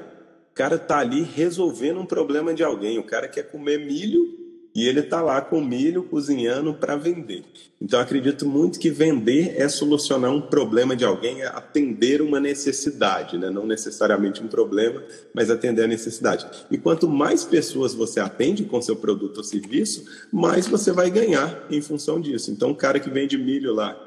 O 0.51 0.55
cara 0.55 0.79
tá 0.79 0.99
ali 0.99 1.23
resolvendo 1.23 2.01
um 2.01 2.07
problema 2.07 2.55
de 2.55 2.65
alguém. 2.65 2.99
O 2.99 3.05
cara 3.05 3.29
quer 3.29 3.43
comer 3.51 3.79
milho 3.85 4.46
e 4.77 4.87
ele 4.87 5.01
está 5.01 5.23
lá 5.23 5.41
com 5.41 5.59
milho 5.59 6.03
cozinhando 6.03 6.75
para 6.75 6.97
vender. 6.97 7.45
Então, 7.81 7.99
acredito 7.99 8.47
muito 8.47 8.79
que 8.79 8.91
vender 8.91 9.55
é 9.57 9.67
solucionar 9.71 10.31
um 10.31 10.43
problema 10.43 10.95
de 10.95 11.03
alguém, 11.03 11.41
é 11.41 11.47
atender 11.47 12.21
uma 12.21 12.39
necessidade, 12.39 13.39
né? 13.39 13.49
não 13.49 13.67
necessariamente 13.67 14.43
um 14.43 14.49
problema, 14.49 15.03
mas 15.35 15.51
atender 15.51 15.85
a 15.85 15.87
necessidade. 15.87 16.47
E 16.71 16.77
quanto 16.77 17.09
mais 17.09 17.43
pessoas 17.43 17.95
você 17.95 18.21
atende 18.21 18.65
com 18.65 18.83
seu 18.83 18.97
produto 18.97 19.39
ou 19.39 19.45
serviço, 19.45 20.05
mais 20.31 20.67
você 20.67 20.93
vai 20.93 21.09
ganhar 21.09 21.67
em 21.71 21.81
função 21.81 22.21
disso. 22.21 22.51
Então, 22.51 22.73
o 22.73 22.77
cara 22.77 23.01
que 23.01 23.09
vende 23.09 23.39
milho 23.39 23.73
lá, 23.73 23.99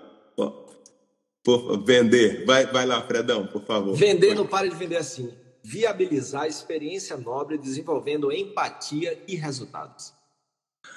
por 1.44 1.84
vender, 1.84 2.46
vai, 2.46 2.68
vai 2.68 2.86
lá, 2.86 3.02
Fredão, 3.02 3.48
por 3.48 3.64
favor. 3.64 3.96
Vender, 3.96 4.36
não 4.36 4.46
pare 4.46 4.70
de 4.70 4.76
vender 4.76 4.98
assim. 4.98 5.34
Viabilizar 5.64 6.44
a 6.44 6.48
experiência 6.48 7.18
nobre 7.18 7.58
desenvolvendo 7.58 8.32
empatia 8.32 9.20
e 9.28 9.36
resultados. 9.36 10.19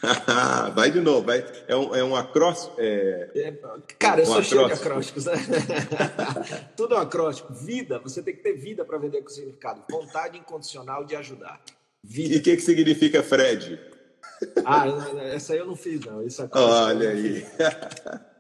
vai 0.75 0.91
de 0.91 1.01
novo, 1.01 1.27
vai. 1.27 1.45
É 1.69 1.77
um, 1.77 1.95
é 1.95 2.03
um 2.03 2.17
acróstico. 2.17 2.75
É... 2.79 3.31
É, 3.35 3.53
cara, 3.99 4.21
eu 4.21 4.25
um 4.25 4.27
sou 4.27 4.39
acróstico. 4.39 4.57
cheio 4.57 4.67
de 4.67 4.73
acrósticos. 4.73 5.25
Né? 5.27 5.35
Tudo 6.77 6.95
é 6.95 6.99
um 6.99 7.01
acróstico. 7.01 7.53
Vida, 7.53 7.99
você 8.01 8.23
tem 8.23 8.35
que 8.35 8.43
ter 8.43 8.55
vida 8.55 8.85
para 8.85 8.99
vender 8.99 9.23
com 9.23 9.29
significado. 9.29 9.83
Vontade 9.91 10.37
incondicional 10.37 11.05
de 11.05 11.15
ajudar. 11.17 11.61
Vida. 12.03 12.35
E 12.35 12.39
o 12.39 12.43
que, 12.43 12.57
que 12.57 12.63
significa 12.63 13.23
Fred? 13.23 13.79
Ah, 14.65 14.87
essa 15.33 15.53
aí 15.53 15.61
eu 15.61 15.67
não 15.67 15.77
fiz, 15.77 16.01
não. 16.01 16.23
Isso 16.27 16.49
Olha 16.53 17.11
aí. 17.11 17.47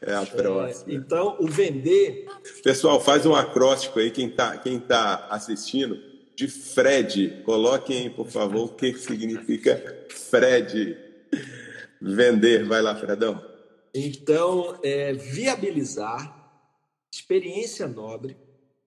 É 0.00 0.14
a 0.14 0.24
próxima. 0.24 0.92
É, 0.92 0.96
então, 0.96 1.36
o 1.38 1.46
vender. 1.46 2.26
Pessoal, 2.64 2.98
faz 2.98 3.26
um 3.26 3.34
acróstico 3.34 3.98
aí, 3.98 4.10
quem 4.10 4.28
está 4.28 4.56
quem 4.56 4.80
tá 4.80 5.26
assistindo, 5.30 5.98
de 6.42 6.48
Fred. 6.48 7.42
Coloquem 7.44 8.10
por 8.10 8.28
favor, 8.28 8.64
o 8.64 8.74
que 8.74 8.92
significa 8.94 10.06
Fred. 10.10 10.96
Vender. 12.00 12.66
Vai 12.66 12.82
lá, 12.82 12.96
Fredão. 12.96 13.40
Então, 13.94 14.80
é, 14.82 15.12
viabilizar 15.12 16.40
experiência 17.12 17.86
nobre, 17.86 18.36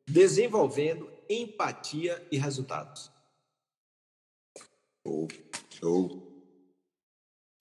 desenvolvendo 0.05 1.09
empatia 1.29 2.21
e 2.29 2.37
resultados. 2.37 3.09
Show, 5.07 5.27
show. 5.79 6.21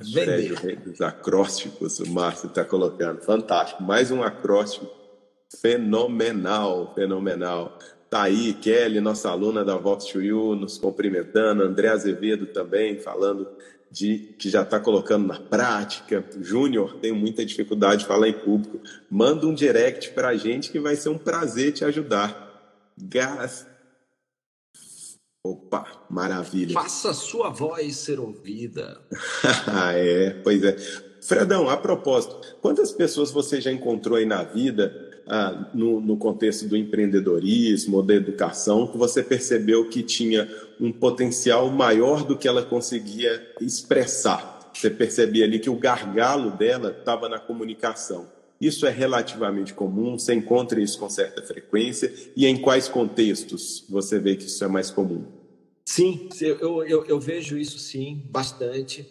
Vender. 0.03 0.57
Fred, 0.57 0.77
dos 0.83 1.01
acrósticos, 1.01 2.01
o 2.01 2.11
Márcio 2.11 2.49
está 2.49 2.65
colocando. 2.65 3.23
Fantástico. 3.23 3.83
Mais 3.83 4.11
um 4.11 4.23
acróstico 4.23 4.91
fenomenal, 5.61 6.93
fenomenal. 6.95 7.79
Tá 8.15 8.23
aí, 8.23 8.55
Kelly, 8.55 9.01
nossa 9.01 9.29
aluna 9.29 9.65
da 9.65 9.77
Vox 9.77 10.05
to 10.05 10.23
You, 10.23 10.55
nos 10.55 10.79
cumprimentando. 10.79 11.65
André 11.65 11.89
Azevedo 11.89 12.47
também 12.47 13.01
falando 13.01 13.49
de 13.91 14.37
que 14.39 14.49
já 14.49 14.63
está 14.63 14.79
colocando 14.79 15.27
na 15.27 15.41
prática. 15.41 16.25
Júnior 16.41 16.95
tem 17.01 17.11
muita 17.11 17.45
dificuldade 17.45 18.03
de 18.03 18.07
falar 18.07 18.29
em 18.29 18.33
público. 18.33 18.79
Manda 19.11 19.49
um 19.49 19.53
direct 19.53 20.11
para 20.11 20.29
a 20.29 20.37
gente 20.37 20.71
que 20.71 20.79
vai 20.79 20.95
ser 20.95 21.09
um 21.09 21.19
prazer 21.19 21.73
te 21.73 21.85
ajudar. 21.85 22.93
Gás 22.97 23.67
Opa, 25.43 25.85
maravilha. 26.09 26.73
Faça 26.73 27.13
sua 27.13 27.51
voz 27.51 27.97
ser 27.97 28.21
ouvida. 28.21 28.99
é, 29.93 30.31
pois 30.45 30.63
é. 30.63 30.77
Fredão, 31.21 31.69
a 31.69 31.77
propósito, 31.77 32.57
quantas 32.61 32.93
pessoas 32.93 33.31
você 33.31 33.61
já 33.61 33.73
encontrou 33.73 34.17
aí 34.17 34.25
na 34.25 34.43
vida, 34.45 35.04
ah, 35.27 35.71
no, 35.73 36.01
no, 36.01 36.17
contexto 36.17 36.69
do 36.69 36.77
empreendedorismo, 36.77 38.03
da 38.03 38.15
educação, 38.15 38.87
que 38.87 38.99
você 38.99 39.23
percebeu 39.23 39.89
que 39.89 40.03
tinha 40.03 40.49
um 40.81 40.93
potencial 40.93 41.71
maior 41.71 42.25
do 42.25 42.37
que 42.37 42.47
ela 42.47 42.63
conseguia 42.63 43.55
expressar? 43.61 44.71
Você 44.75 44.91
percebia 44.91 45.45
ali 45.45 45.59
que 45.59 45.71
o 45.71 45.77
gargalo 45.77 46.51
dela 46.51 46.95
estava 46.99 47.29
na 47.29 47.39
comunicação. 47.39 48.29
Isso 48.61 48.87
é 48.87 48.91
relativamente 48.91 49.75
comum, 49.75 50.19
você 50.19 50.35
encontra 50.35 50.81
isso 50.81 50.99
com 50.99 51.09
certa 51.09 51.43
frequência, 51.43 52.13
e 52.37 52.47
em 52.47 52.57
quais 52.57 52.89
contextos 52.89 53.85
você 53.89 54.19
vê 54.19 54.37
que 54.37 54.45
isso 54.45 54.65
é 54.65 54.69
mais 54.69 54.91
comum? 54.91 55.25
Sim, 55.85 56.29
eu, 56.41 56.83
eu, 56.85 57.05
eu 57.05 57.21
vejo 57.21 57.59
isso 57.59 57.79
sim, 57.79 58.23
bastante. 58.31 59.07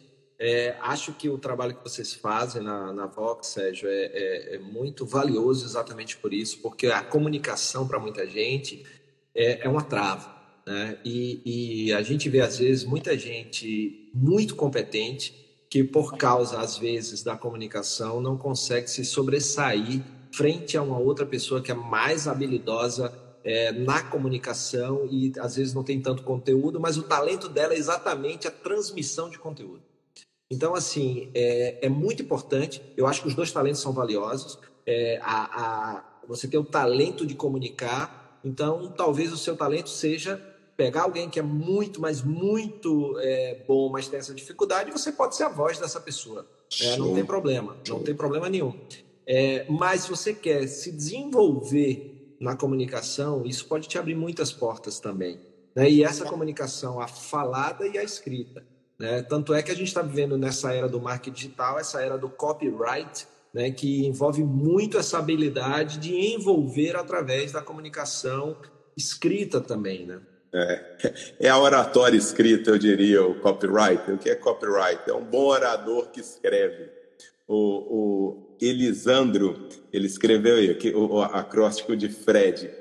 É, 0.45 0.75
acho 0.82 1.13
que 1.13 1.29
o 1.29 1.38
trabalho 1.38 1.73
que 1.73 1.82
vocês 1.82 2.13
fazem 2.13 2.62
na, 2.62 2.91
na 2.91 3.06
Vox, 3.06 3.47
Sérgio, 3.47 3.88
é, 3.88 4.12
é, 4.13 4.56
é 4.56 4.60
muito 4.60 5.06
valioso 5.06 5.65
exatamente 5.65 6.17
por 6.17 6.34
isso, 6.34 6.60
porque 6.62 6.88
a 6.88 7.01
comunicação 7.01 7.88
para 7.88 7.97
muita 7.97 8.27
gente 8.27 8.86
é, 9.34 9.65
é 9.65 9.69
uma 9.69 9.82
trava. 9.82 10.36
Né? 10.67 10.97
E, 11.06 11.86
e 11.86 11.93
a 11.93 12.01
gente 12.01 12.27
vê, 12.27 12.41
às 12.41 12.58
vezes, 12.58 12.84
muita 12.84 13.17
gente 13.17 14.12
muito 14.13 14.53
competente 14.53 15.34
que 15.69 15.82
por 15.82 16.17
causa, 16.17 16.60
às 16.60 16.77
vezes, 16.77 17.23
da 17.23 17.38
comunicação, 17.38 18.19
não 18.19 18.38
consegue 18.38 18.89
se 18.89 19.06
sobressair 19.06 20.03
frente 20.34 20.75
a 20.75 20.82
uma 20.82 20.99
outra 20.99 21.25
pessoa 21.25 21.62
que 21.62 21.71
é 21.71 21.73
mais 21.73 22.27
habilidosa 22.27 23.13
é, 23.45 23.71
na 23.71 24.03
comunicação 24.03 25.08
e 25.10 25.32
às 25.39 25.56
vezes 25.56 25.73
não 25.73 25.86
tem 25.86 26.01
tanto 26.01 26.21
conteúdo, 26.21 26.82
mas 26.82 26.97
o 26.97 27.03
talento 27.03 27.47
dela 27.47 27.73
é 27.73 27.77
exatamente 27.77 28.45
a 28.45 28.51
transmissão 28.51 29.29
de 29.29 29.39
conteúdo. 29.39 29.92
Então, 30.49 30.75
assim, 30.75 31.29
é, 31.34 31.86
é 31.86 31.89
muito 31.89 32.21
importante. 32.21 32.82
Eu 32.95 33.08
acho 33.08 33.21
que 33.21 33.27
os 33.27 33.36
dois 33.36 33.51
talentos 33.51 33.82
são 33.82 33.91
valiosos. 33.91 34.60
É, 34.86 35.19
a, 35.21 35.62
a, 35.62 36.03
você 36.27 36.47
tem 36.47 36.60
o 36.60 36.63
talento 36.63 37.25
de 37.25 37.36
comunicar, 37.36 38.39
então 38.43 38.91
talvez 38.95 39.32
o 39.32 39.38
seu 39.38 39.56
talento 39.56 39.89
seja 39.89 40.41
pegar 40.75 41.03
alguém 41.03 41.29
que 41.29 41.39
é 41.39 41.43
muito, 41.43 42.01
mas 42.01 42.21
muito 42.21 43.17
é, 43.19 43.63
bom, 43.67 43.89
mas 43.89 44.08
tem 44.08 44.19
essa 44.19 44.34
dificuldade, 44.34 44.91
você 44.91 45.12
pode 45.12 45.36
ser 45.36 45.43
a 45.43 45.49
voz 45.49 45.77
dessa 45.77 45.99
pessoa. 45.99 46.47
É, 46.82 46.97
não 46.97 47.13
tem 47.13 47.23
problema, 47.23 47.77
não 47.88 48.01
tem 48.01 48.15
problema 48.15 48.49
nenhum. 48.49 48.73
É, 49.25 49.65
mas 49.69 50.01
se 50.01 50.10
você 50.10 50.34
quer 50.34 50.67
se 50.67 50.91
desenvolver 50.91 52.36
na 52.39 52.56
comunicação, 52.56 53.45
isso 53.45 53.65
pode 53.65 53.88
te 53.88 53.97
abrir 53.97 54.15
muitas 54.15 54.51
portas 54.51 54.99
também. 54.99 55.39
Né? 55.75 55.89
E 55.89 56.03
essa 56.03 56.25
comunicação, 56.25 56.99
a 56.99 57.08
falada 57.08 57.88
e 57.88 57.97
a 57.97 58.03
escrita. 58.03 58.65
Né? 59.04 59.22
Tanto 59.22 59.54
é 59.54 59.62
que 59.62 59.70
a 59.70 59.76
gente 59.76 59.89
está 59.89 60.02
vivendo 60.02 60.38
nessa 60.38 60.74
era 60.74 60.88
do 60.88 61.02
marketing 61.02 61.36
digital, 61.36 61.78
essa 61.78 62.02
era 62.02 62.18
do 62.18 62.30
copyright, 62.30 63.28
né? 63.54 63.70
que 63.70 64.06
envolve 64.08 64.42
muito 64.46 64.98
essa 64.98 65.18
habilidade 65.20 65.98
de 65.98 66.16
envolver 66.16 66.96
através 66.96 67.52
da 67.52 67.62
comunicação 67.62 68.56
escrita 68.96 69.60
também. 69.60 70.06
Né? 70.06 70.22
É, 70.54 70.96
é 71.48 71.50
a 71.50 71.60
oratória 71.60 72.16
escrita, 72.16 72.70
eu 72.70 72.78
diria, 72.78 73.22
o 73.26 73.42
copyright. 73.42 74.10
O 74.10 74.18
que 74.18 74.30
é 74.30 74.36
copyright? 74.36 75.02
É 75.10 75.13
um 75.13 75.26
bom 75.26 75.48
orador 75.48 76.10
que 76.10 76.22
escreve. 76.22 76.89
O, 77.46 77.58
o 77.58 78.58
Elisandro, 78.62 79.68
ele 79.92 80.08
escreveu 80.08 80.56
aí, 80.56 80.94
o, 80.96 81.16
o 81.16 81.22
acróstico 81.22 81.94
de 81.98 82.08
Fred. 82.08 82.72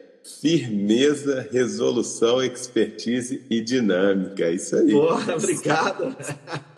Firmeza, 0.41 1.49
resolução, 1.51 2.43
expertise 2.43 3.45
e 3.51 3.61
dinâmica. 3.61 4.51
Isso 4.51 4.77
aí. 4.77 4.93
Porra, 4.93 5.35
obrigado. 5.35 6.17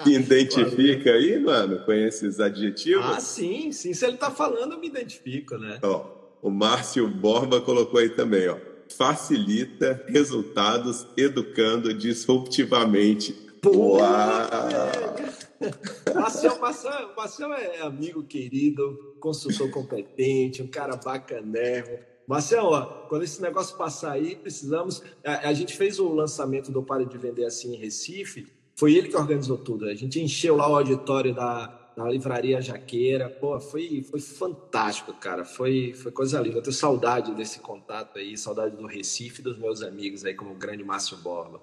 Identifica 0.07 1.11
aí, 1.13 1.39
mano, 1.39 1.85
com 1.85 1.93
esses 1.93 2.41
adjetivos? 2.41 3.05
Ah, 3.05 3.21
sim, 3.21 3.71
sim. 3.73 3.93
Se 3.93 4.07
ele 4.07 4.17
tá 4.17 4.31
falando, 4.31 4.73
eu 4.73 4.81
me 4.81 4.87
identifico, 4.87 5.59
né? 5.59 5.79
Ó, 5.83 6.07
o 6.43 6.51
Márcio 6.51 7.07
Borba 7.09 7.61
colocou 7.61 8.01
aí 8.01 8.09
também, 8.09 8.49
ó 8.49 8.57
facilita 8.97 10.05
resultados 10.07 11.07
educando 11.17 11.93
disruptivamente. 11.93 13.35
Uau! 13.65 13.99
Marcel, 16.15 16.61
Marcel, 16.61 17.15
Marcel 17.17 17.53
é 17.55 17.81
amigo 17.81 18.23
querido, 18.23 19.17
consultor 19.19 19.71
competente, 19.71 20.63
um 20.63 20.67
cara 20.67 20.97
bacanérrimo. 20.97 21.99
Marcel, 22.27 22.65
ó, 22.65 22.83
quando 23.09 23.23
esse 23.23 23.41
negócio 23.41 23.77
passar 23.77 24.13
aí, 24.13 24.35
precisamos. 24.35 25.03
A, 25.25 25.49
a, 25.49 25.53
gente 25.53 25.77
fez 25.77 25.99
o 25.99 26.09
lançamento 26.09 26.73
do 26.73 26.83
Pare 26.83 27.05
de 27.05 27.19
Vender 27.19 27.45
Assim 27.45 27.75
em 27.75 27.79
Recife, 27.79 28.47
foi 28.75 28.95
ele 28.95 29.09
que 29.09 29.17
organizou 29.17 29.59
tudo. 29.59 29.87
A 29.87 29.95
gente 29.95 30.21
encheu 30.21 30.57
lá 30.57 30.69
o 30.69 30.77
auditório 30.77 31.35
da, 31.35 31.93
na 31.97 32.09
livraria 32.09 32.61
Jaqueira. 32.61 33.29
Pô, 33.29 33.61
foi, 33.61 34.03
foi 34.03 34.21
fantástico, 34.21 35.13
cara. 35.15 35.45
Foi, 35.45 35.93
foi 35.95 36.11
coisa 36.11 36.41
linda. 36.41 36.59
Eu 36.59 36.63
tenho 36.63 36.75
saudade 36.75 37.35
desse 37.35 37.61
contato 37.61 38.19
aí, 38.19 38.37
saudade 38.37 38.77
do 38.77 38.87
Recife 38.87 39.41
e 39.41 39.45
dos 39.45 39.59
meus 39.59 39.83
amigos 39.83 40.25
aí, 40.25 40.35
como 40.35 40.53
o 40.53 40.57
grande 40.57 40.83
Márcio 40.83 41.17
Borba. 41.19 41.61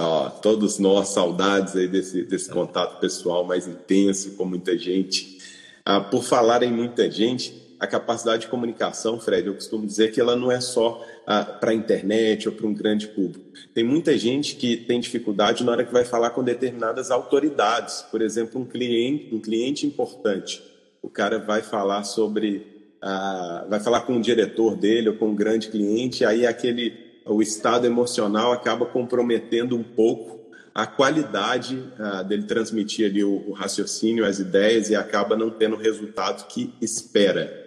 Ó, 0.00 0.28
todos 0.28 0.78
nós, 0.78 1.08
saudades 1.08 1.76
aí 1.76 1.88
desse, 1.88 2.24
desse 2.24 2.50
contato 2.50 2.98
pessoal 3.00 3.44
mais 3.44 3.66
intenso 3.66 4.36
com 4.36 4.44
muita 4.44 4.76
gente. 4.76 5.38
Ah, 5.84 6.00
por 6.00 6.22
falar 6.24 6.62
em 6.62 6.72
muita 6.72 7.10
gente, 7.10 7.63
a 7.84 7.86
capacidade 7.86 8.42
de 8.42 8.48
comunicação, 8.48 9.20
Fred, 9.20 9.46
eu 9.46 9.54
costumo 9.54 9.86
dizer 9.86 10.12
que 10.12 10.20
ela 10.20 10.34
não 10.34 10.50
é 10.50 10.60
só 10.60 11.04
ah, 11.26 11.44
para 11.44 11.70
a 11.70 11.74
internet 11.74 12.48
ou 12.48 12.54
para 12.54 12.66
um 12.66 12.74
grande 12.74 13.08
público. 13.08 13.44
Tem 13.72 13.84
muita 13.84 14.16
gente 14.18 14.56
que 14.56 14.76
tem 14.76 15.00
dificuldade 15.00 15.62
na 15.62 15.72
hora 15.72 15.84
que 15.84 15.92
vai 15.92 16.04
falar 16.04 16.30
com 16.30 16.42
determinadas 16.42 17.10
autoridades. 17.10 18.02
Por 18.10 18.20
exemplo, 18.22 18.60
um 18.60 18.64
cliente, 18.64 19.34
um 19.34 19.40
cliente 19.40 19.86
importante. 19.86 20.62
O 21.02 21.08
cara 21.08 21.38
vai 21.38 21.62
falar 21.62 22.04
sobre, 22.04 22.66
ah, 23.00 23.66
vai 23.68 23.80
falar 23.80 24.00
com 24.02 24.16
o 24.16 24.20
diretor 24.20 24.76
dele 24.76 25.10
ou 25.10 25.16
com 25.16 25.28
um 25.28 25.34
grande 25.34 25.68
cliente, 25.68 26.24
aí 26.24 26.46
aquele 26.46 27.04
o 27.26 27.40
estado 27.40 27.86
emocional 27.86 28.52
acaba 28.52 28.84
comprometendo 28.84 29.76
um 29.76 29.82
pouco 29.82 30.44
a 30.74 30.86
qualidade 30.86 31.76
uh, 31.98 32.24
dele 32.24 32.42
transmitir 32.42 33.06
ali 33.06 33.22
o, 33.22 33.48
o, 33.48 33.52
raciocínio, 33.52 34.26
as 34.26 34.40
ideias 34.40 34.90
e 34.90 34.96
acaba 34.96 35.36
não 35.36 35.48
tendo 35.48 35.76
o 35.76 35.78
resultado 35.78 36.48
que 36.48 36.74
espera. 36.82 37.63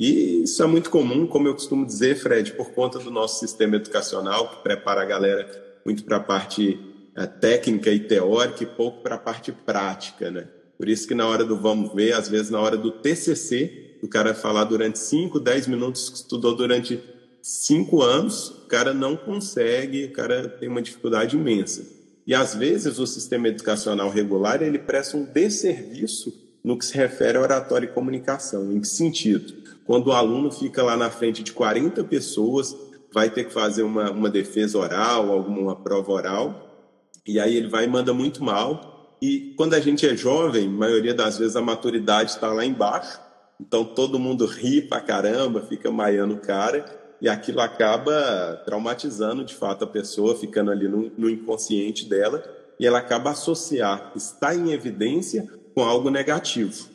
E 0.00 0.44
isso 0.44 0.62
é 0.62 0.66
muito 0.66 0.88
comum, 0.88 1.26
como 1.26 1.46
eu 1.46 1.52
costumo 1.52 1.84
dizer, 1.84 2.16
Fred, 2.16 2.54
por 2.54 2.70
conta 2.70 2.98
do 2.98 3.10
nosso 3.10 3.38
sistema 3.38 3.76
educacional, 3.76 4.48
que 4.48 4.62
prepara 4.62 5.02
a 5.02 5.04
galera 5.04 5.46
muito 5.84 6.04
para 6.04 6.16
a 6.16 6.20
parte 6.20 6.80
uh, 7.14 7.26
técnica 7.38 7.90
e 7.90 8.00
teórica 8.00 8.62
e 8.62 8.66
pouco 8.66 9.02
para 9.02 9.16
a 9.16 9.18
parte 9.18 9.52
prática, 9.52 10.30
né? 10.30 10.48
Por 10.78 10.88
isso 10.88 11.06
que 11.06 11.14
na 11.14 11.26
hora 11.26 11.44
do 11.44 11.54
vamos 11.54 11.92
ver, 11.92 12.14
às 12.14 12.30
vezes 12.30 12.48
na 12.48 12.58
hora 12.58 12.78
do 12.78 12.90
TCC, 12.90 13.98
o 14.02 14.08
cara 14.08 14.32
falar 14.32 14.64
durante 14.64 14.98
5, 14.98 15.38
10 15.38 15.66
minutos 15.66 16.08
que 16.08 16.16
estudou 16.16 16.56
durante 16.56 16.98
5 17.42 18.00
anos, 18.00 18.48
o 18.48 18.68
cara 18.68 18.94
não 18.94 19.18
consegue, 19.18 20.06
o 20.06 20.12
cara 20.14 20.48
tem 20.48 20.70
uma 20.70 20.80
dificuldade 20.80 21.36
imensa. 21.36 21.86
E 22.26 22.34
às 22.34 22.54
vezes 22.54 22.98
o 22.98 23.06
sistema 23.06 23.48
educacional 23.48 24.08
regular 24.08 24.62
ele 24.62 24.78
presta 24.78 25.18
um 25.18 25.24
desserviço 25.24 26.49
no 26.62 26.78
que 26.78 26.84
se 26.84 26.94
refere 26.94 27.38
a 27.38 27.40
oratória 27.40 27.86
e 27.86 27.92
comunicação. 27.92 28.70
Em 28.72 28.80
que 28.80 28.88
sentido? 28.88 29.54
Quando 29.84 30.08
o 30.08 30.12
aluno 30.12 30.50
fica 30.50 30.82
lá 30.82 30.96
na 30.96 31.10
frente 31.10 31.42
de 31.42 31.52
40 31.52 32.04
pessoas, 32.04 32.76
vai 33.12 33.30
ter 33.30 33.44
que 33.44 33.52
fazer 33.52 33.82
uma, 33.82 34.10
uma 34.10 34.30
defesa 34.30 34.78
oral, 34.78 35.32
alguma 35.32 35.74
prova 35.74 36.12
oral, 36.12 36.90
e 37.26 37.40
aí 37.40 37.56
ele 37.56 37.68
vai 37.68 37.84
e 37.84 37.88
manda 37.88 38.12
muito 38.14 38.42
mal. 38.42 39.16
E 39.20 39.54
quando 39.56 39.74
a 39.74 39.80
gente 39.80 40.06
é 40.06 40.16
jovem, 40.16 40.66
a 40.66 40.70
maioria 40.70 41.14
das 41.14 41.38
vezes 41.38 41.56
a 41.56 41.60
maturidade 41.60 42.30
está 42.30 42.52
lá 42.52 42.64
embaixo, 42.64 43.20
então 43.60 43.84
todo 43.84 44.18
mundo 44.18 44.46
ri 44.46 44.80
pra 44.80 45.00
caramba, 45.00 45.60
fica 45.62 45.90
maiando 45.90 46.34
o 46.34 46.40
cara, 46.40 46.84
e 47.20 47.28
aquilo 47.28 47.60
acaba 47.60 48.62
traumatizando 48.64 49.44
de 49.44 49.54
fato 49.54 49.84
a 49.84 49.86
pessoa, 49.86 50.36
ficando 50.36 50.70
ali 50.70 50.88
no, 50.88 51.12
no 51.18 51.28
inconsciente 51.28 52.08
dela, 52.08 52.42
e 52.78 52.86
ela 52.86 52.98
acaba 52.98 53.30
associar 53.30 54.12
estar 54.16 54.54
em 54.54 54.72
evidência 54.72 55.46
com 55.74 55.82
algo 55.82 56.10
negativo. 56.10 56.88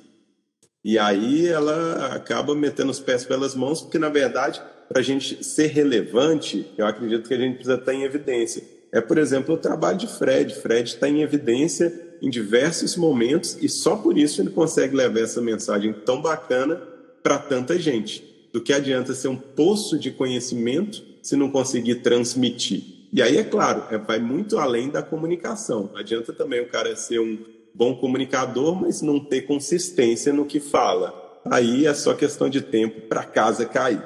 E 0.84 1.00
aí 1.00 1.48
ela 1.48 2.16
acaba 2.16 2.54
metendo 2.54 2.92
os 2.92 3.00
pés 3.00 3.26
pelas 3.26 3.56
mãos, 3.56 3.82
porque 3.82 3.98
na 3.98 4.10
verdade, 4.10 4.62
para 4.88 5.00
a 5.00 5.04
gente 5.04 5.44
ser 5.44 5.68
relevante, 5.68 6.68
eu 6.78 6.86
acredito 6.86 7.28
que 7.28 7.34
a 7.34 7.38
gente 7.38 7.56
precisa 7.56 7.76
estar 7.76 7.94
em 7.94 8.04
evidência. 8.04 8.64
É, 8.92 9.02
por 9.02 9.18
exemplo, 9.18 9.56
o 9.56 9.58
trabalho 9.58 9.98
de 9.98 10.08
Fred. 10.08 10.54
Fred 10.56 10.90
está 10.90 11.10
em 11.10 11.22
evidência 11.22 11.92
em 12.22 12.30
diversos 12.30 12.96
momentos 12.96 13.58
e 13.62 13.68
só 13.68 13.96
por 13.96 14.18
isso 14.18 14.42
ele 14.42 14.52
consegue 14.52 14.96
levar 14.96 15.20
essa 15.20 15.42
mensagem 15.42 15.92
tão 15.92 16.22
bacana 16.22 16.82
para 17.22 17.38
tanta 17.38 17.78
gente 17.80 18.24
do 18.54 18.62
que 18.62 18.72
adianta 18.72 19.14
ser 19.14 19.28
um 19.28 19.36
poço 19.36 20.00
de 20.00 20.12
conhecimento 20.12 21.04
se 21.22 21.36
não 21.36 21.50
conseguir 21.50 21.96
transmitir. 21.96 22.84
E 23.12 23.22
aí, 23.22 23.38
é 23.38 23.44
claro, 23.44 23.84
é, 23.90 23.98
vai 23.98 24.20
muito 24.20 24.58
além 24.58 24.90
da 24.90 25.02
comunicação. 25.02 25.90
Adianta 25.96 26.32
também 26.32 26.62
o 26.62 26.68
cara 26.68 26.96
ser 26.96 27.20
um 27.20 27.38
bom 27.76 27.96
comunicador, 27.96 28.74
mas 28.74 29.02
não 29.02 29.20
ter 29.20 29.42
consistência 29.42 30.32
no 30.32 30.46
que 30.46 30.60
fala. 30.60 31.42
Aí 31.46 31.86
é 31.86 31.94
só 31.94 32.14
questão 32.14 32.50
de 32.50 32.62
tempo 32.62 33.02
para 33.02 33.24
casa 33.24 33.66
cair. 33.66 34.02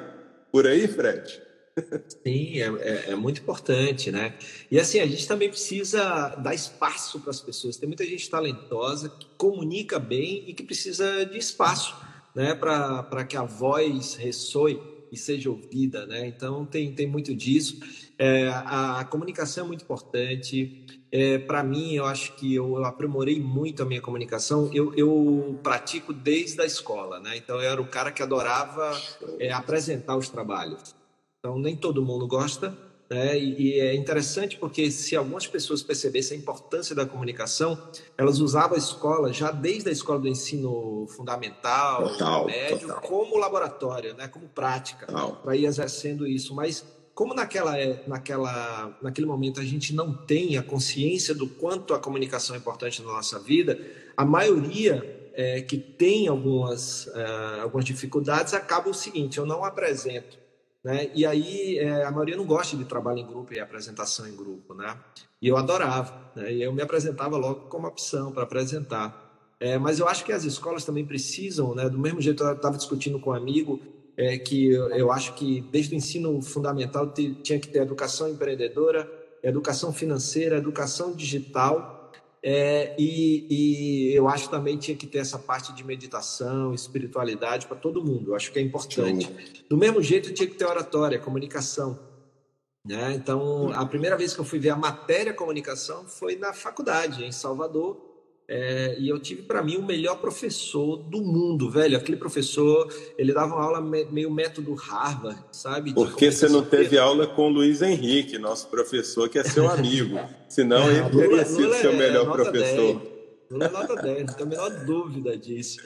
Por 0.50 0.66
aí, 0.66 0.88
Fred? 0.88 1.40
Sim, 2.22 2.60
é, 2.60 2.66
é, 2.80 3.10
é, 3.10 3.14
muito 3.14 3.40
importante, 3.40 4.10
né? 4.10 4.34
E 4.70 4.78
assim, 4.78 4.98
a 4.98 5.06
gente 5.06 5.26
também 5.26 5.48
precisa 5.48 6.34
dar 6.36 6.52
espaço 6.52 7.20
para 7.20 7.30
as 7.30 7.40
pessoas. 7.40 7.76
Tem 7.76 7.88
muita 7.88 8.04
gente 8.04 8.28
talentosa 8.28 9.08
que 9.08 9.26
comunica 9.38 9.98
bem 9.98 10.44
e 10.48 10.52
que 10.52 10.64
precisa 10.64 11.24
de 11.24 11.38
espaço 11.38 11.96
né, 12.34 12.54
para 12.54 13.24
que 13.24 13.36
a 13.36 13.44
voz 13.44 14.14
ressoe 14.14 14.80
e 15.10 15.16
seja 15.16 15.48
ouvida, 15.48 16.06
né? 16.06 16.26
Então 16.26 16.66
tem, 16.66 16.92
tem 16.92 17.06
muito 17.06 17.34
disso. 17.34 17.78
É, 18.22 18.50
a, 18.50 19.02
comunicação 19.08 19.64
é 19.64 19.66
muito 19.66 19.82
importante. 19.82 20.84
É, 21.10 21.38
para 21.38 21.62
mim, 21.62 21.94
eu 21.94 22.04
acho 22.04 22.34
que 22.36 22.54
eu 22.54 22.84
aprimorei 22.84 23.40
muito 23.40 23.82
a 23.82 23.86
minha 23.86 24.02
comunicação. 24.02 24.70
Eu, 24.74 24.94
eu 24.94 25.58
pratico 25.62 26.12
desde 26.12 26.60
a 26.60 26.66
escola, 26.66 27.18
né? 27.18 27.38
Então 27.38 27.56
eu 27.56 27.70
era 27.70 27.80
o 27.80 27.86
cara 27.86 28.12
que 28.12 28.22
adorava 28.22 28.92
é, 29.38 29.50
apresentar 29.50 30.18
os 30.18 30.28
trabalhos. 30.28 30.94
Então 31.38 31.58
nem 31.58 31.74
todo 31.74 32.04
mundo 32.04 32.28
gosta, 32.28 32.76
né? 33.08 33.38
E, 33.38 33.70
e, 33.70 33.80
é 33.80 33.94
interessante 33.94 34.58
porque 34.58 34.90
se 34.90 35.16
algumas 35.16 35.46
pessoas 35.46 35.82
percebessem 35.82 36.36
a 36.36 36.40
importância 36.42 36.94
da 36.94 37.06
comunicação, 37.06 37.88
elas 38.18 38.38
usavam 38.38 38.74
a 38.74 38.78
escola 38.78 39.32
já 39.32 39.50
desde 39.50 39.88
a 39.88 39.92
escola 39.92 40.20
do 40.20 40.28
ensino 40.28 41.06
fundamental, 41.08 42.06
total, 42.06 42.44
médio, 42.44 42.80
total. 42.86 43.00
como 43.00 43.38
laboratório, 43.38 44.14
né? 44.14 44.28
como 44.28 44.46
prática, 44.46 45.06
para 45.42 45.56
ir 45.56 45.64
exercendo 45.64 46.26
isso. 46.26 46.54
Mas 46.54 46.99
como 47.14 47.34
naquela, 47.34 47.78
é, 47.78 48.02
naquela, 48.06 48.98
naquele 49.02 49.26
momento 49.26 49.60
a 49.60 49.64
gente 49.64 49.94
não 49.94 50.12
tem 50.12 50.56
a 50.56 50.62
consciência 50.62 51.34
do 51.34 51.46
quanto 51.46 51.94
a 51.94 51.98
comunicação 51.98 52.54
é 52.54 52.58
importante 52.58 53.02
na 53.02 53.12
nossa 53.12 53.38
vida, 53.38 53.78
a 54.16 54.24
maioria 54.24 55.30
é, 55.34 55.60
que 55.60 55.76
tem 55.76 56.28
algumas, 56.28 57.08
é, 57.08 57.60
algumas 57.60 57.84
dificuldades 57.84 58.54
acaba 58.54 58.88
o 58.88 58.94
seguinte: 58.94 59.38
eu 59.38 59.46
não 59.46 59.64
apresento 59.64 60.40
né? 60.82 61.10
E 61.14 61.26
aí 61.26 61.78
é, 61.78 62.04
a 62.04 62.10
maioria 62.10 62.36
não 62.36 62.46
gosta 62.46 62.76
de 62.76 62.84
trabalho 62.84 63.18
em 63.18 63.26
grupo 63.26 63.52
e 63.52 63.60
apresentação 63.60 64.26
em 64.26 64.34
grupo, 64.34 64.74
né? 64.74 64.96
E 65.40 65.48
eu 65.48 65.56
adorava, 65.56 66.32
né? 66.34 66.52
E 66.52 66.62
eu 66.62 66.72
me 66.72 66.82
apresentava 66.82 67.36
logo 67.36 67.68
como 67.68 67.86
opção 67.86 68.32
para 68.32 68.44
apresentar. 68.44 69.28
É, 69.58 69.76
mas 69.76 69.98
eu 69.98 70.08
acho 70.08 70.24
que 70.24 70.32
as 70.32 70.44
escolas 70.44 70.84
também 70.84 71.04
precisam, 71.04 71.74
né? 71.74 71.88
Do 71.88 71.98
mesmo 71.98 72.20
jeito 72.20 72.42
eu 72.42 72.52
estava 72.52 72.76
discutindo 72.76 73.20
com 73.20 73.30
um 73.30 73.34
amigo 73.34 73.78
é, 74.16 74.38
que 74.38 74.70
eu, 74.72 74.90
eu, 74.90 75.12
acho 75.12 75.34
que 75.34 75.60
desde 75.72 75.94
o 75.94 75.96
ensino 75.96 76.40
fundamental 76.42 77.12
tinha 77.42 77.58
que 77.58 77.68
ter 77.68 77.80
educação 77.80 78.28
empreendedora, 78.28 79.10
educação 79.42 79.92
financeira, 79.92 80.56
educação 80.56 81.14
digital 81.14 82.00
é, 82.42 82.94
e, 82.98 83.46
e, 83.50 84.14
eu 84.14 84.26
acho 84.26 84.48
também 84.48 84.78
tinha 84.78 84.96
que 84.96 85.06
ter 85.06 85.18
essa 85.18 85.38
parte 85.38 85.74
de 85.74 85.84
meditação, 85.84 86.72
espiritualidade 86.72 87.66
para 87.66 87.76
todo 87.76 88.02
mundo. 88.02 88.30
Eu 88.30 88.34
acho 88.34 88.50
que 88.50 88.58
é 88.58 88.62
importante. 88.62 89.26
Sim. 89.26 89.64
Do 89.68 89.76
mesmo 89.76 90.02
jeito, 90.02 90.32
tinha 90.32 90.48
que 90.48 90.54
ter 90.54 90.64
oratória, 90.64 91.18
comunicação. 91.18 91.98
Né? 92.86 93.12
Então, 93.14 93.70
a 93.74 93.84
primeira 93.84 94.16
vez 94.16 94.32
que 94.32 94.40
eu 94.40 94.44
fui 94.44 94.58
ver 94.58 94.70
a 94.70 94.76
matéria 94.76 95.34
comunicação 95.34 96.06
foi 96.06 96.36
na 96.36 96.54
faculdade, 96.54 97.24
em 97.24 97.32
Salvador. 97.32 98.09
É, 98.52 98.96
e 98.98 99.08
eu 99.08 99.16
tive 99.20 99.42
para 99.42 99.62
mim 99.62 99.76
o 99.76 99.82
melhor 99.86 100.16
professor 100.16 100.96
do 100.96 101.22
mundo, 101.22 101.70
velho. 101.70 101.96
Aquele 101.96 102.16
professor, 102.16 102.92
ele 103.16 103.32
dava 103.32 103.54
uma 103.54 103.64
aula 103.64 103.80
meio 103.80 104.28
método 104.28 104.74
Harvard, 104.74 105.40
sabe? 105.52 105.94
Por 105.94 106.16
que 106.16 106.32
você 106.32 106.48
não 106.48 106.64
teve 106.64 106.98
aula 106.98 107.28
com 107.28 107.46
o 107.46 107.48
Luiz 107.48 107.80
Henrique, 107.80 108.38
nosso 108.38 108.66
professor, 108.66 109.28
que 109.28 109.38
é 109.38 109.44
seu 109.44 109.70
amigo? 109.70 110.18
Senão 110.48 110.82
é, 110.90 110.98
ele 110.98 111.10
teria 111.10 111.44
sido 111.44 111.62
Lula 111.62 111.76
seu 111.76 111.92
é 111.92 111.96
melhor 111.96 112.32
professor. 112.32 112.98
10. 112.98 113.10
Lula 113.52 113.66
é 113.66 113.68
nota 113.68 113.94
10, 113.94 114.26
não 114.26 114.34
tenho 114.34 114.46
a 114.46 114.50
menor 114.50 114.84
dúvida 114.84 115.36
disso. 115.36 115.80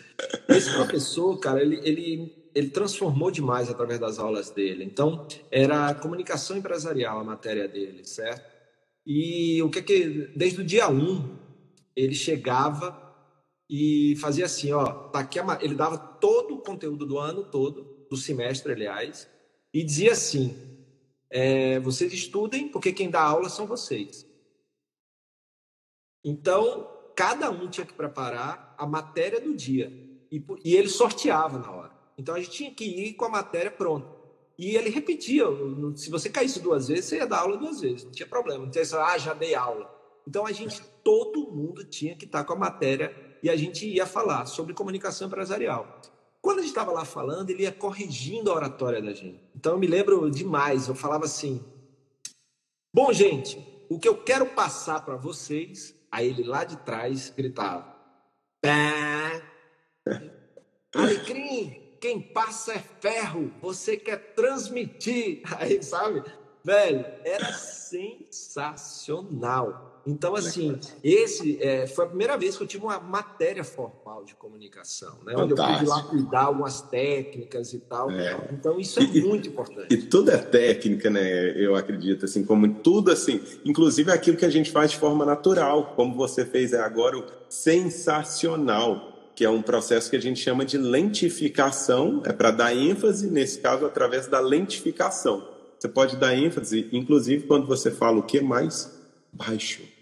Esse 0.48 0.72
professor, 0.72 1.38
cara, 1.38 1.60
ele, 1.60 1.78
ele, 1.84 2.32
ele 2.54 2.70
transformou 2.70 3.30
demais 3.30 3.68
através 3.68 4.00
das 4.00 4.18
aulas 4.18 4.48
dele. 4.48 4.84
Então, 4.84 5.26
era 5.50 5.92
comunicação 5.92 6.56
empresarial 6.56 7.20
a 7.20 7.24
matéria 7.24 7.68
dele, 7.68 8.06
certo? 8.06 8.54
E 9.06 9.62
o 9.62 9.68
que 9.68 9.80
é 9.80 9.82
que, 9.82 10.30
desde 10.34 10.62
o 10.62 10.64
dia 10.64 10.88
1, 10.88 11.43
ele 11.96 12.14
chegava 12.14 13.00
e 13.68 14.16
fazia 14.20 14.44
assim, 14.44 14.72
ó, 14.72 14.84
tá 15.08 15.20
aqui 15.20 15.38
a, 15.38 15.58
ele 15.62 15.74
dava 15.74 15.96
todo 15.96 16.54
o 16.54 16.62
conteúdo 16.62 17.06
do 17.06 17.18
ano 17.18 17.44
todo, 17.44 18.06
do 18.10 18.16
semestre, 18.16 18.72
aliás, 18.72 19.28
e 19.72 19.82
dizia 19.82 20.12
assim: 20.12 20.56
é, 21.30 21.80
vocês 21.80 22.12
estudem, 22.12 22.68
porque 22.68 22.92
quem 22.92 23.10
dá 23.10 23.22
aula 23.22 23.48
são 23.48 23.66
vocês. 23.66 24.26
Então, 26.24 26.88
cada 27.16 27.50
um 27.50 27.68
tinha 27.68 27.86
que 27.86 27.92
preparar 27.92 28.74
a 28.78 28.86
matéria 28.86 29.40
do 29.40 29.54
dia 29.54 29.92
e, 30.30 30.44
e 30.64 30.76
ele 30.76 30.88
sorteava 30.88 31.58
na 31.58 31.70
hora. 31.70 31.92
Então, 32.16 32.34
a 32.34 32.38
gente 32.38 32.50
tinha 32.50 32.74
que 32.74 32.84
ir 32.84 33.14
com 33.14 33.24
a 33.24 33.28
matéria 33.28 33.70
pronta. 33.70 34.14
E 34.58 34.76
ele 34.76 34.90
repetia: 34.90 35.44
se 35.96 36.10
você 36.10 36.30
caísse 36.30 36.60
duas 36.60 36.88
vezes, 36.88 37.06
você 37.06 37.16
ia 37.16 37.26
dar 37.26 37.40
aula 37.40 37.56
duas 37.56 37.80
vezes, 37.80 38.04
não 38.04 38.12
tinha 38.12 38.28
problema. 38.28 38.64
Não 38.64 38.70
tinha 38.70 38.82
isso, 38.82 38.96
ah, 38.96 39.18
já 39.18 39.34
dei 39.34 39.54
aula. 39.54 39.93
Então 40.26 40.46
a 40.46 40.52
gente, 40.52 40.82
todo 41.02 41.50
mundo 41.50 41.84
tinha 41.84 42.16
que 42.16 42.24
estar 42.24 42.44
com 42.44 42.52
a 42.52 42.56
matéria 42.56 43.14
e 43.42 43.50
a 43.50 43.56
gente 43.56 43.86
ia 43.86 44.06
falar 44.06 44.46
sobre 44.46 44.74
comunicação 44.74 45.26
empresarial. 45.26 46.00
Quando 46.40 46.58
a 46.58 46.62
gente 46.62 46.70
estava 46.70 46.92
lá 46.92 47.04
falando, 47.04 47.50
ele 47.50 47.62
ia 47.62 47.72
corrigindo 47.72 48.50
a 48.50 48.54
oratória 48.54 49.00
da 49.00 49.12
gente. 49.12 49.40
Então 49.54 49.72
eu 49.72 49.78
me 49.78 49.86
lembro 49.86 50.30
demais, 50.30 50.88
eu 50.88 50.94
falava 50.94 51.24
assim: 51.24 51.64
Bom, 52.92 53.12
gente, 53.12 53.58
o 53.88 53.98
que 53.98 54.08
eu 54.08 54.22
quero 54.22 54.46
passar 54.46 55.04
para 55.04 55.16
vocês, 55.16 55.94
aí 56.10 56.28
ele 56.28 56.42
lá 56.42 56.64
de 56.64 56.76
trás 56.78 57.30
gritava: 57.30 57.94
Pé! 58.60 59.42
Alecrim, 60.94 61.96
quem 62.00 62.20
passa 62.20 62.74
é 62.74 62.78
ferro, 62.78 63.52
você 63.60 63.96
quer 63.96 64.34
transmitir. 64.34 65.42
Aí, 65.58 65.82
sabe? 65.82 66.22
velho, 66.64 67.04
era 67.24 67.52
sensacional. 67.52 69.93
Então, 70.06 70.34
assim, 70.34 70.78
esse 71.02 71.58
é, 71.62 71.86
foi 71.86 72.04
a 72.04 72.08
primeira 72.08 72.36
vez 72.36 72.56
que 72.56 72.62
eu 72.62 72.66
tive 72.66 72.84
uma 72.84 73.00
matéria 73.00 73.64
formal 73.64 74.22
de 74.24 74.34
comunicação, 74.34 75.16
né? 75.24 75.34
Onde 75.36 75.52
eu 75.52 75.56
pude 75.56 75.86
lapidar 75.86 76.46
algumas 76.46 76.82
técnicas 76.82 77.72
e 77.72 77.78
tal. 77.78 78.10
É. 78.10 78.48
Então, 78.52 78.78
isso 78.78 79.00
é 79.00 79.04
e, 79.04 79.22
muito 79.22 79.48
importante. 79.48 79.86
E 79.90 79.96
tudo 79.96 80.30
é 80.30 80.36
técnica, 80.36 81.08
né? 81.08 81.52
Eu 81.56 81.74
acredito, 81.74 82.26
assim, 82.26 82.44
como 82.44 82.68
tudo, 82.74 83.10
assim, 83.10 83.40
inclusive 83.64 84.12
aquilo 84.12 84.36
que 84.36 84.44
a 84.44 84.50
gente 84.50 84.70
faz 84.70 84.90
de 84.90 84.98
forma 84.98 85.24
natural, 85.24 85.94
como 85.96 86.14
você 86.14 86.44
fez 86.44 86.74
agora, 86.74 87.18
o 87.18 87.24
sensacional, 87.48 89.30
que 89.34 89.44
é 89.44 89.50
um 89.50 89.62
processo 89.62 90.10
que 90.10 90.16
a 90.16 90.22
gente 90.22 90.38
chama 90.38 90.66
de 90.66 90.76
lentificação, 90.76 92.22
é 92.26 92.32
para 92.32 92.50
dar 92.50 92.76
ênfase, 92.76 93.30
nesse 93.30 93.58
caso, 93.58 93.86
através 93.86 94.26
da 94.26 94.38
lentificação. 94.38 95.48
Você 95.78 95.88
pode 95.88 96.16
dar 96.16 96.34
ênfase, 96.34 96.88
inclusive 96.92 97.46
quando 97.46 97.66
você 97.66 97.90
fala 97.90 98.18
o 98.18 98.22
que 98.22 98.40
mais 98.40 98.92
baixo 99.32 99.93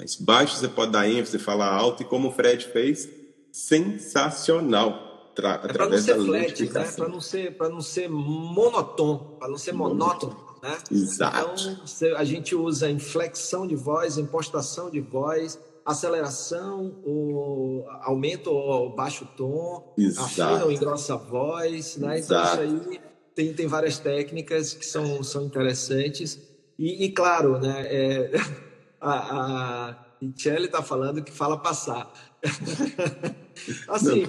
mais 0.00 0.16
baixo 0.16 0.56
você 0.56 0.68
pode 0.68 0.92
dar 0.92 1.08
ênfase, 1.08 1.38
falar 1.38 1.68
alto, 1.68 2.02
e 2.02 2.06
como 2.06 2.28
o 2.28 2.32
Fred 2.32 2.64
fez, 2.66 3.08
sensacional. 3.52 5.08
Tra 5.34 5.60
é 5.62 5.72
para 5.72 5.88
não 5.88 5.98
ser 5.98 6.16
flat, 6.16 6.62
né? 6.64 6.92
para 6.96 7.08
não 7.08 7.20
ser, 7.20 7.56
não 7.58 7.80
ser 7.80 8.08
monotônico, 8.08 9.36
para 9.38 9.48
não 9.48 9.58
ser 9.58 9.72
monótono. 9.72 10.36
Né? 10.62 10.76
Exato. 10.90 11.70
Então, 11.70 12.16
a 12.16 12.24
gente 12.24 12.54
usa 12.54 12.90
inflexão 12.90 13.66
de 13.66 13.76
voz, 13.76 14.18
impostação 14.18 14.90
de 14.90 15.00
voz, 15.00 15.58
aceleração, 15.84 17.00
o 17.04 17.84
aumento 18.02 18.50
ou 18.50 18.94
baixo 18.94 19.26
tom, 19.36 19.94
Exato. 19.96 20.26
afina 20.26 20.64
ou 20.64 20.72
engrossa 20.72 21.14
a 21.14 21.16
voz, 21.16 21.96
né? 21.96 22.18
Exato. 22.18 22.62
Então, 22.62 22.76
isso 22.76 22.88
aí 22.90 23.00
tem, 23.34 23.52
tem 23.52 23.66
várias 23.66 23.98
técnicas 23.98 24.74
que 24.74 24.84
são, 24.84 25.22
são 25.22 25.44
interessantes. 25.44 26.38
E, 26.78 27.04
e 27.04 27.12
claro, 27.12 27.58
né? 27.58 27.86
É... 27.86 28.30
a, 29.00 29.90
a 29.90 29.96
Michele 30.20 30.66
está 30.66 30.82
falando 30.82 31.22
que 31.22 31.32
fala 31.32 31.56
passar. 31.56 32.12
assim, 33.88 34.24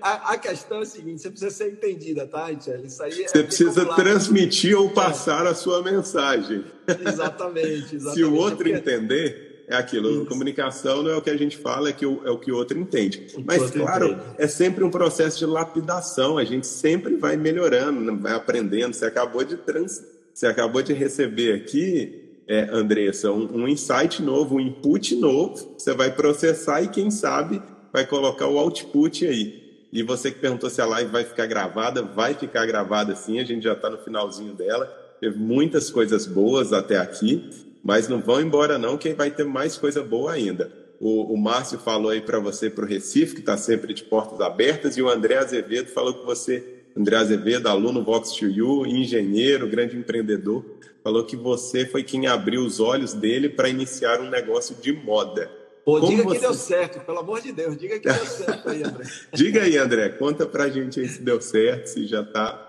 a, 0.00 0.32
a, 0.32 0.38
questão 0.38 0.78
é 0.78 0.82
a 0.82 0.86
seguinte: 0.86 1.22
você 1.22 1.30
precisa 1.30 1.50
ser 1.50 1.72
entendida, 1.72 2.26
tá, 2.26 2.48
Michele? 2.48 2.86
Isso 2.86 3.02
aí 3.02 3.24
é 3.24 3.28
você 3.28 3.38
é 3.38 3.42
precisa 3.42 3.86
transmitir 3.94 4.78
ou 4.78 4.90
passar 4.90 5.46
é. 5.46 5.50
a 5.50 5.54
sua 5.54 5.82
mensagem. 5.82 6.64
Exatamente, 6.86 7.96
exatamente. 7.96 8.00
Se 8.14 8.24
o 8.24 8.34
outro 8.34 8.58
Porque... 8.58 8.72
entender, 8.72 9.64
é 9.68 9.76
aquilo. 9.76 10.10
Isso. 10.10 10.26
Comunicação 10.26 11.02
não 11.02 11.10
é 11.10 11.16
o 11.16 11.22
que 11.22 11.30
a 11.30 11.36
gente 11.36 11.56
fala, 11.56 11.88
é, 11.88 11.92
que 11.92 12.06
o, 12.06 12.20
é 12.26 12.30
o 12.30 12.38
que 12.38 12.52
o 12.52 12.56
outro 12.56 12.78
entende. 12.78 13.28
O 13.34 13.44
Mas, 13.44 13.70
claro, 13.70 14.08
entende. 14.08 14.24
é 14.38 14.46
sempre 14.46 14.84
um 14.84 14.90
processo 14.90 15.38
de 15.38 15.46
lapidação. 15.46 16.38
A 16.38 16.44
gente 16.44 16.66
sempre 16.66 17.16
vai 17.16 17.36
melhorando, 17.36 18.16
vai 18.18 18.34
aprendendo. 18.34 18.94
Você 18.94 19.04
acabou 19.04 19.44
de 19.44 19.56
trans... 19.56 20.04
Você 20.34 20.46
acabou 20.46 20.80
de 20.80 20.94
receber 20.94 21.52
aqui 21.52 22.21
é, 22.46 22.68
Andressa, 22.70 23.30
um, 23.30 23.62
um 23.62 23.68
insight 23.68 24.22
novo, 24.22 24.56
um 24.56 24.60
input 24.60 25.14
novo, 25.16 25.74
você 25.76 25.94
vai 25.94 26.10
processar 26.10 26.82
e, 26.82 26.88
quem 26.88 27.10
sabe, 27.10 27.62
vai 27.92 28.06
colocar 28.06 28.48
o 28.48 28.58
output 28.58 29.26
aí. 29.26 29.62
E 29.92 30.02
você 30.02 30.30
que 30.30 30.38
perguntou 30.38 30.70
se 30.70 30.80
a 30.80 30.86
live 30.86 31.10
vai 31.10 31.24
ficar 31.24 31.46
gravada, 31.46 32.02
vai 32.02 32.34
ficar 32.34 32.64
gravada 32.66 33.14
sim, 33.14 33.38
a 33.38 33.44
gente 33.44 33.62
já 33.62 33.74
está 33.74 33.90
no 33.90 33.98
finalzinho 33.98 34.54
dela. 34.54 34.86
Teve 35.20 35.38
muitas 35.38 35.90
coisas 35.90 36.26
boas 36.26 36.72
até 36.72 36.96
aqui, 36.96 37.50
mas 37.84 38.08
não 38.08 38.20
vão 38.20 38.40
embora 38.40 38.78
não, 38.78 38.96
que 38.96 39.12
vai 39.12 39.30
ter 39.30 39.44
mais 39.44 39.76
coisa 39.76 40.02
boa 40.02 40.32
ainda. 40.32 40.72
O, 40.98 41.34
o 41.34 41.36
Márcio 41.36 41.78
falou 41.78 42.10
aí 42.10 42.20
para 42.20 42.38
você 42.38 42.70
para 42.70 42.84
o 42.84 42.88
Recife, 42.88 43.34
que 43.34 43.40
está 43.40 43.56
sempre 43.56 43.92
de 43.92 44.04
portas 44.04 44.40
abertas, 44.40 44.96
e 44.96 45.02
o 45.02 45.08
André 45.08 45.36
Azevedo 45.36 45.88
falou 45.88 46.14
que 46.14 46.24
você 46.24 46.82
André 46.96 47.16
Azevedo, 47.16 47.68
aluno 47.68 48.04
Vox2U, 48.04 48.86
engenheiro, 48.86 49.68
grande 49.68 49.96
empreendedor, 49.96 50.64
falou 51.02 51.24
que 51.24 51.36
você 51.36 51.86
foi 51.86 52.02
quem 52.02 52.26
abriu 52.26 52.64
os 52.64 52.80
olhos 52.80 53.12
dele 53.12 53.48
para 53.48 53.68
iniciar 53.68 54.20
um 54.20 54.30
negócio 54.30 54.74
de 54.76 54.92
moda. 54.92 55.50
Pô, 55.84 55.98
Como 55.98 56.10
diga 56.10 56.22
você... 56.22 56.34
que 56.36 56.40
deu 56.40 56.54
certo, 56.54 57.00
pelo 57.04 57.18
amor 57.18 57.40
de 57.40 57.52
Deus, 57.52 57.76
diga 57.76 57.98
que 57.98 58.08
deu 58.08 58.26
certo 58.26 58.68
aí, 58.68 58.84
André. 58.84 59.04
diga 59.34 59.62
aí, 59.62 59.76
André, 59.76 60.10
conta 60.10 60.46
pra 60.46 60.68
gente 60.68 61.00
aí 61.00 61.08
se 61.08 61.20
deu 61.22 61.40
certo, 61.40 61.86
se 61.88 62.06
já 62.06 62.22
está 62.22 62.68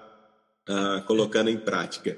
ah, 0.67 1.03
colocando 1.05 1.49
em 1.49 1.57
prática. 1.57 2.17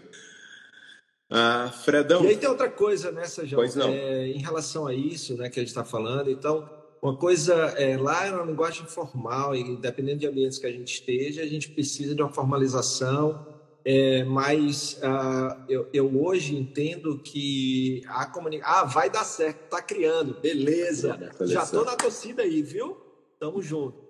Ah, 1.29 1.71
Fredão. 1.83 2.23
E 2.23 2.29
aí 2.29 2.37
tem 2.37 2.47
outra 2.47 2.69
coisa, 2.69 3.11
né, 3.11 3.25
Sérgio? 3.25 3.57
Pois 3.57 3.75
não. 3.75 3.89
É, 3.89 4.27
em 4.27 4.39
relação 4.39 4.87
a 4.87 4.93
isso, 4.93 5.35
né, 5.35 5.49
que 5.49 5.59
a 5.59 5.63
gente 5.63 5.69
está 5.69 5.83
falando, 5.83 6.29
então, 6.29 6.69
uma 7.01 7.17
coisa 7.17 7.53
é, 7.77 7.97
lá 7.97 8.25
é 8.25 8.31
uma 8.31 8.45
linguagem 8.45 8.85
formal 8.85 9.55
e 9.55 9.75
dependendo 9.77 10.19
de 10.19 10.27
ambientes 10.27 10.57
que 10.57 10.67
a 10.67 10.71
gente 10.71 10.93
esteja, 10.93 11.41
a 11.41 11.47
gente 11.47 11.69
precisa 11.69 12.15
de 12.15 12.21
uma 12.21 12.31
formalização. 12.31 13.54
É, 13.87 14.23
mas 14.23 14.99
uh, 15.03 15.63
eu, 15.69 15.87
eu, 15.93 16.23
hoje 16.23 16.55
entendo 16.55 17.19
que 17.19 18.01
a 18.07 18.25
comunicação. 18.25 18.79
Ah, 18.79 18.83
vai 18.83 19.11
dar 19.11 19.23
certo, 19.23 19.69
tá 19.69 19.79
criando, 19.79 20.33
beleza. 20.41 21.15
Já 21.41 21.61
estou 21.61 21.85
na 21.85 21.95
torcida 21.95 22.41
aí, 22.41 22.63
viu? 22.63 22.97
Tamo 23.39 23.61
junto. 23.61 24.03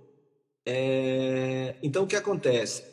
É, 0.66 1.76
então 1.84 2.06
o 2.06 2.08
que 2.08 2.16
acontece? 2.16 2.86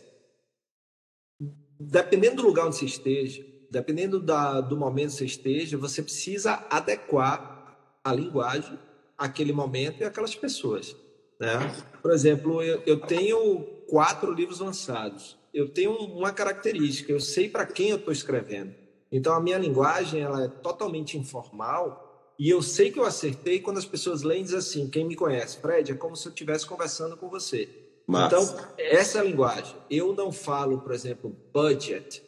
Dependendo 1.78 2.42
do 2.42 2.48
lugar 2.48 2.66
onde 2.66 2.76
você 2.76 2.84
esteja, 2.84 3.46
dependendo 3.70 4.18
da, 4.18 4.60
do 4.60 4.76
momento 4.76 5.10
que 5.10 5.18
você 5.18 5.24
esteja, 5.24 5.78
você 5.78 6.02
precisa 6.02 6.66
adequar 6.68 7.78
a 8.02 8.12
linguagem 8.12 8.76
aquele 9.16 9.52
momento 9.52 10.00
e 10.00 10.04
aquelas 10.04 10.34
pessoas. 10.34 10.96
Né? 11.38 11.58
Por 12.02 12.10
exemplo, 12.10 12.60
eu, 12.60 12.82
eu 12.84 13.00
tenho 13.00 13.60
quatro 13.88 14.32
livros 14.32 14.58
lançados. 14.58 15.40
Eu 15.52 15.68
tenho 15.68 15.92
uma 15.92 16.32
característica, 16.32 17.12
eu 17.12 17.20
sei 17.20 17.48
para 17.48 17.66
quem 17.66 17.90
eu 17.90 17.96
estou 17.96 18.12
escrevendo. 18.12 18.74
Então, 19.10 19.34
a 19.34 19.40
minha 19.40 19.58
linguagem 19.58 20.22
ela 20.22 20.44
é 20.44 20.48
totalmente 20.48 21.18
informal 21.18 22.34
e 22.38 22.48
eu 22.48 22.62
sei 22.62 22.90
que 22.90 22.98
eu 22.98 23.04
acertei 23.04 23.60
quando 23.60 23.78
as 23.78 23.84
pessoas 23.84 24.22
leem 24.22 24.40
e 24.40 24.44
dizem 24.44 24.58
assim, 24.58 24.90
quem 24.90 25.04
me 25.04 25.14
conhece, 25.14 25.58
Fred, 25.58 25.92
é 25.92 25.94
como 25.94 26.16
se 26.16 26.26
eu 26.26 26.30
estivesse 26.30 26.66
conversando 26.66 27.16
com 27.16 27.28
você. 27.28 27.68
Então, 28.08 28.42
essa 28.78 29.18
é 29.18 29.20
a 29.20 29.24
linguagem. 29.24 29.76
Eu 29.90 30.12
não 30.14 30.32
falo, 30.32 30.80
por 30.80 30.92
exemplo, 30.92 31.34
budget. 31.52 32.22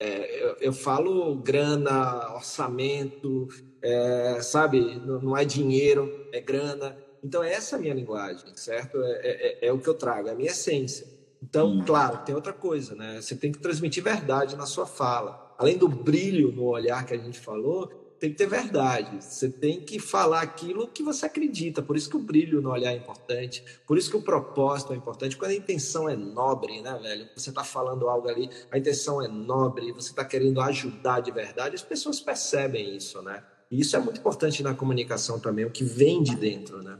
É, 0.00 0.42
eu, 0.42 0.56
eu, 0.60 0.72
falo 0.72 1.34
grana, 1.36 2.34
orçamento, 2.34 3.48
é, 3.82 4.40
sabe? 4.40 4.80
Não, 5.00 5.20
não, 5.20 5.36
é 5.36 5.44
dinheiro, 5.44 6.28
é 6.32 6.40
grana. 6.40 6.96
Então, 7.22 7.42
essa 7.42 7.76
é 7.76 7.78
a 7.78 7.82
minha 7.82 7.94
linguagem, 7.94 8.56
certo? 8.56 9.02
É, 9.02 9.10
é, 9.10 9.66
é, 9.66 9.66
é 9.66 9.72
o 9.72 9.78
que 9.78 9.88
eu 9.88 9.94
trago, 9.94 10.28
é 10.28 10.32
a 10.32 10.34
minha 10.34 10.50
essência. 10.50 11.06
Então, 11.42 11.72
hum. 11.72 11.84
claro, 11.84 12.18
tem 12.24 12.34
outra 12.34 12.52
coisa, 12.52 12.94
né? 12.94 13.20
Você 13.20 13.34
tem 13.34 13.50
que 13.50 13.58
transmitir 13.58 14.02
verdade 14.02 14.56
na 14.56 14.66
sua 14.66 14.86
fala. 14.86 15.54
Além 15.58 15.76
do 15.76 15.88
brilho 15.88 16.52
no 16.52 16.64
olhar 16.64 17.04
que 17.04 17.14
a 17.14 17.18
gente 17.18 17.38
falou, 17.38 17.88
tem 18.20 18.30
que 18.30 18.36
ter 18.36 18.46
verdade. 18.46 19.24
Você 19.24 19.48
tem 19.48 19.80
que 19.80 19.98
falar 19.98 20.42
aquilo 20.42 20.86
que 20.86 21.02
você 21.02 21.24
acredita. 21.24 21.80
Por 21.80 21.96
isso 21.96 22.10
que 22.10 22.16
o 22.16 22.20
brilho 22.20 22.60
no 22.60 22.70
olhar 22.70 22.92
é 22.92 22.96
importante. 22.96 23.64
Por 23.86 23.96
isso 23.96 24.10
que 24.10 24.16
o 24.16 24.22
propósito 24.22 24.92
é 24.92 24.96
importante. 24.96 25.38
Quando 25.38 25.52
a 25.52 25.54
intenção 25.54 26.08
é 26.08 26.14
nobre, 26.14 26.82
né, 26.82 26.98
velho? 27.02 27.28
Você 27.34 27.48
está 27.48 27.64
falando 27.64 28.08
algo 28.08 28.28
ali, 28.28 28.50
a 28.70 28.76
intenção 28.76 29.22
é 29.22 29.26
nobre, 29.26 29.90
você 29.92 30.10
está 30.10 30.24
querendo 30.24 30.60
ajudar 30.60 31.20
de 31.20 31.30
verdade, 31.30 31.74
as 31.74 31.82
pessoas 31.82 32.20
percebem 32.20 32.94
isso, 32.94 33.22
né? 33.22 33.42
E 33.70 33.80
isso 33.80 33.96
é 33.96 33.98
muito 33.98 34.20
importante 34.20 34.62
na 34.62 34.74
comunicação 34.74 35.38
também, 35.38 35.64
o 35.64 35.70
que 35.70 35.84
vem 35.84 36.22
de 36.22 36.36
dentro, 36.36 36.82
né? 36.82 36.98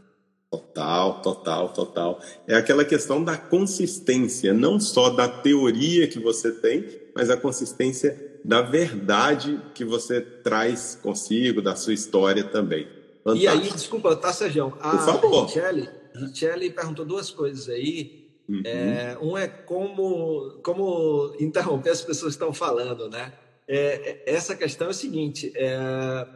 Total, 0.51 1.23
total, 1.23 1.69
total. 1.69 2.21
É 2.47 2.57
aquela 2.57 2.85
questão 2.85 3.23
da 3.23 3.37
consistência, 3.37 4.53
não 4.53 4.81
só 4.81 5.09
da 5.11 5.29
teoria 5.29 6.09
que 6.09 6.19
você 6.19 6.51
tem, 6.51 6.85
mas 7.15 7.31
a 7.31 7.37
consistência 7.37 8.41
da 8.45 8.61
verdade 8.61 9.63
que 9.75 9.85
você 9.85 10.21
traz 10.21 10.99
consigo, 11.01 11.63
da 11.63 11.77
sua 11.77 11.93
história 11.93 12.43
também. 12.43 12.89
Fantástico. 13.23 13.37
E 13.37 13.47
aí, 13.47 13.71
desculpa, 13.71 14.17
tá, 14.17 14.33
Sérgio? 14.33 14.77
A 14.81 14.91
Por 14.91 15.01
favor. 15.01 15.47
Richelle, 15.47 15.89
Richelle 16.15 16.71
perguntou 16.71 17.05
duas 17.05 17.31
coisas 17.31 17.69
aí. 17.69 18.29
Uhum. 18.49 18.63
É, 18.65 19.17
um 19.23 19.39
é 19.39 19.47
como, 19.47 20.59
como 20.65 21.33
interromper 21.39 21.91
as 21.91 22.03
pessoas 22.03 22.35
que 22.35 22.43
estão 22.43 22.53
falando, 22.53 23.09
né? 23.09 23.33
É, 23.69 24.25
é 24.27 24.35
essa 24.35 24.57
questão 24.57 24.89
é 24.89 24.91
o 24.91 24.95
seguinte: 24.95 25.53
é, 25.55 26.27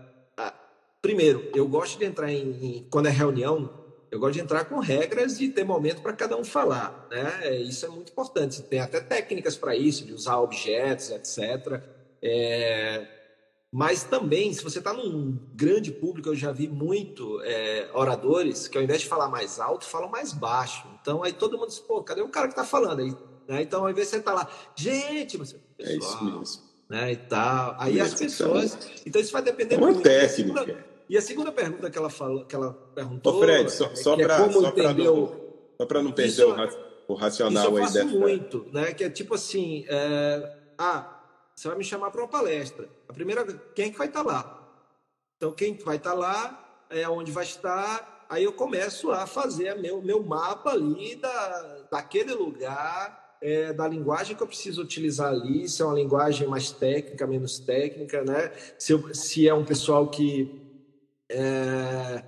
Primeiro, 1.04 1.50
eu 1.54 1.68
gosto 1.68 1.98
de 1.98 2.06
entrar 2.06 2.32
em, 2.32 2.50
em, 2.62 2.86
quando 2.88 3.08
é 3.08 3.10
reunião, 3.10 3.68
eu 4.14 4.20
gosto 4.20 4.34
de 4.34 4.40
entrar 4.40 4.64
com 4.66 4.78
regras 4.78 5.40
e 5.40 5.48
ter 5.48 5.64
momento 5.64 6.00
para 6.00 6.12
cada 6.12 6.36
um 6.36 6.44
falar, 6.44 7.08
né? 7.10 7.56
Isso 7.56 7.84
é 7.84 7.88
muito 7.88 8.12
importante. 8.12 8.62
Tem 8.62 8.78
até 8.78 9.00
técnicas 9.00 9.56
para 9.56 9.74
isso, 9.74 10.06
de 10.06 10.12
usar 10.12 10.38
objetos, 10.38 11.10
etc. 11.10 11.82
É... 12.22 13.08
Mas 13.72 14.04
também, 14.04 14.52
se 14.52 14.62
você 14.62 14.78
está 14.78 14.92
num 14.92 15.36
grande 15.52 15.90
público, 15.90 16.28
eu 16.28 16.36
já 16.36 16.52
vi 16.52 16.68
muito 16.68 17.42
é, 17.42 17.90
oradores 17.92 18.68
que 18.68 18.78
ao 18.78 18.84
invés 18.84 19.00
de 19.00 19.08
falar 19.08 19.28
mais 19.28 19.58
alto, 19.58 19.84
falam 19.84 20.08
mais 20.08 20.32
baixo. 20.32 20.86
Então 21.02 21.24
aí 21.24 21.32
todo 21.32 21.58
mundo 21.58 21.70
diz, 21.70 21.80
pô, 21.80 22.00
cadê 22.00 22.22
o 22.22 22.28
cara 22.28 22.46
que 22.46 22.52
está 22.52 22.64
falando 22.64 23.00
aí? 23.00 23.12
Né? 23.48 23.62
Então 23.62 23.82
ao 23.82 23.90
invés 23.90 24.06
de 24.06 24.10
você 24.12 24.18
estar 24.18 24.30
tá 24.30 24.42
lá, 24.42 24.50
gente, 24.76 25.36
você, 25.36 25.56
pessoal, 25.76 25.92
é 25.92 25.98
isso 25.98 26.24
mesmo. 26.24 26.62
Né, 26.88 27.12
e 27.12 27.16
tal. 27.16 27.74
Aí 27.80 28.00
as 28.00 28.14
pessoas. 28.14 28.78
Então 29.04 29.20
isso 29.20 29.32
vai 29.32 29.42
depender 29.42 29.74
é 29.74 29.78
uma 29.78 29.88
muito. 29.88 30.04
técnica. 30.04 30.93
E 31.08 31.18
a 31.18 31.22
segunda 31.22 31.52
pergunta 31.52 31.90
que 31.90 31.98
ela, 31.98 32.10
falou, 32.10 32.44
que 32.44 32.54
ela 32.54 32.72
perguntou. 32.94 33.36
Ô 33.36 33.40
Fred, 33.40 33.70
só, 33.70 33.86
é 33.86 33.96
só 33.96 34.16
para 34.16 34.34
é 34.34 34.38
só 34.38 34.48
não, 34.48 34.62
não 36.02 36.12
perder 36.12 36.26
isso, 36.26 36.46
o 37.06 37.14
racional 37.14 37.78
isso 37.78 37.98
eu 37.98 38.04
faço 38.04 38.18
muito, 38.18 38.66
né? 38.72 38.92
Que 38.94 39.04
é 39.04 39.10
tipo 39.10 39.34
assim: 39.34 39.84
é, 39.88 40.56
ah, 40.78 41.20
você 41.54 41.68
vai 41.68 41.76
me 41.76 41.84
chamar 41.84 42.10
para 42.10 42.22
uma 42.22 42.28
palestra. 42.28 42.88
A 43.08 43.12
primeira, 43.12 43.44
quem 43.74 43.86
é 43.86 43.90
que 43.90 43.98
vai 43.98 44.08
estar 44.08 44.24
tá 44.24 44.32
lá? 44.32 44.60
Então, 45.36 45.52
quem 45.52 45.76
vai 45.76 45.96
estar 45.96 46.10
tá 46.12 46.16
lá, 46.16 46.86
é 46.90 47.08
onde 47.08 47.30
vai 47.30 47.44
estar, 47.44 48.26
aí 48.28 48.44
eu 48.44 48.52
começo 48.52 49.10
a 49.10 49.26
fazer 49.26 49.74
meu, 49.74 50.00
meu 50.00 50.22
mapa 50.22 50.70
ali 50.70 51.16
da, 51.16 51.86
daquele 51.90 52.32
lugar, 52.32 53.36
é, 53.42 53.72
da 53.72 53.86
linguagem 53.86 54.34
que 54.36 54.42
eu 54.42 54.46
preciso 54.46 54.80
utilizar 54.80 55.30
ali, 55.30 55.68
se 55.68 55.82
é 55.82 55.84
uma 55.84 55.94
linguagem 55.94 56.48
mais 56.48 56.70
técnica, 56.70 57.26
menos 57.26 57.58
técnica, 57.58 58.24
né? 58.24 58.52
Se, 58.78 58.92
eu, 58.92 59.14
se 59.14 59.46
é 59.46 59.52
um 59.52 59.64
pessoal 59.64 60.08
que 60.08 60.63
é, 61.34 62.24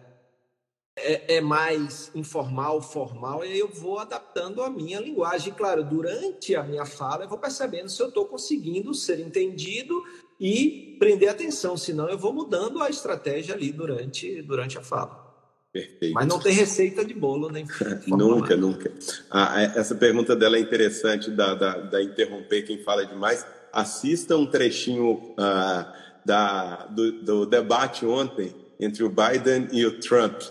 é, 0.96 1.36
é, 1.36 1.40
mais 1.40 2.10
informal, 2.14 2.82
formal, 2.82 3.44
e 3.44 3.56
eu 3.58 3.68
vou 3.68 3.98
adaptando 3.98 4.62
a 4.62 4.68
minha 4.68 4.98
linguagem. 4.98 5.52
Claro, 5.52 5.84
durante 5.84 6.56
a 6.56 6.62
minha 6.62 6.84
fala, 6.84 7.24
eu 7.24 7.28
vou 7.28 7.38
percebendo 7.38 7.88
se 7.88 8.02
eu 8.02 8.08
estou 8.08 8.24
conseguindo 8.24 8.92
ser 8.92 9.20
entendido 9.20 10.02
e 10.40 10.96
prender 10.98 11.28
atenção, 11.28 11.76
senão 11.76 12.08
eu 12.08 12.18
vou 12.18 12.32
mudando 12.32 12.82
a 12.82 12.90
estratégia 12.90 13.54
ali 13.54 13.70
durante, 13.70 14.42
durante 14.42 14.76
a 14.76 14.82
fala. 14.82 15.24
Perfeito. 15.72 16.14
Mas 16.14 16.26
não 16.26 16.40
tem 16.40 16.52
receita 16.52 17.04
de 17.04 17.14
bolo, 17.14 17.50
nem. 17.50 17.66
nunca, 18.08 18.56
nunca. 18.56 18.92
Ah, 19.30 19.62
é, 19.62 19.78
essa 19.78 19.94
pergunta 19.94 20.34
dela 20.34 20.56
é 20.56 20.60
interessante, 20.60 21.30
da, 21.30 21.54
da, 21.54 21.78
da, 21.78 22.02
interromper 22.02 22.62
quem 22.62 22.82
fala 22.82 23.04
demais. 23.04 23.46
Assista 23.72 24.36
um 24.36 24.46
trechinho 24.46 25.34
ah, 25.38 25.92
da, 26.24 26.86
do, 26.86 27.22
do 27.22 27.46
debate 27.46 28.06
ontem 28.06 28.65
entre 28.78 29.02
o 29.04 29.10
Biden 29.10 29.68
e 29.72 29.84
o 29.86 29.98
Trump 30.00 30.42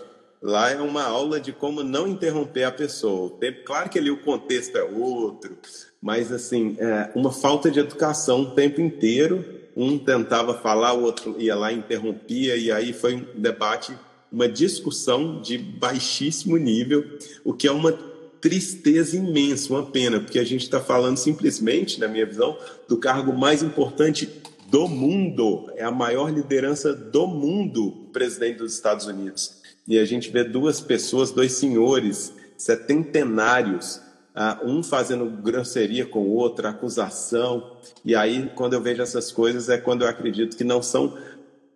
Lá 0.46 0.70
é 0.70 0.76
uma 0.76 1.02
aula 1.02 1.40
de 1.40 1.52
como 1.52 1.82
não 1.82 2.06
interromper 2.06 2.64
a 2.64 2.70
pessoa. 2.70 3.36
Claro 3.64 3.88
que 3.88 3.98
ali 3.98 4.10
o 4.10 4.18
contexto 4.18 4.76
é 4.76 4.82
outro, 4.84 5.56
mas 6.00 6.30
assim, 6.30 6.76
é 6.78 7.10
uma 7.14 7.32
falta 7.32 7.70
de 7.70 7.80
educação 7.80 8.42
o 8.42 8.50
tempo 8.52 8.80
inteiro. 8.80 9.44
Um 9.76 9.98
tentava 9.98 10.54
falar, 10.54 10.92
o 10.92 11.02
outro 11.02 11.34
ia 11.38 11.54
lá 11.54 11.72
interrompia, 11.72 12.56
e 12.56 12.70
aí 12.70 12.92
foi 12.92 13.16
um 13.16 13.26
debate, 13.34 13.92
uma 14.30 14.48
discussão 14.48 15.40
de 15.42 15.58
baixíssimo 15.58 16.56
nível, 16.56 17.04
o 17.44 17.52
que 17.52 17.66
é 17.66 17.72
uma 17.72 17.92
tristeza 18.40 19.16
imensa, 19.16 19.72
uma 19.72 19.84
pena, 19.84 20.20
porque 20.20 20.38
a 20.38 20.44
gente 20.44 20.62
está 20.62 20.80
falando 20.80 21.16
simplesmente, 21.16 21.98
na 21.98 22.06
minha 22.06 22.24
visão, 22.24 22.56
do 22.88 22.96
cargo 22.96 23.32
mais 23.32 23.62
importante 23.62 24.30
do 24.68 24.88
mundo, 24.88 25.70
é 25.76 25.84
a 25.84 25.90
maior 25.90 26.30
liderança 26.30 26.92
do 26.92 27.26
mundo, 27.26 28.08
presidente 28.12 28.58
dos 28.58 28.74
Estados 28.74 29.06
Unidos 29.06 29.56
e 29.86 29.98
a 29.98 30.04
gente 30.04 30.30
vê 30.30 30.42
duas 30.42 30.80
pessoas, 30.80 31.30
dois 31.30 31.52
senhores 31.52 32.34
setentenários, 32.56 34.00
uh, 34.34 34.66
um 34.68 34.82
fazendo 34.82 35.26
grosseria 35.26 36.04
com 36.04 36.20
o 36.20 36.34
outro, 36.34 36.66
acusação. 36.66 37.76
E 38.04 38.14
aí, 38.14 38.50
quando 38.56 38.72
eu 38.72 38.80
vejo 38.80 39.02
essas 39.02 39.30
coisas, 39.30 39.68
é 39.68 39.78
quando 39.78 40.02
eu 40.02 40.08
acredito 40.08 40.56
que 40.56 40.64
não 40.64 40.82
são 40.82 41.16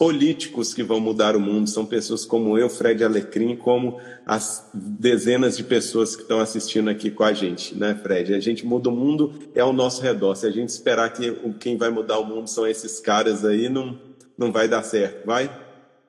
políticos 0.01 0.73
que 0.73 0.83
vão 0.83 0.99
mudar 0.99 1.37
o 1.37 1.41
mundo, 1.41 1.69
são 1.69 1.85
pessoas 1.85 2.25
como 2.25 2.57
eu, 2.57 2.71
Fred 2.71 3.05
Alecrim, 3.05 3.55
como 3.55 4.01
as 4.25 4.67
dezenas 4.73 5.59
de 5.59 5.63
pessoas 5.63 6.17
que 6.17 6.23
estão 6.23 6.41
assistindo 6.41 6.89
aqui 6.89 7.11
com 7.11 7.23
a 7.23 7.35
gente, 7.35 7.75
né, 7.75 7.95
Fred? 8.03 8.33
A 8.33 8.41
gente 8.41 8.65
muda 8.65 8.89
o 8.89 8.93
mundo, 8.93 9.39
é 9.55 9.61
ao 9.61 9.75
nosso 9.75 10.01
redor. 10.01 10.35
Se 10.37 10.47
a 10.47 10.51
gente 10.51 10.71
esperar 10.71 11.13
que 11.13 11.31
quem 11.61 11.77
vai 11.77 11.91
mudar 11.91 12.19
o 12.19 12.25
mundo 12.25 12.49
são 12.49 12.67
esses 12.67 12.99
caras 12.99 13.45
aí, 13.45 13.69
não, 13.69 14.01
não 14.39 14.51
vai 14.51 14.67
dar 14.67 14.83
certo, 14.83 15.27
vai? 15.27 15.55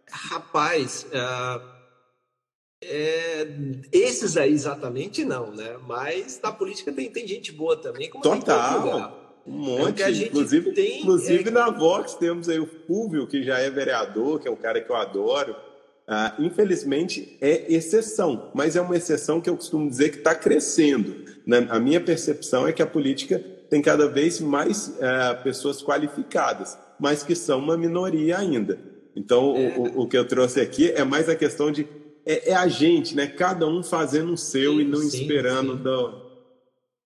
Rapaz, 0.09 1.05
uh, 1.07 1.61
é, 2.81 3.45
esses 3.91 4.37
aí 4.37 4.53
exatamente 4.53 5.25
não, 5.25 5.51
né? 5.51 5.77
Mas 5.85 6.39
na 6.41 6.53
política 6.53 6.93
tem, 6.93 7.11
tem 7.11 7.27
gente 7.27 7.51
boa 7.51 7.75
também. 7.75 8.09
Como 8.09 8.23
Total. 8.23 9.20
Um 9.45 9.57
monte. 9.57 10.03
É 10.03 10.11
inclusive, 10.11 10.71
tem, 10.71 11.01
inclusive 11.01 11.49
é... 11.49 11.51
na 11.51 11.69
Vox 11.69 12.15
temos 12.15 12.47
aí 12.47 12.59
o 12.59 12.69
Fúvio, 12.87 13.27
que 13.27 13.43
já 13.43 13.59
é 13.59 13.69
vereador, 13.69 14.39
que 14.39 14.47
é 14.47 14.51
um 14.51 14.55
cara 14.55 14.81
que 14.81 14.89
eu 14.89 14.95
adoro. 14.95 15.55
Ah, 16.07 16.35
infelizmente 16.39 17.37
é 17.39 17.73
exceção, 17.73 18.51
mas 18.53 18.75
é 18.75 18.81
uma 18.81 18.97
exceção 18.97 19.39
que 19.39 19.49
eu 19.49 19.55
costumo 19.55 19.89
dizer 19.89 20.09
que 20.09 20.17
está 20.17 20.35
crescendo. 20.35 21.25
a 21.69 21.79
minha 21.79 22.01
percepção 22.01 22.67
é 22.67 22.73
que 22.73 22.81
a 22.81 22.87
política 22.87 23.39
tem 23.69 23.81
cada 23.81 24.07
vez 24.07 24.41
mais 24.41 24.97
ah, 25.01 25.35
pessoas 25.35 25.81
qualificadas, 25.81 26.77
mas 26.99 27.23
que 27.23 27.35
são 27.35 27.59
uma 27.59 27.77
minoria 27.77 28.37
ainda. 28.37 28.77
Então, 29.15 29.55
é... 29.55 29.75
o, 29.77 30.01
o 30.01 30.07
que 30.07 30.17
eu 30.17 30.25
trouxe 30.25 30.59
aqui 30.59 30.91
é 30.91 31.03
mais 31.03 31.29
a 31.29 31.35
questão 31.35 31.71
de 31.71 31.87
é, 32.25 32.51
é, 32.51 32.53
a 32.53 32.67
gente, 32.67 33.15
né? 33.15 33.27
Cada 33.27 33.67
um 33.67 33.81
fazendo 33.81 34.33
o 34.33 34.37
seu 34.37 34.73
sim, 34.73 34.81
e 34.81 34.83
não 34.83 34.99
sim, 34.99 35.21
esperando 35.21 35.77
sim. 35.77 35.83
Do... 35.83 36.30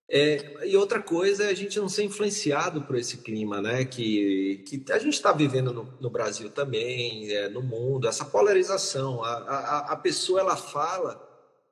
É, 0.07 0.67
e 0.67 0.77
outra 0.77 1.01
coisa 1.01 1.45
é 1.45 1.49
a 1.49 1.53
gente 1.55 1.79
não 1.79 1.89
ser 1.89 2.03
influenciado 2.03 2.83
por 2.83 2.95
esse 2.95 3.17
clima, 3.17 3.59
né? 3.61 3.85
Que, 3.85 4.63
que 4.67 4.91
a 4.91 4.99
gente 4.99 5.13
está 5.13 5.31
vivendo 5.31 5.73
no, 5.73 5.93
no, 5.99 6.09
Brasil 6.11 6.49
também, 6.49 7.31
é, 7.31 7.49
no 7.49 7.61
mundo, 7.61 8.07
essa 8.07 8.23
polarização. 8.23 9.23
A, 9.23 9.33
a, 9.33 9.77
a, 9.93 9.95
pessoa 9.95 10.39
ela 10.39 10.55
fala 10.55 11.19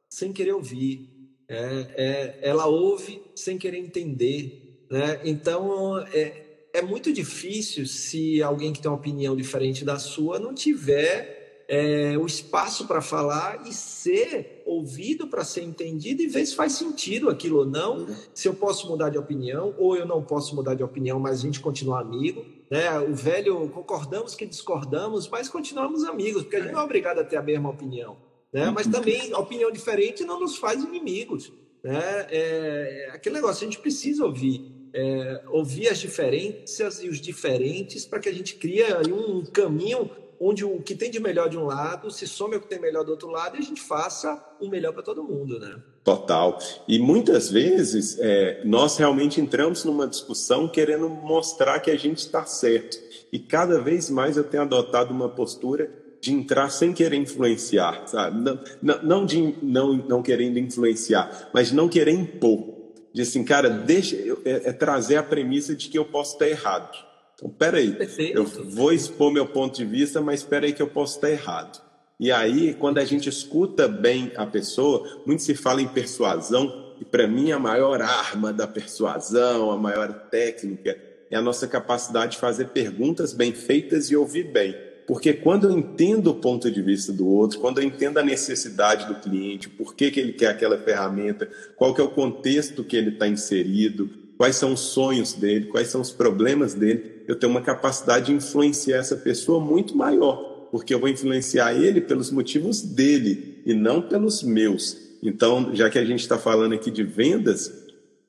sem 0.09 0.33
querer 0.33 0.53
ouvir, 0.53 1.09
é, 1.47 1.87
é 1.95 2.39
ela 2.41 2.65
ouve 2.65 3.21
sem 3.35 3.57
querer 3.57 3.77
entender, 3.77 4.83
né? 4.89 5.21
Então 5.23 5.99
é, 6.11 6.67
é 6.73 6.81
muito 6.81 7.13
difícil 7.13 7.85
se 7.85 8.41
alguém 8.41 8.73
que 8.73 8.81
tem 8.81 8.89
uma 8.89 8.97
opinião 8.97 9.35
diferente 9.35 9.85
da 9.85 9.99
sua 9.99 10.39
não 10.39 10.55
tiver 10.55 11.65
é, 11.67 12.17
o 12.17 12.25
espaço 12.25 12.87
para 12.87 13.01
falar 13.01 13.63
e 13.67 13.73
ser 13.73 14.62
ouvido 14.73 15.27
para 15.27 15.43
ser 15.43 15.63
entendido 15.63 16.21
e 16.21 16.27
ver 16.27 16.45
se 16.45 16.55
faz 16.55 16.73
sentido 16.73 17.29
aquilo 17.29 17.59
ou 17.59 17.65
não, 17.65 17.99
uhum. 17.99 18.15
se 18.33 18.47
eu 18.47 18.53
posso 18.53 18.87
mudar 18.87 19.09
de 19.09 19.17
opinião 19.17 19.73
ou 19.77 19.95
eu 19.95 20.05
não 20.05 20.21
posso 20.23 20.55
mudar 20.55 20.75
de 20.75 20.83
opinião, 20.83 21.19
mas 21.19 21.39
a 21.39 21.41
gente 21.41 21.59
continua 21.59 22.01
amigo. 22.01 22.45
Né? 22.69 22.99
O 22.99 23.13
velho, 23.13 23.69
concordamos 23.69 24.35
que 24.35 24.45
discordamos, 24.45 25.29
mas 25.29 25.49
continuamos 25.49 26.03
amigos, 26.03 26.43
porque 26.43 26.57
a 26.57 26.61
gente 26.61 26.71
não 26.71 26.81
é 26.81 26.83
obrigado 26.83 27.19
a 27.19 27.23
ter 27.23 27.37
a 27.37 27.41
mesma 27.41 27.69
opinião. 27.69 28.17
Né? 28.51 28.69
Mas 28.69 28.87
também 28.87 29.33
a 29.33 29.39
opinião 29.39 29.71
diferente 29.71 30.23
não 30.23 30.39
nos 30.39 30.57
faz 30.57 30.83
inimigos. 30.83 31.51
Né? 31.83 31.99
É, 32.29 33.07
é 33.07 33.11
aquele 33.13 33.35
negócio, 33.35 33.65
a 33.65 33.69
gente 33.69 33.79
precisa 33.79 34.25
ouvir. 34.25 34.71
É, 34.95 35.41
ouvir 35.47 35.89
as 35.89 35.97
diferenças 35.97 37.03
e 37.03 37.09
os 37.09 37.19
diferentes 37.19 38.05
para 38.05 38.19
que 38.19 38.29
a 38.29 38.31
gente 38.31 38.53
crie 38.57 38.83
um 39.11 39.43
caminho 39.43 40.07
onde 40.45 40.65
o 40.65 40.81
que 40.81 40.93
tem 40.93 41.09
de 41.09 41.19
melhor 41.19 41.49
de 41.49 41.57
um 41.57 41.65
lado 41.65 42.11
se 42.11 42.27
some 42.27 42.55
ao 42.55 42.61
que 42.61 42.67
tem 42.67 42.79
melhor 42.79 43.05
do 43.05 43.11
outro 43.11 43.29
lado 43.29 43.55
e 43.55 43.59
a 43.59 43.63
gente 43.63 43.81
faça 43.81 44.43
o 44.59 44.67
melhor 44.67 44.91
para 44.91 45.01
todo 45.01 45.23
mundo, 45.23 45.57
né? 45.57 45.75
Total. 46.03 46.59
E 46.85 46.99
muitas 46.99 47.49
vezes 47.49 48.17
é, 48.19 48.61
nós 48.65 48.97
realmente 48.97 49.39
entramos 49.39 49.85
numa 49.85 50.05
discussão 50.05 50.67
querendo 50.67 51.09
mostrar 51.09 51.79
que 51.79 51.89
a 51.89 51.97
gente 51.97 52.17
está 52.17 52.45
certo. 52.45 52.97
E 53.31 53.39
cada 53.39 53.79
vez 53.79 54.09
mais 54.09 54.35
eu 54.35 54.43
tenho 54.43 54.63
adotado 54.63 55.13
uma 55.13 55.29
postura 55.29 55.89
de 56.19 56.33
entrar 56.33 56.69
sem 56.69 56.93
querer 56.93 57.17
influenciar, 57.17 58.07
sabe? 58.07 58.37
Não, 58.39 58.59
não, 58.81 59.03
não 59.03 59.25
de 59.25 59.55
não, 59.61 59.93
não 59.93 60.21
querendo 60.21 60.59
influenciar, 60.59 61.49
mas 61.53 61.71
não 61.71 61.87
querer 61.87 62.11
impor. 62.11 62.73
De 63.13 63.21
assim, 63.21 63.43
cara, 63.43 63.69
deixa 63.69 64.15
é, 64.43 64.69
é 64.69 64.73
trazer 64.73 65.17
a 65.17 65.23
premissa 65.23 65.75
de 65.75 65.87
que 65.87 65.97
eu 65.97 66.05
posso 66.05 66.33
estar 66.33 66.47
errado 66.47 67.12
então, 67.43 67.49
peraí, 67.57 67.97
eu 68.33 68.45
vou 68.45 68.93
expor 68.93 69.31
meu 69.31 69.45
ponto 69.45 69.75
de 69.75 69.85
vista, 69.85 70.21
mas 70.21 70.39
espera 70.39 70.65
aí 70.65 70.71
que 70.71 70.81
eu 70.81 70.87
posso 70.87 71.15
estar 71.15 71.29
errado. 71.29 71.81
E 72.17 72.31
aí, 72.31 72.73
quando 72.73 72.99
a 72.99 73.05
gente 73.05 73.27
escuta 73.27 73.85
bem 73.85 74.31
a 74.37 74.45
pessoa, 74.45 75.21
muito 75.25 75.43
se 75.43 75.53
fala 75.53 75.81
em 75.81 75.87
persuasão, 75.87 76.93
e 77.01 77.03
para 77.03 77.27
mim 77.27 77.51
a 77.51 77.59
maior 77.59 78.01
arma 78.01 78.53
da 78.53 78.65
persuasão, 78.65 79.71
a 79.71 79.77
maior 79.77 80.13
técnica, 80.29 80.97
é 81.29 81.35
a 81.35 81.41
nossa 81.41 81.67
capacidade 81.67 82.33
de 82.33 82.37
fazer 82.37 82.69
perguntas 82.69 83.33
bem 83.33 83.51
feitas 83.51 84.09
e 84.09 84.15
ouvir 84.15 84.51
bem. 84.51 84.73
Porque 85.05 85.33
quando 85.33 85.67
eu 85.67 85.77
entendo 85.77 86.27
o 86.27 86.35
ponto 86.35 86.71
de 86.71 86.81
vista 86.81 87.11
do 87.11 87.27
outro, 87.27 87.59
quando 87.59 87.81
eu 87.81 87.83
entendo 87.83 88.19
a 88.19 88.23
necessidade 88.23 89.05
do 89.05 89.15
cliente, 89.15 89.67
por 89.67 89.95
que, 89.95 90.09
que 90.11 90.19
ele 90.19 90.31
quer 90.31 90.47
aquela 90.47 90.77
ferramenta, 90.77 91.49
qual 91.75 91.93
que 91.93 91.99
é 91.99 92.03
o 92.03 92.09
contexto 92.09 92.85
que 92.85 92.95
ele 92.95 93.09
está 93.09 93.27
inserido, 93.27 94.09
quais 94.37 94.55
são 94.55 94.73
os 94.73 94.79
sonhos 94.79 95.33
dele, 95.33 95.65
quais 95.65 95.89
são 95.89 95.99
os 95.99 96.11
problemas 96.11 96.73
dele, 96.73 97.12
eu 97.27 97.35
tenho 97.35 97.51
uma 97.51 97.61
capacidade 97.61 98.27
de 98.27 98.33
influenciar 98.33 98.97
essa 98.97 99.15
pessoa 99.15 99.59
muito 99.59 99.95
maior, 99.95 100.67
porque 100.71 100.93
eu 100.93 100.99
vou 100.99 101.09
influenciar 101.09 101.73
ele 101.73 102.01
pelos 102.01 102.31
motivos 102.31 102.81
dele 102.81 103.61
e 103.65 103.73
não 103.73 104.01
pelos 104.01 104.43
meus. 104.43 104.97
Então, 105.21 105.73
já 105.73 105.89
que 105.89 105.97
a 105.97 106.05
gente 106.05 106.19
está 106.19 106.37
falando 106.37 106.73
aqui 106.73 106.91
de 106.91 107.03
vendas, 107.03 107.71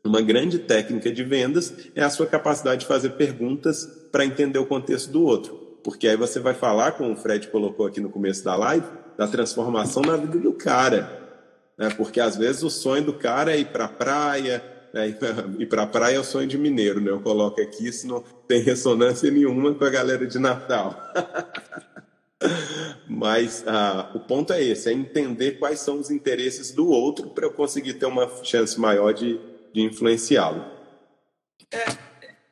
uma 0.05 0.21
grande 0.21 0.59
técnica 0.59 1.11
de 1.11 1.25
vendas 1.25 1.73
é 1.95 2.03
a 2.03 2.11
sua 2.11 2.27
capacidade 2.27 2.83
de 2.83 2.87
fazer 2.87 3.11
perguntas 3.11 3.85
para 4.13 4.25
entender 4.25 4.59
o 4.59 4.67
contexto 4.67 5.11
do 5.11 5.23
outro. 5.23 5.79
Porque 5.83 6.07
aí 6.07 6.17
você 6.17 6.39
vai 6.39 6.55
falar, 6.55 6.93
como 6.93 7.13
o 7.13 7.17
Fred 7.17 7.49
colocou 7.49 7.87
aqui 7.87 8.01
no 8.01 8.11
começo 8.11 8.45
da 8.45 8.55
live, 8.55 8.87
da 9.19 9.27
transformação 9.27 10.03
na 10.03 10.17
vida 10.17 10.39
do 10.39 10.53
cara. 10.53 11.23
Né? 11.77 11.91
Porque 11.97 12.21
às 12.21 12.37
vezes 12.37 12.63
o 12.63 12.71
sonho 12.71 13.05
do 13.05 13.15
cara 13.15 13.53
é 13.53 13.59
ir 13.59 13.67
para 13.67 13.87
a 13.87 13.89
praia, 13.89 14.63
é, 14.95 15.09
e 15.59 15.67
para 15.67 15.83
a 15.83 15.87
praia 15.87 16.17
é 16.17 16.21
o 16.21 16.25
sonho 16.25 16.47
de 16.47 16.57
mineiro, 16.57 17.01
né? 17.01 17.11
Eu 17.11 17.21
coloco 17.21 17.61
aqui, 17.61 17.89
isso 17.89 18.07
não 18.07 18.23
tem 18.47 18.63
ressonância 18.63 19.29
nenhuma 19.29 19.75
com 19.75 19.85
a 19.85 19.91
galera 19.91 20.25
de 20.25 20.39
Natal. 20.39 20.97
Mas 23.09 23.65
ah, 23.67 24.13
o 24.15 24.21
ponto 24.21 24.53
é 24.53 24.63
esse: 24.63 24.89
é 24.89 24.93
entender 24.93 25.59
quais 25.59 25.81
são 25.81 25.99
os 25.99 26.11
interesses 26.11 26.71
do 26.71 26.89
outro 26.89 27.31
para 27.31 27.47
eu 27.47 27.53
conseguir 27.53 27.95
ter 27.95 28.07
uma 28.07 28.31
chance 28.45 28.79
maior 28.79 29.13
de, 29.13 29.41
de 29.73 29.81
influenciá-lo. 29.81 30.65
É, 31.73 31.87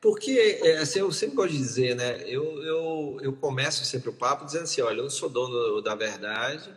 porque 0.01 0.59
é, 0.63 0.79
assim, 0.79 0.99
eu 0.99 1.11
sempre 1.13 1.35
gosto 1.37 1.53
de 1.53 1.59
dizer, 1.59 1.95
né? 1.95 2.23
Eu, 2.27 2.61
eu, 2.63 3.17
eu 3.21 3.33
começo 3.33 3.85
sempre 3.85 4.09
o 4.09 4.13
papo 4.13 4.45
dizendo 4.45 4.63
assim: 4.63 4.81
olha, 4.81 4.99
eu 4.99 5.09
sou 5.09 5.29
dono 5.29 5.81
da 5.81 5.95
verdade, 5.95 6.69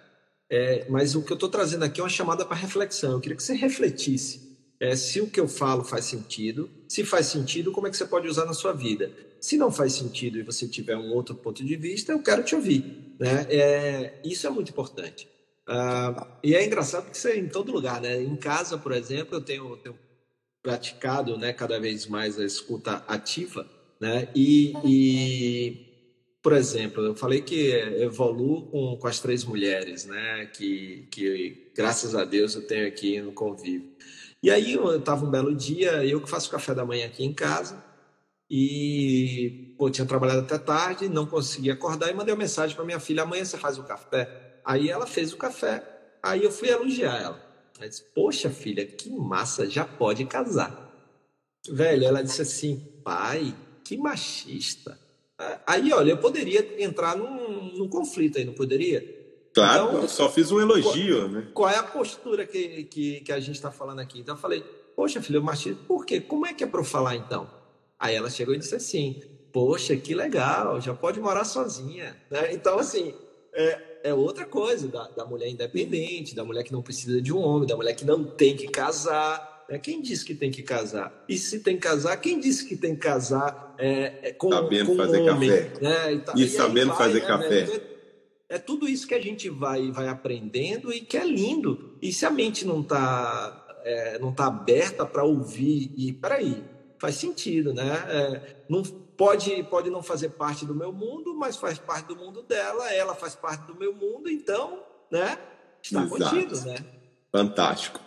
é, 0.49 0.87
mas 0.89 1.17
o 1.17 1.23
que 1.25 1.33
eu 1.33 1.37
estou 1.37 1.49
trazendo 1.49 1.85
aqui 1.85 2.01
é 2.01 2.05
uma 2.05 2.09
chamada 2.09 2.45
para 2.45 2.57
reflexão. 2.57 3.13
Eu 3.13 3.21
queria 3.21 3.37
que 3.37 3.43
você 3.43 3.55
refletisse 3.55 4.46
é, 4.81 4.95
se 4.95 5.21
o 5.21 5.29
que 5.29 5.41
eu 5.41 5.49
falo 5.49 5.85
faz 5.85 6.05
sentido. 6.05 6.71
Se 6.89 7.05
faz 7.05 7.27
sentido, 7.27 7.73
como 7.73 7.87
é 7.87 7.91
que 7.91 7.97
você 7.97 8.05
pode 8.05 8.29
usar 8.29 8.45
na 8.45 8.53
sua 8.53 8.73
vida? 8.73 9.11
Se 9.41 9.57
não 9.57 9.71
faz 9.71 9.93
sentido 9.93 10.39
e 10.39 10.43
você 10.43 10.69
tiver 10.69 10.97
um 10.97 11.13
outro 11.13 11.35
ponto 11.35 11.65
de 11.65 11.77
vista, 11.77 12.13
eu 12.13 12.23
quero 12.23 12.43
te 12.43 12.55
ouvir. 12.55 13.15
Né? 13.19 13.47
É, 13.49 14.21
isso 14.25 14.47
é 14.47 14.51
muito 14.51 14.71
importante. 14.71 15.29
Ah, 15.67 16.39
e 16.43 16.55
é 16.55 16.65
engraçado 16.65 17.11
que 17.11 17.17
isso 17.17 17.29
é 17.29 17.37
em 17.37 17.49
todo 17.49 17.73
lugar. 17.73 18.01
Né? 18.01 18.23
Em 18.23 18.37
casa, 18.37 18.79
por 18.79 18.93
exemplo, 18.93 19.37
eu 19.37 19.41
tenho, 19.41 19.77
tenho 19.79 19.99
praticado 20.63 21.37
né, 21.37 21.53
cada 21.53 21.79
vez 21.81 22.07
mais 22.07 22.39
a 22.39 22.45
escuta 22.45 23.05
ativa. 23.09 23.69
Né? 24.01 24.29
E, 24.35 24.75
e 24.85 25.87
por 26.43 26.53
exemplo, 26.53 27.03
eu 27.05 27.17
falei 27.17 27.41
que 27.41 27.71
evoluo 27.73 28.67
com, 28.67 28.97
com 28.97 29.09
as 29.09 29.19
três 29.19 29.45
mulheres, 29.45 30.05
né? 30.07 30.47
Que, 30.47 31.09
que 31.11 31.73
graças 31.75 32.15
a 32.15 32.25
Deus 32.25 32.55
eu 32.55 32.63
tenho 32.63 32.87
aqui 32.87 33.21
no 33.21 33.33
convívio. 33.33 33.91
E 34.47 34.51
aí 34.53 34.75
eu 34.75 34.97
estava 34.97 35.27
um 35.27 35.29
belo 35.29 35.53
dia, 35.53 36.05
eu 36.05 36.21
que 36.21 36.31
faço 36.31 36.49
café 36.49 36.73
da 36.73 36.85
manhã 36.85 37.07
aqui 37.07 37.25
em 37.25 37.35
casa, 37.35 37.83
e 38.49 39.75
pô, 39.77 39.91
tinha 39.91 40.07
trabalhado 40.07 40.43
até 40.43 40.57
tarde, 40.57 41.09
não 41.09 41.27
conseguia 41.27 41.73
acordar, 41.73 42.13
e 42.13 42.15
mandei 42.15 42.33
uma 42.33 42.39
mensagem 42.39 42.77
para 42.77 42.85
minha 42.85 43.01
filha: 43.01 43.25
amanhã 43.25 43.45
você 43.45 43.59
faz 43.59 43.77
o 43.77 43.83
café? 43.83 44.61
Aí 44.65 44.89
ela 44.89 45.05
fez 45.05 45.33
o 45.33 45.37
café, 45.37 45.83
aí 46.23 46.45
eu 46.45 46.53
fui 46.53 46.69
elogiar 46.69 47.21
ela. 47.21 47.45
Ela 47.77 47.89
disse: 47.89 48.05
Poxa, 48.15 48.49
filha, 48.49 48.87
que 48.87 49.11
massa, 49.11 49.69
já 49.69 49.85
pode 49.85 50.25
casar. 50.27 50.95
Velho, 51.69 52.05
ela 52.05 52.23
disse 52.23 52.43
assim: 52.43 52.77
Pai, 53.03 53.53
que 53.85 53.97
machista. 53.97 54.97
Aí, 55.67 55.93
olha, 55.93 56.13
eu 56.13 56.19
poderia 56.19 56.81
entrar 56.81 57.17
num, 57.17 57.77
num 57.77 57.89
conflito 57.89 58.39
aí, 58.39 58.45
não 58.45 58.55
poderia? 58.55 59.16
Claro, 59.57 59.89
então, 59.89 60.07
só 60.09 60.31
fiz 60.31 60.53
um 60.53 60.61
elogio, 60.61 61.17
qual, 61.17 61.29
né? 61.29 61.49
Qual 61.55 61.71
é 61.71 61.77
a 61.77 61.83
postura 61.83 62.45
que, 62.45 62.85
que, 62.85 63.21
que 63.23 63.33
a 63.33 63.41
gente 63.41 63.55
está 63.55 63.73
falando 63.73 64.01
aqui? 64.01 64.21
Então 64.21 64.35
eu 64.35 64.39
falei, 64.39 64.63
poxa, 64.95 65.23
filho, 65.23 65.43
machismo, 65.43 65.83
por 65.89 66.05
quê? 66.05 66.21
Como 66.21 66.47
é 66.47 66.53
que 66.53 66.63
é 66.63 66.67
para 66.67 66.79
eu 66.79 66.85
falar 66.85 67.17
então? 67.17 67.49
Aí 67.99 68.15
ela 68.15 68.29
chegou 68.29 68.55
e 68.55 68.59
disse 68.59 68.75
assim, 68.75 69.23
poxa, 69.51 69.97
que 69.97 70.15
legal, 70.15 70.79
já 70.79 70.93
pode 70.93 71.19
morar 71.21 71.45
sozinha. 71.45 72.15
Né? 72.31 72.53
Então, 72.53 72.79
assim, 72.79 73.15
é, 73.55 74.01
é 74.05 74.13
outra 74.13 74.45
coisa 74.45 74.89
da, 74.89 75.09
da 75.09 75.25
mulher 75.25 75.49
independente, 75.49 76.35
da 76.35 76.45
mulher 76.45 76.63
que 76.63 76.73
não 76.73 76.83
precisa 76.83 77.23
de 77.23 77.33
um 77.33 77.39
homem, 77.39 77.67
da 77.67 77.77
mulher 77.77 77.95
que 77.95 78.05
não 78.05 78.25
tem 78.25 78.55
que 78.55 78.69
casar. 78.69 79.65
Né? 79.71 79.79
Quem 79.79 80.03
disse 80.03 80.23
que 80.23 80.35
tem 80.35 80.51
que 80.51 80.63
casar? 80.63 81.25
E 81.27 81.39
se 81.39 81.61
tem 81.61 81.77
que 81.77 81.89
casar, 81.89 82.15
quem 82.19 82.39
disse 82.39 82.69
que 82.69 82.77
tem 82.77 82.95
que 82.95 83.01
casar 83.01 83.75
é, 83.79 84.19
é 84.23 84.33
com, 84.33 84.51
sabendo 84.51 84.91
com 84.91 84.97
fazer 84.97 85.19
um 85.23 85.35
homem? 85.35 85.49
Café. 85.49 85.73
Né? 85.81 86.13
E, 86.13 86.19
tá, 86.19 86.33
e, 86.37 86.47
sabendo 86.47 86.89
vai, 86.89 86.99
fazer 86.99 87.21
né, 87.21 87.27
café. 87.27 87.67
Né? 87.67 87.96
É 88.49 88.59
tudo 88.59 88.89
isso 88.89 89.07
que 89.07 89.15
a 89.15 89.21
gente 89.21 89.49
vai, 89.49 89.91
vai 89.91 90.09
aprendendo 90.09 90.93
e 90.93 91.01
que 91.01 91.17
é 91.17 91.25
lindo. 91.25 91.97
E 92.01 92.13
se 92.13 92.25
a 92.25 92.31
mente 92.31 92.65
não 92.65 92.81
está 92.81 93.65
é, 93.85 94.19
não 94.19 94.33
tá 94.33 94.47
aberta 94.47 95.07
para 95.07 95.25
ouvir 95.25 95.93
e 95.97 96.13
peraí, 96.13 96.65
faz 96.99 97.15
sentido, 97.17 97.73
né? 97.73 98.05
É, 98.09 98.57
não 98.69 98.83
pode 98.83 99.63
pode 99.65 99.91
não 99.91 100.03
fazer 100.03 100.31
parte 100.31 100.67
do 100.67 100.75
meu 100.75 100.93
mundo, 100.93 101.35
mas 101.35 101.57
faz 101.57 101.79
parte 101.79 102.09
do 102.09 102.17
mundo 102.17 102.43
dela. 102.43 102.93
Ela 102.93 103.15
faz 103.15 103.35
parte 103.35 103.67
do 103.67 103.77
meu 103.77 103.95
mundo, 103.95 104.29
então, 104.29 104.81
né? 105.11 105.39
Está 105.83 106.03
Exato. 106.03 106.25
contido, 106.25 106.61
né? 106.63 106.77
Fantástico. 107.31 108.01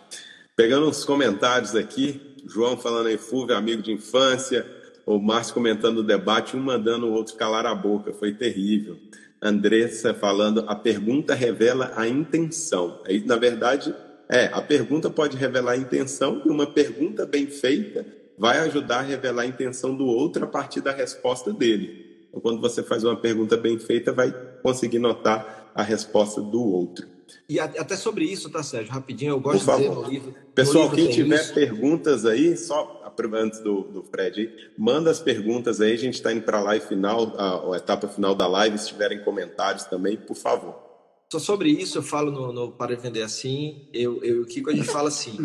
Pegando 0.56 0.88
uns 0.88 1.04
comentários 1.04 1.74
aqui, 1.74 2.36
João 2.46 2.76
falando 2.76 3.06
aí, 3.06 3.16
Fulvio, 3.16 3.56
amigo 3.56 3.80
de 3.80 3.92
infância, 3.92 4.66
o 5.06 5.18
Márcio 5.18 5.54
comentando 5.54 5.98
o 5.98 6.02
debate, 6.02 6.56
um 6.56 6.62
mandando 6.62 7.06
o 7.06 7.12
outro 7.12 7.36
calar 7.36 7.64
a 7.64 7.74
boca, 7.74 8.12
foi 8.12 8.34
terrível. 8.34 8.98
Andressa 9.42 10.12
falando, 10.12 10.64
a 10.68 10.74
pergunta 10.74 11.34
revela 11.34 11.92
a 11.96 12.06
intenção. 12.06 13.00
Aí, 13.06 13.24
na 13.24 13.36
verdade, 13.36 13.94
é, 14.28 14.46
a 14.52 14.60
pergunta 14.60 15.08
pode 15.08 15.36
revelar 15.36 15.72
a 15.72 15.76
intenção 15.76 16.42
e 16.44 16.48
uma 16.48 16.66
pergunta 16.66 17.24
bem 17.24 17.46
feita 17.46 18.06
vai 18.38 18.58
ajudar 18.60 19.00
a 19.00 19.02
revelar 19.02 19.42
a 19.42 19.46
intenção 19.46 19.94
do 19.94 20.06
outro 20.06 20.44
a 20.44 20.46
partir 20.46 20.80
da 20.80 20.92
resposta 20.92 21.52
dele. 21.52 22.24
Então, 22.28 22.40
quando 22.40 22.60
você 22.60 22.82
faz 22.82 23.04
uma 23.04 23.16
pergunta 23.16 23.56
bem 23.56 23.78
feita, 23.78 24.12
vai 24.12 24.32
conseguir 24.62 24.98
notar 24.98 25.70
a 25.74 25.82
resposta 25.82 26.40
do 26.40 26.62
outro. 26.62 27.06
E 27.48 27.58
até 27.58 27.96
sobre 27.96 28.24
isso, 28.24 28.48
tá, 28.50 28.62
Sérgio? 28.62 28.92
Rapidinho, 28.92 29.32
eu 29.32 29.40
gosto 29.40 29.64
de 29.64 29.72
dizer 29.72 29.90
no 29.90 30.02
livro. 30.04 30.34
Pessoal, 30.54 30.88
no 30.88 30.94
livro 30.94 31.12
quem 31.12 31.24
tiver 31.24 31.40
isso. 31.40 31.54
perguntas 31.54 32.24
aí, 32.24 32.56
só 32.56 32.99
antes 33.34 33.60
do, 33.60 33.82
do 33.82 34.02
Fred 34.02 34.40
aí, 34.40 34.72
manda 34.76 35.10
as 35.10 35.20
perguntas 35.20 35.80
aí, 35.80 35.92
a 35.92 35.98
gente 35.98 36.14
está 36.14 36.32
indo 36.32 36.42
para 36.42 36.58
a 36.58 36.62
live 36.62 36.86
final, 36.86 37.34
a, 37.36 37.74
a, 37.74 37.76
etapa 37.76 38.08
final 38.08 38.34
da 38.34 38.46
live, 38.46 38.78
se 38.78 38.88
tiverem 38.88 39.22
comentários 39.22 39.84
também, 39.84 40.16
por 40.16 40.36
favor. 40.36 40.90
Só 41.32 41.38
sobre 41.38 41.70
isso 41.70 41.98
eu 41.98 42.02
falo 42.02 42.30
no, 42.30 42.52
no 42.52 42.72
Para 42.72 42.96
Vender 42.96 43.22
Assim, 43.22 43.88
eu, 43.92 44.22
eu, 44.24 44.42
o 44.42 44.46
Kiko, 44.46 44.70
a 44.70 44.74
gente 44.74 44.88
fala 44.88 45.08
assim, 45.08 45.36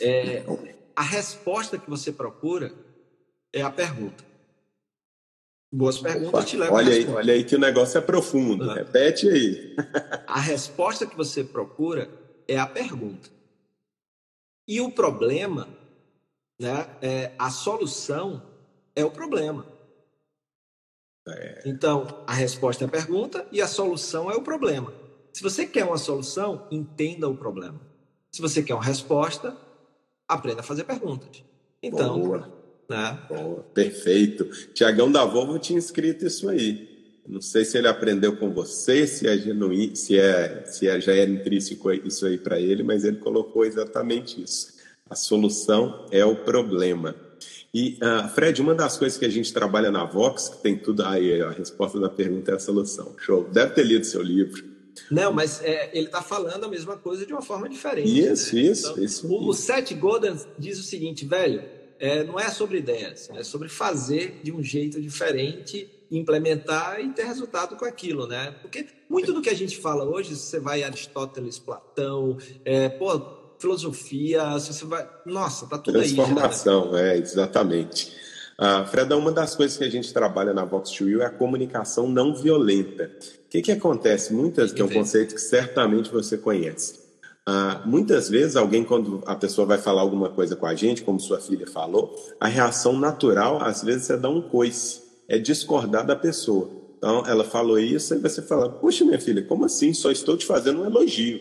é, 0.00 0.44
a 0.96 1.02
resposta 1.02 1.76
que 1.78 1.90
você 1.90 2.10
procura 2.12 2.72
é 3.52 3.62
a 3.62 3.70
pergunta. 3.70 4.24
Boas 5.72 5.98
perguntas 5.98 6.28
Opa, 6.28 6.44
te 6.44 6.56
levam 6.56 6.76
olha 6.76 6.92
aí, 6.92 7.06
olha 7.08 7.34
aí 7.34 7.44
que 7.44 7.56
o 7.56 7.58
negócio 7.58 7.98
é 7.98 8.00
profundo. 8.00 8.68
Repete 8.70 9.28
aí. 9.28 9.74
a 10.24 10.38
resposta 10.38 11.04
que 11.04 11.16
você 11.16 11.42
procura 11.42 12.08
é 12.46 12.56
a 12.56 12.66
pergunta. 12.66 13.28
E 14.68 14.80
o 14.80 14.90
problema, 14.90 15.68
né, 16.64 16.86
é, 17.02 17.32
a 17.38 17.50
solução 17.50 18.42
é 18.96 19.04
o 19.04 19.10
problema. 19.10 19.66
É. 21.28 21.62
Então, 21.66 22.24
a 22.26 22.32
resposta 22.32 22.84
é 22.84 22.86
a 22.86 22.90
pergunta 22.90 23.46
e 23.52 23.60
a 23.60 23.68
solução 23.68 24.30
é 24.30 24.34
o 24.34 24.42
problema. 24.42 24.92
Se 25.32 25.42
você 25.42 25.66
quer 25.66 25.84
uma 25.84 25.98
solução, 25.98 26.66
entenda 26.70 27.28
o 27.28 27.36
problema. 27.36 27.78
Se 28.32 28.40
você 28.40 28.62
quer 28.62 28.74
uma 28.74 28.82
resposta, 28.82 29.56
aprenda 30.26 30.60
a 30.60 30.64
fazer 30.64 30.84
perguntas. 30.84 31.44
Então, 31.82 32.18
Boa. 32.18 32.52
Né? 32.88 33.18
Boa, 33.28 33.62
perfeito. 33.74 34.44
Tiagão 34.72 35.10
da 35.10 35.24
Volvo 35.24 35.58
tinha 35.58 35.78
escrito 35.78 36.26
isso 36.26 36.48
aí. 36.48 36.94
Não 37.26 37.40
sei 37.40 37.64
se 37.64 37.78
ele 37.78 37.88
aprendeu 37.88 38.36
com 38.36 38.52
você, 38.52 39.06
se 39.06 39.26
é 39.26 39.36
genuíno, 39.36 39.96
se 39.96 40.18
é, 40.18 40.64
se 40.66 40.86
é, 40.86 41.00
já 41.00 41.14
era 41.14 41.30
intrínseco 41.30 41.90
isso 41.90 42.26
aí 42.26 42.36
para 42.36 42.60
ele, 42.60 42.82
mas 42.82 43.04
ele 43.04 43.16
colocou 43.16 43.64
exatamente 43.64 44.42
isso. 44.42 44.73
A 45.08 45.14
solução 45.14 46.06
é 46.10 46.24
o 46.24 46.34
problema. 46.34 47.14
E, 47.74 47.98
uh, 48.02 48.26
Fred, 48.30 48.62
uma 48.62 48.74
das 48.74 48.96
coisas 48.96 49.18
que 49.18 49.26
a 49.26 49.28
gente 49.28 49.52
trabalha 49.52 49.90
na 49.90 50.04
Vox, 50.04 50.48
que 50.48 50.62
tem 50.62 50.78
tudo 50.78 51.04
aí, 51.04 51.42
a 51.42 51.50
resposta 51.50 52.00
da 52.00 52.08
pergunta 52.08 52.52
é 52.52 52.54
a 52.54 52.58
solução. 52.58 53.14
Show. 53.18 53.44
Deve 53.44 53.74
ter 53.74 53.84
lido 53.84 54.06
seu 54.06 54.22
livro. 54.22 54.64
Não, 55.10 55.30
mas 55.30 55.62
é, 55.62 55.90
ele 55.92 56.06
está 56.06 56.22
falando 56.22 56.64
a 56.64 56.68
mesma 56.68 56.96
coisa 56.96 57.26
de 57.26 57.34
uma 57.34 57.42
forma 57.42 57.68
diferente. 57.68 58.18
Isso, 58.18 58.54
né? 58.54 58.62
isso, 58.62 58.90
então, 58.92 59.04
isso. 59.04 59.28
O, 59.28 59.48
o 59.48 59.52
Seth 59.52 59.92
Godin 59.92 60.38
diz 60.58 60.78
o 60.78 60.82
seguinte, 60.82 61.26
velho, 61.26 61.62
é, 61.98 62.24
não 62.24 62.40
é 62.40 62.48
sobre 62.48 62.78
ideias, 62.78 63.28
é 63.34 63.42
sobre 63.42 63.68
fazer 63.68 64.40
de 64.42 64.52
um 64.52 64.62
jeito 64.62 65.02
diferente, 65.02 65.86
implementar 66.10 67.00
e 67.00 67.10
ter 67.10 67.24
resultado 67.24 67.76
com 67.76 67.84
aquilo, 67.84 68.26
né? 68.26 68.54
Porque 68.62 68.86
muito 69.10 69.34
do 69.34 69.42
que 69.42 69.50
a 69.50 69.54
gente 69.54 69.76
fala 69.76 70.04
hoje, 70.04 70.34
você 70.34 70.58
vai 70.58 70.82
Aristóteles, 70.82 71.58
Platão, 71.58 72.38
é, 72.64 72.88
pô, 72.88 73.43
filosofia, 73.58 74.50
você 74.52 74.84
vai, 74.84 75.08
nossa, 75.26 75.66
tá 75.66 75.78
tudo 75.78 75.98
aí. 75.98 76.14
Transformação, 76.14 76.92
né? 76.92 77.16
é, 77.16 77.18
exatamente. 77.18 78.12
Ah, 78.56 78.84
Freda, 78.84 79.16
uma 79.16 79.32
das 79.32 79.56
coisas 79.56 79.76
que 79.76 79.84
a 79.84 79.90
gente 79.90 80.12
trabalha 80.12 80.52
na 80.52 80.64
Vox 80.64 80.90
to 80.90 81.08
You 81.08 81.22
é 81.22 81.26
a 81.26 81.30
comunicação 81.30 82.08
não 82.08 82.34
violenta. 82.34 83.10
O 83.46 83.48
que, 83.50 83.62
que 83.62 83.72
acontece? 83.72 84.32
Muitas, 84.32 84.72
que 84.72 84.80
é 84.80 84.84
um 84.84 84.88
conceito 84.88 85.34
que 85.34 85.40
certamente 85.40 86.10
você 86.10 86.38
conhece. 86.38 87.02
Ah, 87.46 87.82
muitas 87.84 88.28
vezes, 88.30 88.56
alguém, 88.56 88.84
quando 88.84 89.22
a 89.26 89.34
pessoa 89.34 89.66
vai 89.66 89.78
falar 89.78 90.00
alguma 90.00 90.30
coisa 90.30 90.56
com 90.56 90.66
a 90.66 90.74
gente, 90.74 91.02
como 91.02 91.20
sua 91.20 91.40
filha 91.40 91.66
falou, 91.66 92.14
a 92.40 92.48
reação 92.48 92.98
natural, 92.98 93.62
às 93.62 93.82
vezes, 93.82 94.08
é 94.08 94.16
dar 94.16 94.30
um 94.30 94.40
coice, 94.40 95.02
é 95.28 95.38
discordar 95.38 96.06
da 96.06 96.16
pessoa. 96.16 96.70
Então, 96.96 97.22
ela 97.26 97.44
falou 97.44 97.78
isso, 97.78 98.14
e 98.14 98.18
você 98.18 98.40
fala: 98.40 98.70
Puxa, 98.70 99.04
minha 99.04 99.20
filha, 99.20 99.42
como 99.42 99.66
assim? 99.66 99.92
Só 99.92 100.10
estou 100.10 100.36
te 100.36 100.46
fazendo 100.46 100.82
um 100.82 100.86
elogio. 100.86 101.38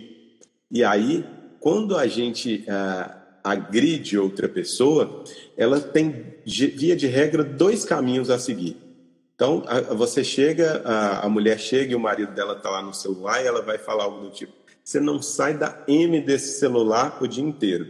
E 0.70 0.84
aí, 0.84 1.24
quando 1.64 1.98
a 1.98 2.06
gente 2.08 2.66
ah, 2.68 3.40
agride 3.42 4.20
outra 4.20 4.50
pessoa, 4.50 5.24
ela 5.56 5.80
tem, 5.80 6.36
via 6.46 6.94
de 6.94 7.08
regra, 7.08 7.42
dois 7.42 7.86
caminhos 7.86 8.30
a 8.30 8.38
seguir. 8.38 8.76
Então, 9.34 9.64
você 9.96 10.26
chega, 10.26 10.82
a 10.84 11.30
mulher 11.30 11.58
chega 11.58 11.94
e 11.94 11.96
o 11.96 12.00
marido 12.02 12.34
dela 12.34 12.58
está 12.58 12.70
lá 12.70 12.82
no 12.82 12.94
celular 12.94 13.42
e 13.42 13.48
ela 13.48 13.62
vai 13.62 13.78
falar 13.78 14.04
algo 14.04 14.26
do 14.26 14.30
tipo: 14.30 14.52
você 14.84 15.00
não 15.00 15.22
sai 15.22 15.58
da 15.58 15.82
M 15.88 16.20
desse 16.20 16.60
celular 16.60 17.18
o 17.22 17.28
dia 17.28 17.44
inteiro. 17.44 17.88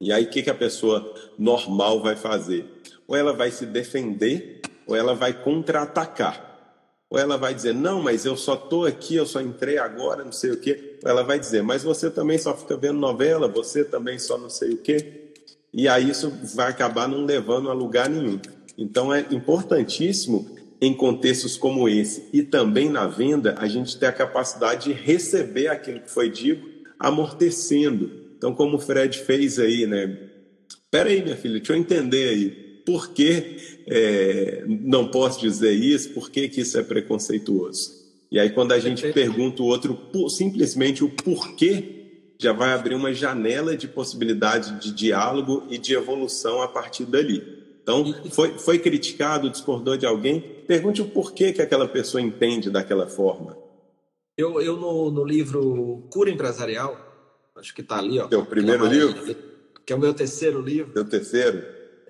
E 0.00 0.12
aí 0.12 0.22
o 0.22 0.30
que, 0.30 0.40
que 0.40 0.50
a 0.50 0.54
pessoa 0.54 1.12
normal 1.36 2.00
vai 2.00 2.14
fazer? 2.14 2.66
Ou 3.08 3.16
ela 3.16 3.32
vai 3.32 3.50
se 3.50 3.66
defender, 3.66 4.60
ou 4.86 4.94
ela 4.94 5.12
vai 5.12 5.32
contra-atacar. 5.42 6.52
Ou 7.10 7.18
ela 7.18 7.36
vai 7.36 7.52
dizer, 7.52 7.74
não, 7.74 8.00
mas 8.00 8.24
eu 8.24 8.36
só 8.36 8.54
estou 8.54 8.86
aqui, 8.86 9.16
eu 9.16 9.26
só 9.26 9.40
entrei 9.40 9.76
agora, 9.76 10.24
não 10.24 10.32
sei 10.32 10.52
o 10.52 10.60
quê. 10.60 10.91
Ela 11.04 11.22
vai 11.22 11.38
dizer, 11.38 11.62
mas 11.62 11.82
você 11.82 12.10
também 12.10 12.38
só 12.38 12.56
fica 12.56 12.76
vendo 12.76 12.98
novela, 12.98 13.48
você 13.48 13.84
também 13.84 14.18
só 14.18 14.38
não 14.38 14.48
sei 14.48 14.72
o 14.72 14.78
quê. 14.78 15.32
E 15.72 15.88
aí 15.88 16.10
isso 16.10 16.32
vai 16.54 16.70
acabar 16.70 17.08
não 17.08 17.24
levando 17.24 17.70
a 17.70 17.72
lugar 17.72 18.08
nenhum. 18.08 18.38
Então 18.76 19.12
é 19.12 19.26
importantíssimo 19.30 20.56
em 20.80 20.92
contextos 20.92 21.56
como 21.56 21.88
esse 21.88 22.28
e 22.32 22.42
também 22.42 22.90
na 22.90 23.06
venda 23.06 23.54
a 23.58 23.68
gente 23.68 23.98
ter 23.98 24.06
a 24.06 24.12
capacidade 24.12 24.86
de 24.86 24.92
receber 24.92 25.68
aquilo 25.68 26.00
que 26.00 26.10
foi 26.10 26.30
dito 26.30 26.68
amortecendo. 26.98 28.10
Então 28.36 28.54
como 28.54 28.76
o 28.76 28.80
Fred 28.80 29.18
fez 29.18 29.58
aí, 29.58 29.86
né? 29.86 30.18
Espera 30.68 31.08
aí, 31.08 31.22
minha 31.22 31.36
filha, 31.36 31.54
deixa 31.54 31.72
eu 31.72 31.76
entender 31.76 32.28
aí. 32.28 32.50
Por 32.84 33.10
que 33.10 33.56
é, 33.86 34.64
não 34.66 35.08
posso 35.08 35.40
dizer 35.40 35.72
isso? 35.72 36.10
Por 36.10 36.30
que, 36.30 36.48
que 36.48 36.60
isso 36.60 36.78
é 36.78 36.82
preconceituoso? 36.82 38.01
E 38.32 38.40
aí, 38.40 38.48
quando 38.48 38.72
a 38.72 38.78
gente 38.78 39.12
pergunta 39.12 39.62
o 39.62 39.66
outro 39.66 39.94
simplesmente 40.30 41.04
o 41.04 41.10
porquê, 41.10 42.32
já 42.40 42.50
vai 42.50 42.72
abrir 42.72 42.94
uma 42.94 43.12
janela 43.12 43.76
de 43.76 43.86
possibilidade 43.86 44.80
de 44.80 44.90
diálogo 44.90 45.64
e 45.68 45.76
de 45.76 45.92
evolução 45.92 46.62
a 46.62 46.66
partir 46.66 47.04
dali. 47.04 47.62
Então, 47.82 48.02
foi, 48.30 48.58
foi 48.58 48.78
criticado, 48.78 49.50
discordou 49.50 49.98
de 49.98 50.06
alguém, 50.06 50.40
pergunte 50.66 51.02
o 51.02 51.08
porquê 51.10 51.52
que 51.52 51.60
aquela 51.60 51.86
pessoa 51.86 52.22
entende 52.22 52.70
daquela 52.70 53.06
forma. 53.06 53.54
Eu, 54.34 54.58
eu 54.62 54.78
no, 54.78 55.10
no 55.10 55.24
livro 55.24 56.08
Cura 56.10 56.30
Empresarial, 56.30 56.96
acho 57.54 57.74
que 57.74 57.82
está 57.82 57.98
ali, 57.98 58.18
ó. 58.18 58.30
Seu 58.30 58.46
primeiro 58.46 58.86
livro? 58.86 59.36
Que 59.84 59.92
é 59.92 59.96
o 59.96 59.98
meu 59.98 60.14
terceiro 60.14 60.62
livro. 60.62 60.90
Seu 60.94 61.04
terceiro? 61.04 61.62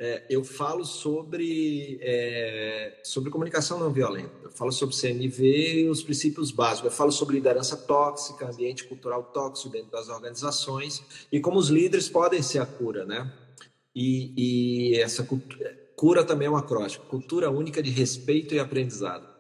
É, 0.05 0.21
eu 0.29 0.43
falo 0.43 0.85
sobre, 0.85 1.97
é, 2.03 2.99
sobre 3.05 3.31
comunicação 3.31 3.79
não 3.79 3.93
violenta. 3.93 4.33
Eu 4.43 4.51
falo 4.51 4.73
sobre 4.73 4.97
CNV 4.97 5.83
e 5.83 5.89
os 5.89 6.03
princípios 6.03 6.51
básicos. 6.51 6.91
Eu 6.91 6.97
falo 6.97 7.13
sobre 7.13 7.37
liderança 7.37 7.77
tóxica, 7.77 8.51
ambiente 8.51 8.83
cultural 8.83 9.23
tóxico 9.23 9.71
dentro 9.71 9.93
das 9.93 10.09
organizações 10.09 11.05
e 11.31 11.39
como 11.39 11.57
os 11.57 11.69
líderes 11.69 12.09
podem 12.09 12.43
ser 12.43 12.59
a 12.59 12.67
cura, 12.67 13.05
né? 13.05 13.33
E, 13.95 14.33
e 14.93 15.01
essa 15.01 15.23
cultura, 15.23 15.73
cura 15.95 16.25
também 16.25 16.49
é 16.49 16.51
um 16.51 16.57
acróstico, 16.57 17.07
cultura 17.07 17.49
única 17.49 17.81
de 17.81 17.91
respeito 17.91 18.57
e 18.57 18.59
aprendizado. 18.59 19.31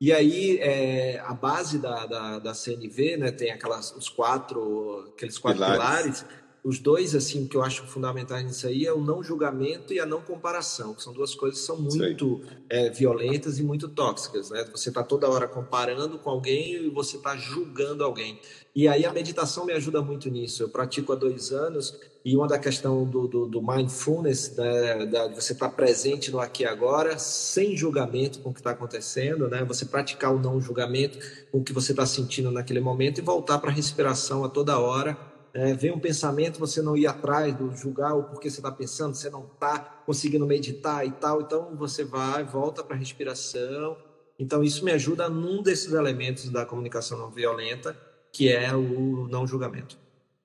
E 0.00 0.12
aí, 0.12 0.58
é, 0.58 1.20
a 1.20 1.32
base 1.32 1.78
da, 1.78 2.06
da, 2.06 2.38
da, 2.38 2.54
CNV, 2.54 3.16
né, 3.16 3.30
tem 3.30 3.52
aquelas, 3.52 3.94
os 3.94 4.08
quatro, 4.08 5.12
aqueles 5.14 5.38
quatro 5.38 5.62
pilares. 5.62 6.22
pilares. 6.22 6.26
Os 6.64 6.78
dois, 6.78 7.14
assim, 7.16 7.48
que 7.48 7.56
eu 7.56 7.62
acho 7.62 7.84
fundamentais 7.88 8.44
nisso 8.44 8.68
aí 8.68 8.86
é 8.86 8.92
o 8.92 9.00
não 9.00 9.20
julgamento 9.20 9.92
e 9.92 9.98
a 9.98 10.06
não 10.06 10.20
comparação, 10.20 10.94
que 10.94 11.02
são 11.02 11.12
duas 11.12 11.34
coisas 11.34 11.58
que 11.58 11.66
são 11.66 11.76
muito 11.76 12.40
é, 12.70 12.88
violentas 12.88 13.58
e 13.58 13.64
muito 13.64 13.88
tóxicas, 13.88 14.50
né? 14.50 14.64
Você 14.70 14.90
está 14.90 15.02
toda 15.02 15.28
hora 15.28 15.48
comparando 15.48 16.18
com 16.20 16.30
alguém 16.30 16.86
e 16.86 16.88
você 16.88 17.16
está 17.16 17.36
julgando 17.36 18.04
alguém. 18.04 18.38
E 18.74 18.86
aí 18.86 19.04
a 19.04 19.12
meditação 19.12 19.66
me 19.66 19.72
ajuda 19.72 20.00
muito 20.00 20.30
nisso. 20.30 20.62
Eu 20.62 20.68
pratico 20.68 21.12
há 21.12 21.16
dois 21.16 21.50
anos 21.50 21.98
e 22.24 22.36
uma 22.36 22.46
da 22.46 22.60
questão 22.60 23.04
do, 23.04 23.26
do, 23.26 23.46
do 23.46 23.60
mindfulness, 23.60 24.54
né, 24.56 25.06
da, 25.06 25.26
de 25.26 25.34
você 25.34 25.54
estar 25.54 25.68
presente 25.70 26.30
no 26.30 26.38
aqui 26.38 26.62
e 26.62 26.66
agora, 26.66 27.18
sem 27.18 27.76
julgamento 27.76 28.38
com 28.38 28.50
o 28.50 28.54
que 28.54 28.60
está 28.60 28.70
acontecendo, 28.70 29.48
né? 29.48 29.64
Você 29.64 29.84
praticar 29.84 30.32
o 30.32 30.38
não 30.38 30.60
julgamento 30.60 31.18
com 31.50 31.58
o 31.58 31.64
que 31.64 31.72
você 31.72 31.90
está 31.90 32.06
sentindo 32.06 32.52
naquele 32.52 32.80
momento 32.80 33.18
e 33.18 33.20
voltar 33.20 33.58
para 33.58 33.70
a 33.70 33.74
respiração 33.74 34.44
a 34.44 34.48
toda 34.48 34.78
hora. 34.78 35.31
É, 35.54 35.74
vem 35.74 35.92
um 35.92 36.00
pensamento, 36.00 36.58
você 36.58 36.80
não 36.80 36.96
ir 36.96 37.06
atrás 37.06 37.54
do 37.54 37.74
julgar 37.76 38.14
o 38.14 38.24
porquê 38.24 38.48
você 38.48 38.58
está 38.58 38.72
pensando, 38.72 39.14
você 39.14 39.28
não 39.28 39.44
está 39.44 39.78
conseguindo 40.06 40.46
meditar 40.46 41.06
e 41.06 41.12
tal. 41.12 41.42
Então 41.42 41.76
você 41.76 42.04
vai, 42.04 42.42
volta 42.42 42.82
para 42.82 42.96
a 42.96 42.98
respiração. 42.98 43.96
Então 44.38 44.64
isso 44.64 44.84
me 44.84 44.92
ajuda 44.92 45.28
num 45.28 45.62
desses 45.62 45.92
elementos 45.92 46.48
da 46.48 46.64
comunicação 46.64 47.18
não 47.18 47.30
violenta, 47.30 47.94
que 48.32 48.48
é 48.48 48.74
o 48.74 49.28
não 49.30 49.46
julgamento. 49.46 49.98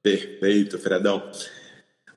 Perfeito, 0.03 0.77
Fredão. 0.77 1.31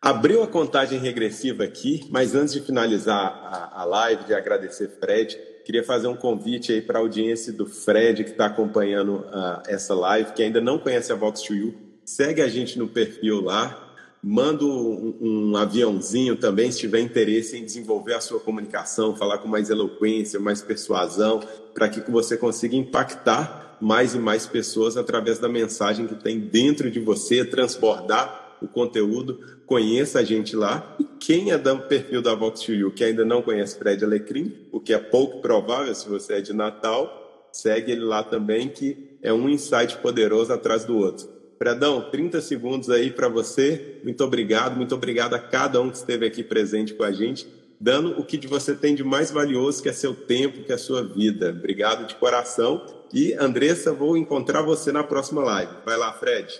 Abriu 0.02 0.42
a 0.42 0.48
contagem 0.48 0.98
regressiva 0.98 1.62
aqui, 1.62 2.08
mas 2.10 2.34
antes 2.34 2.54
de 2.54 2.60
finalizar 2.60 3.20
a, 3.20 3.82
a 3.82 3.84
live, 3.84 4.24
de 4.24 4.34
agradecer 4.34 4.88
Fred, 4.98 5.38
queria 5.64 5.84
fazer 5.84 6.08
um 6.08 6.16
convite 6.16 6.72
aí 6.72 6.80
para 6.80 6.98
a 6.98 7.02
audiência 7.02 7.52
do 7.52 7.66
Fred 7.66 8.24
que 8.24 8.30
está 8.30 8.46
acompanhando 8.46 9.18
uh, 9.18 9.62
essa 9.68 9.94
live, 9.94 10.32
que 10.32 10.42
ainda 10.42 10.60
não 10.60 10.78
conhece 10.78 11.12
a 11.12 11.14
Vox 11.14 11.42
2 11.46 11.89
segue 12.10 12.42
a 12.42 12.48
gente 12.48 12.76
no 12.76 12.88
perfil 12.88 13.40
lá, 13.40 13.94
manda 14.20 14.64
um, 14.64 15.16
um, 15.20 15.56
aviãozinho 15.56 16.34
também 16.34 16.70
se 16.70 16.80
tiver 16.80 16.98
interesse 16.98 17.56
em 17.56 17.64
desenvolver 17.64 18.14
a 18.14 18.20
sua 18.20 18.40
comunicação, 18.40 19.14
falar 19.14 19.38
com 19.38 19.46
mais 19.46 19.70
eloquência, 19.70 20.40
mais 20.40 20.60
persuasão, 20.60 21.40
para 21.72 21.88
que 21.88 22.10
você 22.10 22.36
consiga 22.36 22.74
impactar 22.74 23.78
mais 23.80 24.14
e 24.14 24.18
mais 24.18 24.44
pessoas 24.44 24.96
através 24.96 25.38
da 25.38 25.48
mensagem 25.48 26.08
que 26.08 26.16
tem 26.16 26.40
dentro 26.40 26.90
de 26.90 26.98
você, 26.98 27.44
transbordar 27.44 28.58
o 28.60 28.66
conteúdo, 28.66 29.38
conheça 29.64 30.18
a 30.18 30.24
gente 30.24 30.56
lá. 30.56 30.96
E 30.98 31.04
quem 31.04 31.52
é 31.52 31.56
do 31.56 31.78
perfil 31.78 32.20
da 32.20 32.34
Vox 32.34 32.66
You 32.66 32.90
que 32.90 33.04
ainda 33.04 33.24
não 33.24 33.40
conhece 33.40 33.78
Fred 33.78 34.04
Alecrim, 34.04 34.66
o 34.72 34.80
que 34.80 34.92
é 34.92 34.98
pouco 34.98 35.40
provável 35.40 35.94
se 35.94 36.08
você 36.08 36.34
é 36.34 36.40
de 36.40 36.52
Natal, 36.52 37.48
segue 37.52 37.92
ele 37.92 38.02
lá 38.02 38.24
também, 38.24 38.68
que 38.68 39.16
é 39.22 39.32
um 39.32 39.48
insight 39.48 39.96
poderoso 39.98 40.52
atrás 40.52 40.84
do 40.84 40.96
outro. 40.96 41.39
Fredão, 41.62 42.08
30 42.10 42.40
segundos 42.40 42.88
aí 42.88 43.10
para 43.10 43.28
você. 43.28 44.00
Muito 44.02 44.24
obrigado, 44.24 44.76
muito 44.76 44.94
obrigado 44.94 45.34
a 45.34 45.38
cada 45.38 45.78
um 45.82 45.90
que 45.90 45.98
esteve 45.98 46.24
aqui 46.24 46.42
presente 46.42 46.94
com 46.94 47.02
a 47.02 47.12
gente, 47.12 47.46
dando 47.78 48.18
o 48.18 48.24
que 48.24 48.38
de 48.38 48.46
você 48.46 48.74
tem 48.74 48.94
de 48.94 49.04
mais 49.04 49.30
valioso, 49.30 49.82
que 49.82 49.88
é 49.90 49.92
seu 49.92 50.14
tempo, 50.14 50.64
que 50.64 50.72
é 50.72 50.76
a 50.76 50.78
sua 50.78 51.04
vida. 51.04 51.50
Obrigado 51.50 52.06
de 52.06 52.14
coração. 52.14 52.86
E, 53.12 53.34
Andressa, 53.34 53.92
vou 53.92 54.16
encontrar 54.16 54.62
você 54.62 54.90
na 54.90 55.04
próxima 55.04 55.42
live. 55.42 55.70
Vai 55.84 55.98
lá, 55.98 56.14
Fred. 56.14 56.50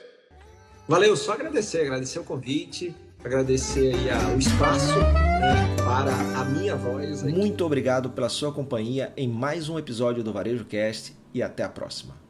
Valeu, 0.87 1.17
só 1.17 1.33
agradecer, 1.33 1.81
agradecer 1.81 2.19
o 2.19 2.25
convite, 2.25 2.95
agradecer 3.25 3.95
aí 3.95 4.35
o 4.37 4.39
espaço 4.39 4.99
né, 4.99 5.77
para 5.79 6.13
a 6.39 6.45
minha 6.45 6.77
voz. 6.77 7.25
Aqui. 7.25 7.33
Muito 7.33 7.65
obrigado 7.65 8.11
pela 8.11 8.29
sua 8.29 8.53
companhia 8.53 9.15
em 9.17 9.27
mais 9.27 9.67
um 9.67 9.79
episódio 9.79 10.23
do 10.23 10.31
Varejo 10.31 10.67
Cast 10.67 11.17
e 11.33 11.43
até 11.43 11.63
a 11.63 11.71
próxima. 11.71 12.30